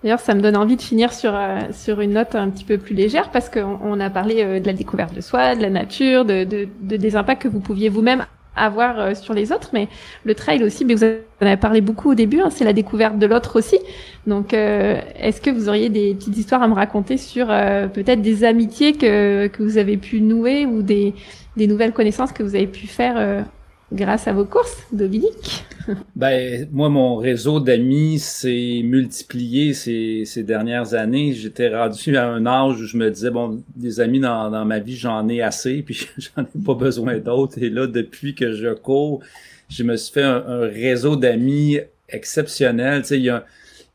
D'ailleurs, 0.05 0.19
ça 0.19 0.35
me 0.35 0.41
donne 0.41 0.55
envie 0.55 0.75
de 0.75 0.83
finir 0.83 1.11
sur 1.11 1.33
euh, 1.35 1.61
sur 1.71 1.99
une 1.99 2.11
note 2.13 2.35
un 2.35 2.51
petit 2.51 2.63
peu 2.63 2.77
plus 2.77 2.93
légère 2.93 3.31
parce 3.31 3.49
qu'on 3.49 3.79
on 3.81 3.99
a 3.99 4.11
parlé 4.11 4.43
euh, 4.43 4.59
de 4.59 4.67
la 4.67 4.73
découverte 4.73 5.15
de 5.15 5.19
soi, 5.19 5.55
de 5.55 5.63
la 5.63 5.71
nature, 5.71 6.25
de, 6.25 6.43
de, 6.43 6.67
de 6.81 6.95
des 6.95 7.15
impacts 7.15 7.41
que 7.41 7.47
vous 7.47 7.59
pouviez 7.59 7.89
vous-même 7.89 8.23
avoir 8.55 8.99
euh, 8.99 9.15
sur 9.15 9.33
les 9.33 9.51
autres, 9.51 9.71
mais 9.73 9.87
le 10.23 10.35
trail 10.35 10.63
aussi, 10.63 10.85
mais 10.85 10.93
vous 10.93 11.03
en 11.03 11.15
avez 11.41 11.57
parlé 11.57 11.81
beaucoup 11.81 12.11
au 12.11 12.13
début, 12.13 12.39
hein, 12.39 12.51
c'est 12.51 12.65
la 12.65 12.73
découverte 12.73 13.17
de 13.17 13.25
l'autre 13.25 13.57
aussi. 13.57 13.79
Donc, 14.27 14.53
est-ce 14.53 15.41
que 15.41 15.49
vous 15.49 15.69
auriez 15.69 15.89
des 15.89 16.13
petites 16.13 16.37
histoires 16.37 16.61
à 16.61 16.67
me 16.67 16.75
raconter 16.75 17.17
sur 17.17 17.47
peut-être 17.47 18.21
des 18.21 18.43
amitiés 18.43 18.93
que, 18.93 19.47
que 19.47 19.63
vous 19.63 19.77
avez 19.79 19.97
pu 19.97 20.21
nouer 20.21 20.67
ou 20.67 20.83
des, 20.83 21.15
des 21.57 21.65
nouvelles 21.67 21.93
connaissances 21.93 22.31
que 22.31 22.43
vous 22.43 22.55
avez 22.55 22.67
pu 22.67 22.87
faire 22.87 23.43
grâce 23.91 24.27
à 24.27 24.33
vos 24.33 24.45
courses, 24.45 24.85
Dominique? 24.91 25.65
ben, 26.15 26.67
moi, 26.71 26.89
mon 26.89 27.15
réseau 27.15 27.59
d'amis 27.59 28.19
s'est 28.19 28.81
multiplié 28.83 29.73
ces, 29.73 30.23
ces 30.25 30.43
dernières 30.43 30.93
années. 30.93 31.33
J'étais 31.33 31.75
rendu 31.75 32.17
à 32.17 32.27
un 32.27 32.45
âge 32.45 32.81
où 32.81 32.85
je 32.85 32.97
me 32.97 33.09
disais, 33.09 33.31
bon, 33.31 33.63
des 33.75 33.99
amis 33.99 34.19
dans, 34.19 34.49
dans 34.49 34.65
ma 34.65 34.79
vie, 34.79 34.95
j'en 34.95 35.27
ai 35.29 35.41
assez, 35.41 35.81
puis 35.81 36.07
j'en 36.17 36.43
ai 36.43 36.63
pas 36.65 36.73
besoin 36.73 37.17
d'autres. 37.19 37.61
Et 37.61 37.69
là, 37.69 37.87
depuis 37.87 38.35
que 38.35 38.53
je 38.53 38.73
cours, 38.73 39.21
je 39.69 39.83
me 39.83 39.95
suis 39.95 40.13
fait 40.13 40.23
un, 40.23 40.43
un 40.47 40.67
réseau 40.67 41.15
d'amis 41.15 41.79
exceptionnel. 42.09 43.01
Tu 43.01 43.07
sais, 43.07 43.17
il 43.17 43.25
y 43.25 43.29
a 43.29 43.45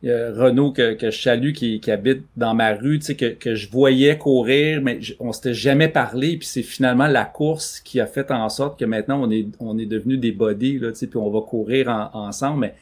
Renaud 0.03 0.73
que, 0.73 0.95
que 0.95 1.11
je 1.11 1.21
salue 1.21 1.53
qui, 1.53 1.81
habite 1.91 2.23
dans 2.37 2.55
ma 2.55 2.73
rue, 2.73 2.99
tu 2.99 3.07
sais, 3.07 3.17
que, 3.17 3.27
que 3.27 3.55
je 3.55 3.71
voyais 3.71 4.17
courir, 4.17 4.81
mais 4.81 4.99
on 5.19 5.33
s'était 5.33 5.53
jamais 5.53 5.89
parlé, 5.89 6.39
puis 6.39 6.47
c'est 6.47 6.63
finalement 6.63 7.07
la 7.07 7.27
course 7.27 7.81
qui 7.81 8.01
a 8.01 8.07
fait 8.07 8.31
en 8.31 8.49
sorte 8.49 8.79
que 8.79 8.87
maintenant 8.87 9.21
on 9.23 9.31
est 9.31 9.47
on 9.59 9.77
est 9.79 9.87
devenu 9.87 10.17
des 10.17 10.33
bodies, 10.33 10.79
là, 10.79 10.91
tu 10.91 11.01
sais, 11.01 11.07
puis 11.07 11.19
on 11.19 11.31
va 11.31 11.43
courir 11.43 12.11
ensemble, 12.15 12.61
mais 12.61 12.75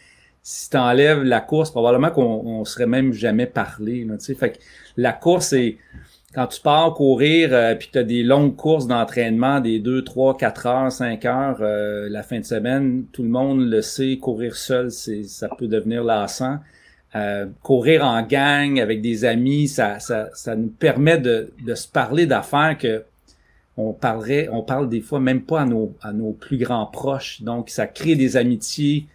si 0.43 0.71
tu 0.71 0.77
enlèves 0.77 1.25
la 1.25 1.41
course, 1.41 1.71
probablement 1.73 2.11
qu'on 2.11 2.23
on 2.23 2.64
serait 2.64 2.87
même 2.87 3.12
jamais 3.12 3.47
parlé, 3.47 4.05
là, 4.05 4.16
tu 4.16 4.27
sais, 4.27 4.35
fait 4.35 4.53
que 4.53 4.59
la 4.97 5.12
course, 5.12 5.49
c'est 5.49 5.77
quand 6.35 6.47
tu 6.47 6.61
pars 6.61 6.95
courir, 6.95 7.51
euh, 7.53 7.75
puis 7.75 7.89
tu 7.93 7.99
as 7.99 8.05
des 8.05 8.23
longues 8.23 8.55
courses 8.55 8.87
d'entraînement, 8.87 9.61
des 9.61 9.81
2, 9.81 10.05
3, 10.05 10.37
4 10.37 10.66
heures, 10.66 10.93
5 10.93 11.25
heures, 11.25 11.59
euh, 11.62 12.09
la 12.09 12.23
fin 12.23 12.39
de 12.39 12.45
semaine, 12.45 13.07
tout 13.12 13.23
le 13.23 13.29
monde 13.29 13.69
le 13.69 13.83
sait, 13.83 14.19
courir 14.19 14.55
seul, 14.55 14.91
c'est 14.93 15.25
ça 15.25 15.49
peut 15.49 15.66
devenir 15.66 16.05
lassant. 16.05 16.59
Euh, 17.15 17.47
courir 17.63 18.05
en 18.05 18.23
gang 18.23 18.79
avec 18.79 19.01
des 19.01 19.25
amis, 19.25 19.67
ça, 19.67 19.99
ça, 19.99 20.29
ça 20.35 20.55
nous 20.57 20.69
permet 20.69 21.17
de, 21.17 21.53
de 21.65 21.75
se 21.75 21.89
parler 21.89 22.27
d'affaires 22.27 22.77
que 22.77 23.03
on 23.79 23.93
parlerait, 23.95 24.49
on 24.53 24.63
parle 24.63 24.91
des 24.91 25.01
fois 25.01 25.19
même 25.21 25.43
pas 25.43 25.63
à 25.63 25.65
nos, 25.65 25.97
à 26.03 26.13
nos 26.13 26.33
plus 26.33 26.59
grands 26.59 26.85
proches. 26.85 27.43
Donc, 27.43 27.71
ça 27.71 27.87
crée 27.87 28.17
des 28.17 28.37
amitiés 28.37 29.07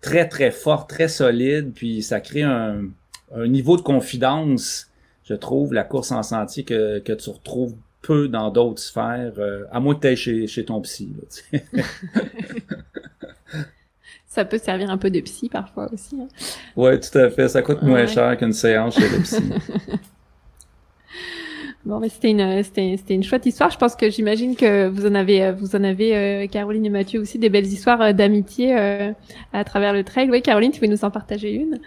très, 0.00 0.26
très 0.26 0.50
fortes, 0.50 0.88
très 0.88 1.06
solides, 1.06 1.72
puis 1.74 2.02
ça 2.02 2.20
crée 2.20 2.42
un, 2.42 2.86
un 3.34 3.46
niveau 3.46 3.76
de 3.76 3.82
confidence, 3.82 4.90
je 5.24 5.34
trouve, 5.34 5.74
la 5.74 5.84
course 5.84 6.12
en 6.12 6.22
sentier 6.22 6.64
que, 6.64 6.98
que 6.98 7.12
tu 7.12 7.30
retrouves 7.30 7.76
peu 8.02 8.28
dans 8.28 8.50
d'autres 8.50 8.80
sphères, 8.80 9.34
euh, 9.38 9.64
à 9.70 9.80
moins 9.80 9.94
que 9.94 10.08
tu 10.08 10.16
chez, 10.16 10.46
chez 10.46 10.64
ton 10.64 10.80
psy. 10.80 11.12
Là, 11.52 11.60
Ça 14.36 14.44
peut 14.44 14.58
servir 14.58 14.90
un 14.90 14.98
peu 14.98 15.08
de 15.08 15.18
psy 15.20 15.48
parfois 15.48 15.88
aussi. 15.90 16.14
Hein. 16.20 16.28
Oui, 16.76 17.00
tout 17.00 17.16
à 17.16 17.30
fait. 17.30 17.48
Ça 17.48 17.62
coûte 17.62 17.80
moins 17.80 18.06
cher 18.06 18.36
qu'une 18.36 18.52
séance 18.52 18.94
chez 18.94 19.08
le 19.08 19.22
psy. 19.22 19.42
Bon, 21.86 22.00
mais 22.00 22.08
c'était 22.08 22.30
une, 22.30 22.64
c'était, 22.64 22.96
c'était 22.98 23.14
une 23.14 23.22
chouette 23.22 23.46
histoire. 23.46 23.70
Je 23.70 23.78
pense 23.78 23.94
que 23.94 24.10
j'imagine 24.10 24.56
que 24.56 24.88
vous 24.88 25.06
en 25.06 25.14
avez, 25.14 25.52
vous 25.52 25.76
en 25.76 25.84
avez, 25.84 26.16
euh, 26.16 26.46
Caroline 26.48 26.84
et 26.84 26.90
Mathieu 26.90 27.20
aussi, 27.20 27.38
des 27.38 27.48
belles 27.48 27.66
histoires 27.66 28.02
euh, 28.02 28.12
d'amitié 28.12 28.76
euh, 28.76 29.12
à 29.52 29.62
travers 29.62 29.92
le 29.92 30.02
trail. 30.02 30.28
Oui, 30.28 30.42
Caroline, 30.42 30.72
tu 30.72 30.80
veux 30.80 30.88
nous 30.88 31.04
en 31.04 31.12
partager 31.12 31.52
une? 31.52 31.78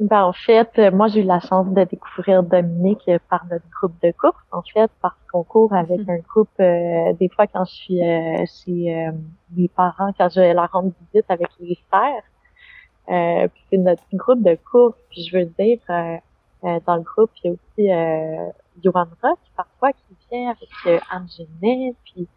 Ben, 0.00 0.22
en 0.22 0.32
fait, 0.32 0.70
euh, 0.78 0.92
moi, 0.92 1.08
j'ai 1.08 1.22
eu 1.22 1.24
la 1.24 1.40
chance 1.40 1.66
de 1.66 1.82
découvrir 1.82 2.44
Dominique 2.44 3.02
euh, 3.08 3.18
par 3.28 3.44
notre 3.46 3.68
groupe 3.68 3.94
de 4.00 4.12
course, 4.12 4.44
en 4.52 4.62
fait, 4.62 4.90
parce 5.02 5.16
qu'on 5.32 5.42
court 5.42 5.72
avec 5.74 5.98
mhm. 6.00 6.10
un 6.10 6.18
groupe, 6.18 6.48
euh, 6.60 7.12
des 7.14 7.28
fois, 7.28 7.48
quand 7.48 7.64
je 7.64 7.72
suis 7.72 8.00
chez 8.64 9.10
mes 9.56 9.68
parents, 9.68 10.12
quand 10.16 10.28
je 10.28 10.54
leur 10.54 10.70
rendre 10.70 10.92
visite 11.12 11.28
avec 11.28 11.48
les 11.58 11.76
frères. 11.90 13.48
puis 13.50 13.62
c'est 13.70 13.78
notre 13.78 14.02
groupe 14.12 14.42
de 14.42 14.56
course. 14.70 14.96
Puis 15.10 15.24
je 15.24 15.36
veux 15.36 15.46
dire, 15.46 15.80
dans 16.62 16.96
le 16.96 17.02
groupe, 17.02 17.30
il 17.42 17.48
y 17.48 17.50
a 17.50 17.52
aussi 17.52 17.92
euh, 17.92 18.50
Johan 18.84 19.08
Rock, 19.22 19.38
parfois, 19.56 19.92
qui 19.92 20.16
vient 20.30 20.50
avec 20.50 21.02
Anne 21.10 21.26
Genet. 21.36 21.94
Puis 22.04 22.28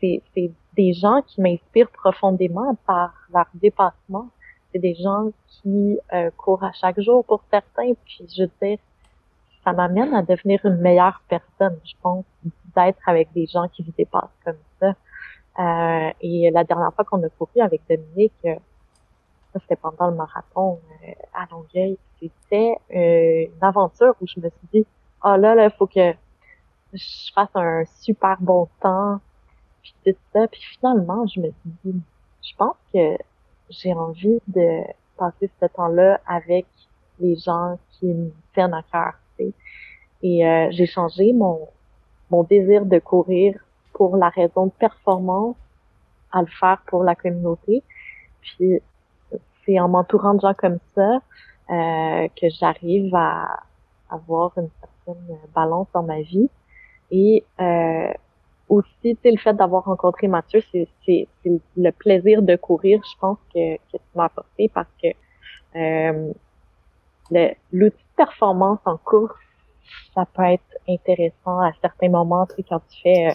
c'est, 0.00 0.22
c'est 0.34 0.50
des 0.76 0.94
gens 0.94 1.20
qui 1.26 1.42
m'inspirent 1.42 1.90
profondément 1.90 2.74
par 2.86 3.12
leur 3.34 3.46
dépassement 3.54 4.28
c'est 4.72 4.78
des 4.78 4.94
gens 4.94 5.30
qui 5.48 5.98
euh, 6.12 6.30
courent 6.36 6.64
à 6.64 6.72
chaque 6.72 7.00
jour 7.00 7.24
pour 7.24 7.42
certains. 7.50 7.92
Puis 8.04 8.26
je 8.34 8.42
veux 8.42 8.50
dire, 8.62 8.78
ça 9.64 9.72
m'amène 9.72 10.14
à 10.14 10.22
devenir 10.22 10.60
une 10.64 10.78
meilleure 10.78 11.22
personne, 11.28 11.78
je 11.84 11.94
pense, 12.02 12.24
d'être 12.74 13.08
avec 13.08 13.32
des 13.32 13.46
gens 13.46 13.68
qui 13.68 13.82
vous 13.82 13.92
dépassent 13.96 14.38
comme 14.44 14.56
ça. 14.80 14.94
Euh, 15.58 16.10
et 16.20 16.50
la 16.50 16.64
dernière 16.64 16.92
fois 16.94 17.04
qu'on 17.04 17.22
a 17.22 17.28
couru 17.28 17.60
avec 17.60 17.82
Dominique, 17.88 18.32
euh, 18.46 18.54
c'était 19.54 19.76
pendant 19.76 20.08
le 20.08 20.16
marathon 20.16 20.80
euh, 21.06 21.12
à 21.34 21.46
Longueuil, 21.50 21.98
c'était 22.20 22.76
une 22.90 23.62
aventure 23.62 24.14
où 24.20 24.26
je 24.26 24.40
me 24.40 24.48
suis 24.48 24.68
dit, 24.72 24.86
oh 25.24 25.36
là 25.36 25.54
là, 25.54 25.70
faut 25.70 25.86
que 25.86 26.12
je 26.92 27.32
fasse 27.34 27.50
un 27.54 27.84
super 28.00 28.36
bon 28.40 28.68
temps, 28.80 29.20
puis 29.82 29.94
tout 30.04 30.18
ça. 30.32 30.48
Puis 30.48 30.60
finalement, 30.78 31.26
je 31.26 31.40
me 31.40 31.50
suis 31.50 31.70
dit, 31.84 32.00
je 32.42 32.56
pense 32.56 32.76
que 32.92 33.16
j'ai 33.72 33.92
envie 33.92 34.38
de 34.46 34.82
passer 35.16 35.50
ce 35.60 35.66
temps-là 35.66 36.20
avec 36.26 36.66
les 37.20 37.36
gens 37.36 37.78
qui 37.92 38.06
me 38.06 38.32
tiennent 38.54 38.74
à 38.74 38.82
cœur. 38.82 39.14
Et 40.22 40.46
euh, 40.46 40.68
j'ai 40.70 40.86
changé 40.86 41.32
mon, 41.32 41.68
mon 42.30 42.44
désir 42.44 42.86
de 42.86 42.98
courir 42.98 43.54
pour 43.92 44.16
la 44.16 44.28
raison 44.28 44.66
de 44.66 44.72
performance 44.72 45.56
à 46.30 46.40
le 46.40 46.46
faire 46.46 46.80
pour 46.86 47.02
la 47.02 47.14
communauté. 47.14 47.82
Puis 48.40 48.80
c'est 49.64 49.80
en 49.80 49.88
m'entourant 49.88 50.34
de 50.34 50.40
gens 50.40 50.54
comme 50.54 50.78
ça 50.94 51.18
euh, 51.70 52.28
que 52.40 52.48
j'arrive 52.50 53.14
à 53.14 53.64
avoir 54.10 54.52
une 54.56 54.70
certaine 54.80 55.38
balance 55.54 55.88
dans 55.92 56.02
ma 56.02 56.20
vie. 56.20 56.50
Et 57.10 57.44
euh, 57.60 58.12
aussi, 58.72 59.18
le 59.22 59.36
fait 59.36 59.52
d'avoir 59.54 59.84
rencontré 59.84 60.28
Mathieu, 60.28 60.62
c'est, 60.72 61.28
le 61.76 61.90
plaisir 61.90 62.40
de 62.42 62.56
courir, 62.56 63.02
je 63.04 63.18
pense, 63.20 63.38
que, 63.52 63.76
que 63.76 63.98
tu 63.98 64.10
m'as 64.14 64.24
apporté 64.24 64.70
parce 64.72 64.88
que 65.02 65.08
euh, 65.76 66.32
l'outil 67.72 67.96
de 67.96 68.16
performance 68.16 68.78
en 68.86 68.96
course, 68.96 69.38
ça 70.14 70.24
peut 70.24 70.44
être 70.44 70.78
intéressant 70.88 71.60
à 71.60 71.72
certains 71.82 72.08
moments, 72.08 72.46
tu 72.46 72.56
sais, 72.56 72.62
quand 72.62 72.80
tu 72.88 73.02
fais 73.02 73.28
euh, 73.28 73.34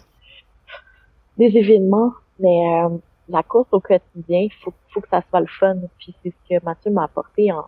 des 1.38 1.56
événements, 1.56 2.14
mais 2.40 2.86
euh, 2.86 2.98
la 3.30 3.44
course 3.44 3.68
au 3.72 3.80
quotidien, 3.80 4.40
il 4.40 4.54
faut, 4.64 4.74
faut 4.92 5.02
que 5.02 5.10
ça 5.10 5.22
soit 5.30 5.42
le 5.42 5.48
fun. 5.60 5.76
Puis 6.00 6.16
c'est 6.24 6.32
ce 6.32 6.50
que 6.50 6.66
Mathieu 6.66 6.92
m'a 6.92 7.04
apporté 7.04 7.52
en, 7.52 7.66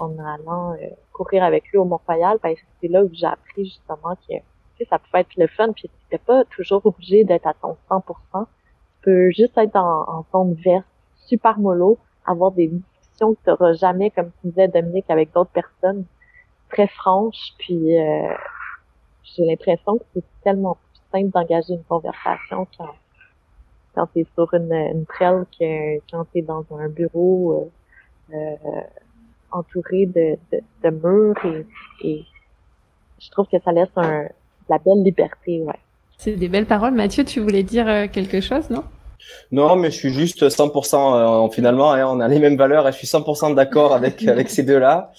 en 0.00 0.18
allant 0.18 0.72
euh, 0.74 0.88
courir 1.12 1.44
avec 1.44 1.64
lui 1.68 1.78
au 1.78 1.84
Mont-Royal. 1.86 2.38
Ben, 2.42 2.54
c'est 2.80 2.88
là 2.88 3.02
où 3.02 3.10
j'ai 3.12 3.26
appris 3.26 3.64
justement 3.64 4.16
que 4.28 4.34
ça 4.84 4.98
peut 4.98 5.18
être 5.18 5.34
le 5.36 5.46
fun, 5.46 5.72
puis 5.72 5.88
tu 5.88 5.90
n'es 6.12 6.18
pas 6.18 6.44
toujours 6.44 6.84
obligé 6.84 7.24
d'être 7.24 7.46
à 7.46 7.54
ton 7.54 7.76
100%. 7.90 8.02
Tu 8.32 8.46
peux 9.02 9.30
juste 9.30 9.56
être 9.56 9.76
en, 9.76 10.04
en 10.08 10.26
zone 10.32 10.54
verte, 10.54 10.86
super 11.26 11.58
mollo, 11.58 11.98
avoir 12.26 12.52
des 12.52 12.68
discussions 12.68 13.34
que 13.34 13.40
tu 13.44 13.50
n'auras 13.50 13.72
jamais, 13.74 14.10
comme 14.10 14.30
tu 14.40 14.48
disais, 14.48 14.68
Dominique, 14.68 15.08
avec 15.08 15.32
d'autres 15.32 15.50
personnes, 15.50 16.04
très 16.70 16.88
franches, 16.88 17.54
puis 17.58 17.98
euh, 17.98 18.28
j'ai 19.22 19.44
l'impression 19.44 19.98
que 19.98 20.04
c'est 20.14 20.24
tellement 20.42 20.76
plus 20.92 21.00
simple 21.12 21.30
d'engager 21.30 21.74
une 21.74 21.84
conversation 21.84 22.66
quand, 22.76 22.94
quand 23.94 24.06
tu 24.08 24.20
es 24.20 24.26
sur 24.34 24.52
une, 24.54 24.72
une 24.72 25.06
trail 25.06 25.44
que 25.58 25.98
quand 26.10 26.24
tu 26.32 26.38
es 26.38 26.42
dans 26.42 26.64
un 26.70 26.88
bureau 26.88 27.70
euh, 28.32 28.34
euh, 28.34 28.80
entouré 29.52 30.06
de, 30.06 30.36
de, 30.52 30.60
de 30.82 30.90
murs 30.90 31.44
et, 31.44 31.66
et 32.02 32.24
je 33.18 33.30
trouve 33.30 33.46
que 33.46 33.58
ça 33.60 33.72
laisse 33.72 33.88
un, 33.96 34.26
la 34.68 34.78
belle 34.78 35.02
liberté, 35.02 35.62
ouais. 35.62 35.78
C'est 36.18 36.32
des 36.32 36.48
belles 36.48 36.66
paroles. 36.66 36.94
Mathieu, 36.94 37.24
tu 37.24 37.40
voulais 37.40 37.62
dire 37.62 37.86
euh, 37.88 38.06
quelque 38.10 38.40
chose, 38.40 38.70
non? 38.70 38.84
Non, 39.52 39.76
mais 39.76 39.90
je 39.90 39.96
suis 39.96 40.12
juste 40.12 40.48
100%, 40.48 41.46
euh, 41.46 41.50
finalement, 41.50 41.92
hein, 41.92 42.06
on 42.06 42.20
a 42.20 42.28
les 42.28 42.38
mêmes 42.38 42.56
valeurs 42.56 42.88
et 42.88 42.92
je 42.92 42.96
suis 42.96 43.06
100% 43.06 43.54
d'accord 43.54 43.94
avec, 43.94 44.22
avec 44.28 44.48
ces 44.48 44.62
deux-là. 44.62 45.12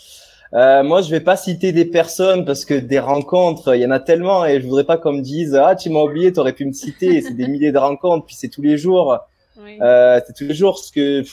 Euh, 0.54 0.84
moi, 0.84 1.02
je 1.02 1.10
vais 1.12 1.20
pas 1.20 1.36
citer 1.36 1.72
des 1.72 1.86
personnes 1.86 2.46
parce 2.46 2.64
que 2.64 2.74
des 2.74 3.00
rencontres, 3.00 3.76
il 3.76 3.82
y 3.82 3.86
en 3.86 3.92
a 3.92 4.00
tellement 4.00 4.46
et 4.46 4.62
je 4.62 4.66
voudrais 4.66 4.86
pas 4.86 4.98
qu'on 4.98 5.14
me 5.14 5.22
dise 5.22 5.56
ah 5.56 5.76
tu 5.76 5.90
m'as 5.90 6.00
oublié, 6.00 6.32
tu 6.32 6.40
aurais 6.40 6.54
pu 6.54 6.66
me 6.66 6.72
citer. 6.72 7.22
C'est 7.22 7.34
des 7.34 7.48
milliers 7.48 7.72
de 7.72 7.78
rencontres, 7.78 8.26
puis 8.26 8.36
c'est 8.36 8.48
tous 8.48 8.62
les 8.62 8.78
jours. 8.78 9.18
Oui. 9.62 9.78
Euh, 9.82 10.22
c'est 10.26 10.34
tous 10.34 10.46
les 10.46 10.54
jours 10.54 10.80
ce 10.80 10.92
que 10.92 11.24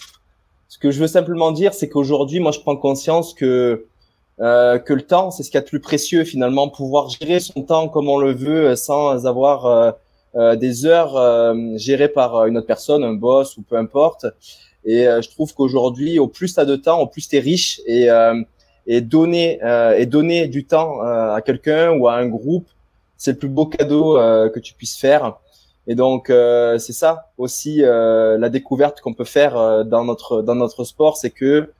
Ce 0.68 0.78
que 0.78 0.90
je 0.90 0.98
veux 0.98 1.06
simplement 1.06 1.52
dire, 1.52 1.74
c'est 1.74 1.88
qu'aujourd'hui, 1.88 2.40
moi, 2.40 2.50
je 2.50 2.58
prends 2.58 2.76
conscience 2.76 3.34
que 3.34 3.86
euh, 4.40 4.78
que 4.78 4.92
le 4.92 5.02
temps, 5.02 5.30
c'est 5.30 5.44
ce 5.44 5.50
qu'il 5.50 5.58
y 5.58 5.62
a 5.62 5.64
de 5.64 5.68
plus 5.68 5.80
précieux 5.80 6.24
finalement, 6.24 6.68
pouvoir 6.68 7.08
gérer 7.08 7.38
son 7.38 7.62
temps 7.62 7.88
comme 7.88 8.08
on 8.08 8.18
le 8.18 8.32
veut 8.32 8.70
euh, 8.70 8.76
sans 8.76 9.26
avoir 9.26 9.66
euh, 9.66 9.92
euh 10.34 10.56
des 10.56 10.84
heures 10.86 11.14
gérées 11.76 12.08
par 12.08 12.46
une 12.46 12.58
autre 12.58 12.66
personne, 12.66 13.04
un 13.04 13.14
boss 13.14 13.56
ou 13.56 13.62
peu 13.62 13.76
importe. 13.76 14.26
Et 14.84 15.04
je 15.04 15.30
trouve 15.30 15.54
qu'aujourd'hui, 15.54 16.18
au 16.18 16.26
plus 16.26 16.54
tu 16.54 16.60
as 16.60 16.64
de 16.64 16.76
temps, 16.76 17.00
au 17.00 17.06
plus 17.06 17.28
tu 17.28 17.36
es 17.36 17.38
riche 17.38 17.80
et, 17.86 18.08
et 18.86 19.00
donner 19.00 19.60
et 19.96 20.06
donner 20.06 20.48
du 20.48 20.66
temps 20.66 21.00
à 21.00 21.40
quelqu'un 21.40 21.92
ou 21.92 22.08
à 22.08 22.14
un 22.16 22.26
groupe, 22.26 22.66
c'est 23.16 23.32
le 23.32 23.38
plus 23.38 23.48
beau 23.48 23.66
cadeau 23.66 24.14
que 24.52 24.58
tu 24.58 24.74
puisses 24.74 24.98
faire. 24.98 25.38
Et 25.86 25.94
donc 25.94 26.26
c'est 26.28 26.92
ça 26.92 27.30
aussi 27.38 27.78
la 27.78 28.48
découverte 28.48 29.00
qu'on 29.00 29.14
peut 29.14 29.24
faire 29.24 29.84
dans 29.84 30.04
notre 30.04 30.42
dans 30.42 30.56
notre 30.56 30.82
sport, 30.82 31.16
c'est 31.16 31.30
que 31.30 31.70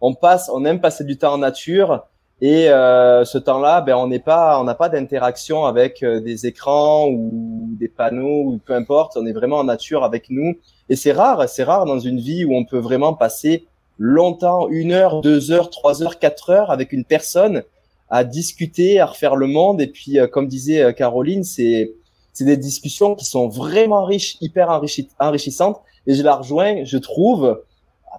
on 0.00 0.14
passe, 0.14 0.50
on 0.52 0.64
aime 0.64 0.80
passer 0.80 1.04
du 1.04 1.18
temps 1.18 1.34
en 1.34 1.38
nature 1.38 2.06
et 2.42 2.70
euh, 2.70 3.24
ce 3.24 3.36
temps-là, 3.36 3.82
ben 3.82 3.94
on 3.96 4.06
n'est 4.06 4.18
pas, 4.18 4.58
on 4.60 4.64
n'a 4.64 4.74
pas 4.74 4.88
d'interaction 4.88 5.66
avec 5.66 6.02
euh, 6.02 6.20
des 6.20 6.46
écrans 6.46 7.06
ou 7.08 7.68
des 7.78 7.88
panneaux 7.88 8.44
ou 8.46 8.60
peu 8.64 8.72
importe. 8.72 9.18
On 9.18 9.26
est 9.26 9.32
vraiment 9.32 9.58
en 9.58 9.64
nature 9.64 10.04
avec 10.04 10.30
nous 10.30 10.54
et 10.88 10.96
c'est 10.96 11.12
rare, 11.12 11.46
c'est 11.48 11.64
rare 11.64 11.84
dans 11.84 11.98
une 11.98 12.18
vie 12.18 12.46
où 12.46 12.54
on 12.54 12.64
peut 12.64 12.78
vraiment 12.78 13.12
passer 13.12 13.66
longtemps, 13.98 14.68
une 14.70 14.92
heure, 14.92 15.20
deux 15.20 15.50
heures, 15.50 15.68
trois 15.68 16.02
heures, 16.02 16.18
quatre 16.18 16.48
heures 16.48 16.70
avec 16.70 16.92
une 16.92 17.04
personne 17.04 17.62
à 18.08 18.24
discuter, 18.24 18.98
à 19.00 19.06
refaire 19.06 19.36
le 19.36 19.46
monde. 19.46 19.82
Et 19.82 19.86
puis, 19.86 20.18
euh, 20.18 20.26
comme 20.26 20.48
disait 20.48 20.94
Caroline, 20.94 21.44
c'est 21.44 21.92
c'est 22.32 22.44
des 22.44 22.56
discussions 22.56 23.16
qui 23.16 23.26
sont 23.26 23.48
vraiment 23.48 24.04
riches, 24.04 24.38
hyper 24.40 24.70
enrichissantes. 25.18 25.82
Et 26.06 26.14
je 26.14 26.22
la 26.22 26.36
rejoins, 26.36 26.84
je 26.84 26.96
trouve, 26.96 27.60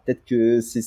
peut-être 0.05 0.25
que 0.25 0.61
c'est 0.61 0.81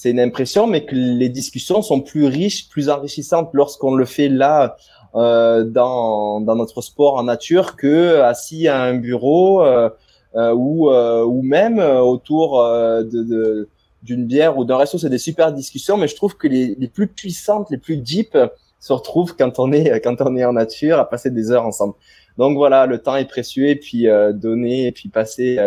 c'est 0.00 0.10
une 0.10 0.20
impression, 0.20 0.66
mais 0.66 0.86
que 0.86 0.94
les 0.94 1.28
discussions 1.28 1.82
sont 1.82 2.00
plus 2.00 2.24
riches, 2.24 2.70
plus 2.70 2.88
enrichissantes 2.88 3.50
lorsqu'on 3.52 3.94
le 3.94 4.06
fait 4.06 4.30
là 4.30 4.76
euh, 5.14 5.62
dans 5.64 6.40
dans 6.40 6.56
notre 6.56 6.80
sport 6.80 7.16
en 7.16 7.24
nature 7.24 7.76
que 7.76 8.20
assis 8.20 8.66
à 8.66 8.80
un 8.82 8.94
bureau 8.94 9.62
euh, 9.62 9.90
euh, 10.36 10.54
ou 10.54 10.90
euh, 10.90 11.24
ou 11.24 11.42
même 11.42 11.80
autour 11.80 12.62
euh, 12.62 13.02
de 13.02 13.68
d'une 14.02 14.24
bière 14.26 14.56
ou 14.56 14.64
d'un 14.64 14.78
resto. 14.78 14.96
C'est 14.96 15.10
des 15.10 15.18
super 15.18 15.52
discussions, 15.52 15.96
mais 15.98 16.08
je 16.08 16.16
trouve 16.16 16.36
que 16.36 16.48
les, 16.48 16.76
les 16.78 16.88
plus 16.88 17.08
puissantes, 17.08 17.68
les 17.70 17.76
plus 17.78 17.98
deep 17.98 18.38
se 18.78 18.92
retrouvent 18.92 19.36
quand 19.36 19.58
on 19.58 19.72
est 19.72 20.00
quand 20.00 20.16
on 20.20 20.34
est 20.36 20.44
en 20.44 20.54
nature 20.54 20.98
à 20.98 21.10
passer 21.10 21.30
des 21.30 21.50
heures 21.50 21.66
ensemble. 21.66 21.94
Donc 22.38 22.56
voilà, 22.56 22.86
le 22.86 22.98
temps 22.98 23.16
est 23.16 23.26
précieux 23.26 23.68
et 23.68 23.76
puis 23.76 24.06
donner 24.32 24.86
et 24.86 24.92
puis 24.92 25.10
passer 25.10 25.58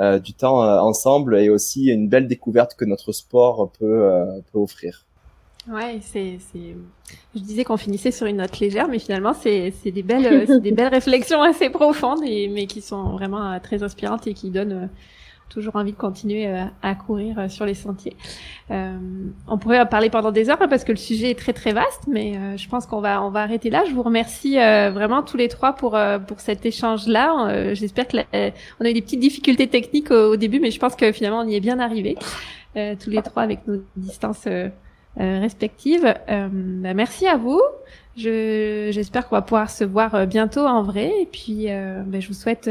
euh, 0.00 0.18
du 0.18 0.32
temps 0.32 0.62
euh, 0.62 0.78
ensemble 0.78 1.38
et 1.38 1.50
aussi 1.50 1.86
une 1.86 2.08
belle 2.08 2.28
découverte 2.28 2.74
que 2.76 2.84
notre 2.84 3.12
sport 3.12 3.72
peut, 3.78 3.84
euh, 3.84 4.40
peut 4.52 4.58
offrir. 4.58 5.04
Ouais, 5.68 5.98
c'est, 6.00 6.38
c'est. 6.52 6.76
Je 7.34 7.40
disais 7.40 7.64
qu'on 7.64 7.76
finissait 7.76 8.10
sur 8.10 8.26
une 8.26 8.36
note 8.36 8.58
légère, 8.58 8.88
mais 8.88 8.98
finalement, 8.98 9.34
c'est, 9.34 9.72
c'est 9.82 9.90
des 9.90 10.02
belles, 10.02 10.46
c'est 10.46 10.62
des 10.62 10.72
belles 10.72 10.88
réflexions 10.94 11.42
assez 11.42 11.68
profondes, 11.68 12.20
et, 12.24 12.48
mais 12.48 12.66
qui 12.66 12.80
sont 12.80 13.10
vraiment 13.10 13.58
très 13.60 13.82
inspirantes 13.82 14.26
et 14.26 14.34
qui 14.34 14.50
donnent 14.50 14.88
toujours 15.48 15.76
envie 15.76 15.92
de 15.92 15.96
continuer 15.96 16.46
euh, 16.46 16.64
à 16.82 16.94
courir 16.94 17.38
euh, 17.38 17.48
sur 17.48 17.66
les 17.66 17.74
sentiers. 17.74 18.16
Euh, 18.70 18.96
on 19.46 19.58
pourrait 19.58 19.80
en 19.80 19.86
parler 19.86 20.10
pendant 20.10 20.30
des 20.30 20.50
heures 20.50 20.60
hein, 20.60 20.68
parce 20.68 20.84
que 20.84 20.92
le 20.92 20.98
sujet 20.98 21.30
est 21.30 21.38
très 21.38 21.52
très 21.52 21.72
vaste, 21.72 22.02
mais 22.06 22.56
je 22.56 22.68
pense 22.68 22.86
qu'on 22.86 23.00
va 23.00 23.22
on 23.22 23.30
va 23.30 23.42
arrêter 23.42 23.70
là. 23.70 23.84
Je 23.88 23.94
vous 23.94 24.02
remercie 24.02 24.54
vraiment 24.56 25.22
tous 25.22 25.36
les 25.36 25.48
trois 25.48 25.74
pour 25.74 25.98
pour 26.26 26.40
cet 26.40 26.66
échange 26.66 27.06
là. 27.06 27.72
J'espère 27.74 28.06
que 28.06 28.18
on 28.80 28.84
a 28.84 28.90
eu 28.90 28.92
des 28.92 29.02
petites 29.02 29.20
difficultés 29.20 29.68
techniques 29.68 30.10
au, 30.10 30.36
début, 30.36 30.60
mais 30.60 30.70
je 30.70 30.78
pense 30.78 30.96
que 30.96 31.12
finalement 31.12 31.40
on 31.40 31.48
y 31.48 31.54
est 31.54 31.60
bien 31.60 31.78
arrivé 31.78 32.16
tous 32.74 33.10
les 33.10 33.22
trois 33.22 33.42
avec 33.42 33.66
nos 33.66 33.82
distances 33.96 34.46
respectives. 35.16 36.14
Bah, 36.28 36.94
merci 36.94 37.26
à 37.26 37.36
vous. 37.36 37.60
Je 38.16 38.90
j'espère 38.92 39.28
qu'on 39.28 39.36
va 39.36 39.42
pouvoir 39.42 39.70
se 39.70 39.84
voir 39.84 40.26
bientôt 40.26 40.66
en 40.66 40.82
vrai 40.82 41.10
et 41.22 41.26
puis 41.26 41.68
bah, 42.06 42.20
je 42.20 42.28
vous 42.28 42.34
souhaite 42.34 42.70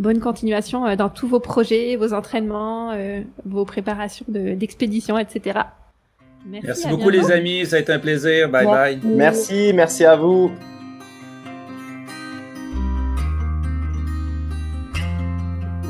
bonne 0.00 0.18
continuation 0.18 0.86
euh, 0.86 0.96
dans 0.96 1.10
tous 1.10 1.28
vos 1.28 1.40
projets, 1.40 1.94
vos 1.94 2.12
entraînements, 2.12 2.90
euh, 2.92 3.20
vos 3.44 3.64
préparations 3.64 4.24
d'expédition, 4.28 5.18
etc. 5.18 5.60
Merci, 6.46 6.66
merci 6.66 6.88
beaucoup 6.88 7.10
les 7.10 7.30
amis, 7.30 7.66
ça 7.66 7.76
a 7.76 7.78
été 7.80 7.92
un 7.92 7.98
plaisir. 7.98 8.48
Bye 8.48 8.66
bye. 8.66 9.00
Merci, 9.04 9.72
merci 9.74 10.04
à 10.04 10.16
vous. 10.16 10.50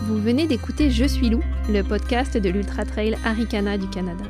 Vous 0.02 0.18
venez 0.18 0.48
d'écouter 0.48 0.90
Je 0.90 1.04
suis 1.04 1.30
loup, 1.30 1.42
le 1.68 1.82
podcast 1.82 2.36
de 2.36 2.50
l'Ultra 2.50 2.84
Trail 2.84 3.16
Aricana 3.24 3.78
du 3.78 3.88
Canada. 3.88 4.24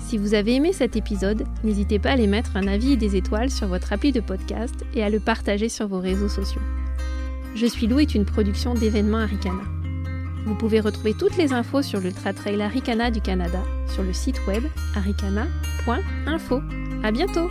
Si 0.00 0.18
vous 0.18 0.34
avez 0.34 0.54
aimé 0.54 0.72
cet 0.74 0.96
épisode, 0.96 1.44
n'hésitez 1.64 1.98
pas 1.98 2.10
à 2.10 2.12
aller 2.12 2.26
mettre 2.26 2.56
un 2.56 2.66
avis 2.66 2.92
et 2.92 2.96
des 2.96 3.16
étoiles 3.16 3.50
sur 3.50 3.68
votre 3.68 3.92
appli 3.92 4.12
de 4.12 4.20
podcast 4.20 4.74
et 4.94 5.02
à 5.02 5.08
le 5.08 5.18
partager 5.18 5.70
sur 5.70 5.88
vos 5.88 5.98
réseaux 5.98 6.28
sociaux. 6.28 6.62
Je 7.54 7.66
suis 7.66 7.86
Lou 7.86 7.98
est 8.00 8.14
une 8.14 8.24
production 8.24 8.74
d'événements 8.74 9.18
Aricana. 9.18 9.62
Vous 10.46 10.54
pouvez 10.54 10.80
retrouver 10.80 11.14
toutes 11.14 11.36
les 11.36 11.52
infos 11.52 11.82
sur 11.82 12.00
l'Ultra 12.00 12.32
Trail 12.32 12.62
Aricana 12.62 13.10
du 13.10 13.20
Canada 13.20 13.62
sur 13.92 14.02
le 14.02 14.12
site 14.12 14.40
web 14.46 14.64
aricana.info. 14.94 16.60
À 17.02 17.10
bientôt! 17.10 17.50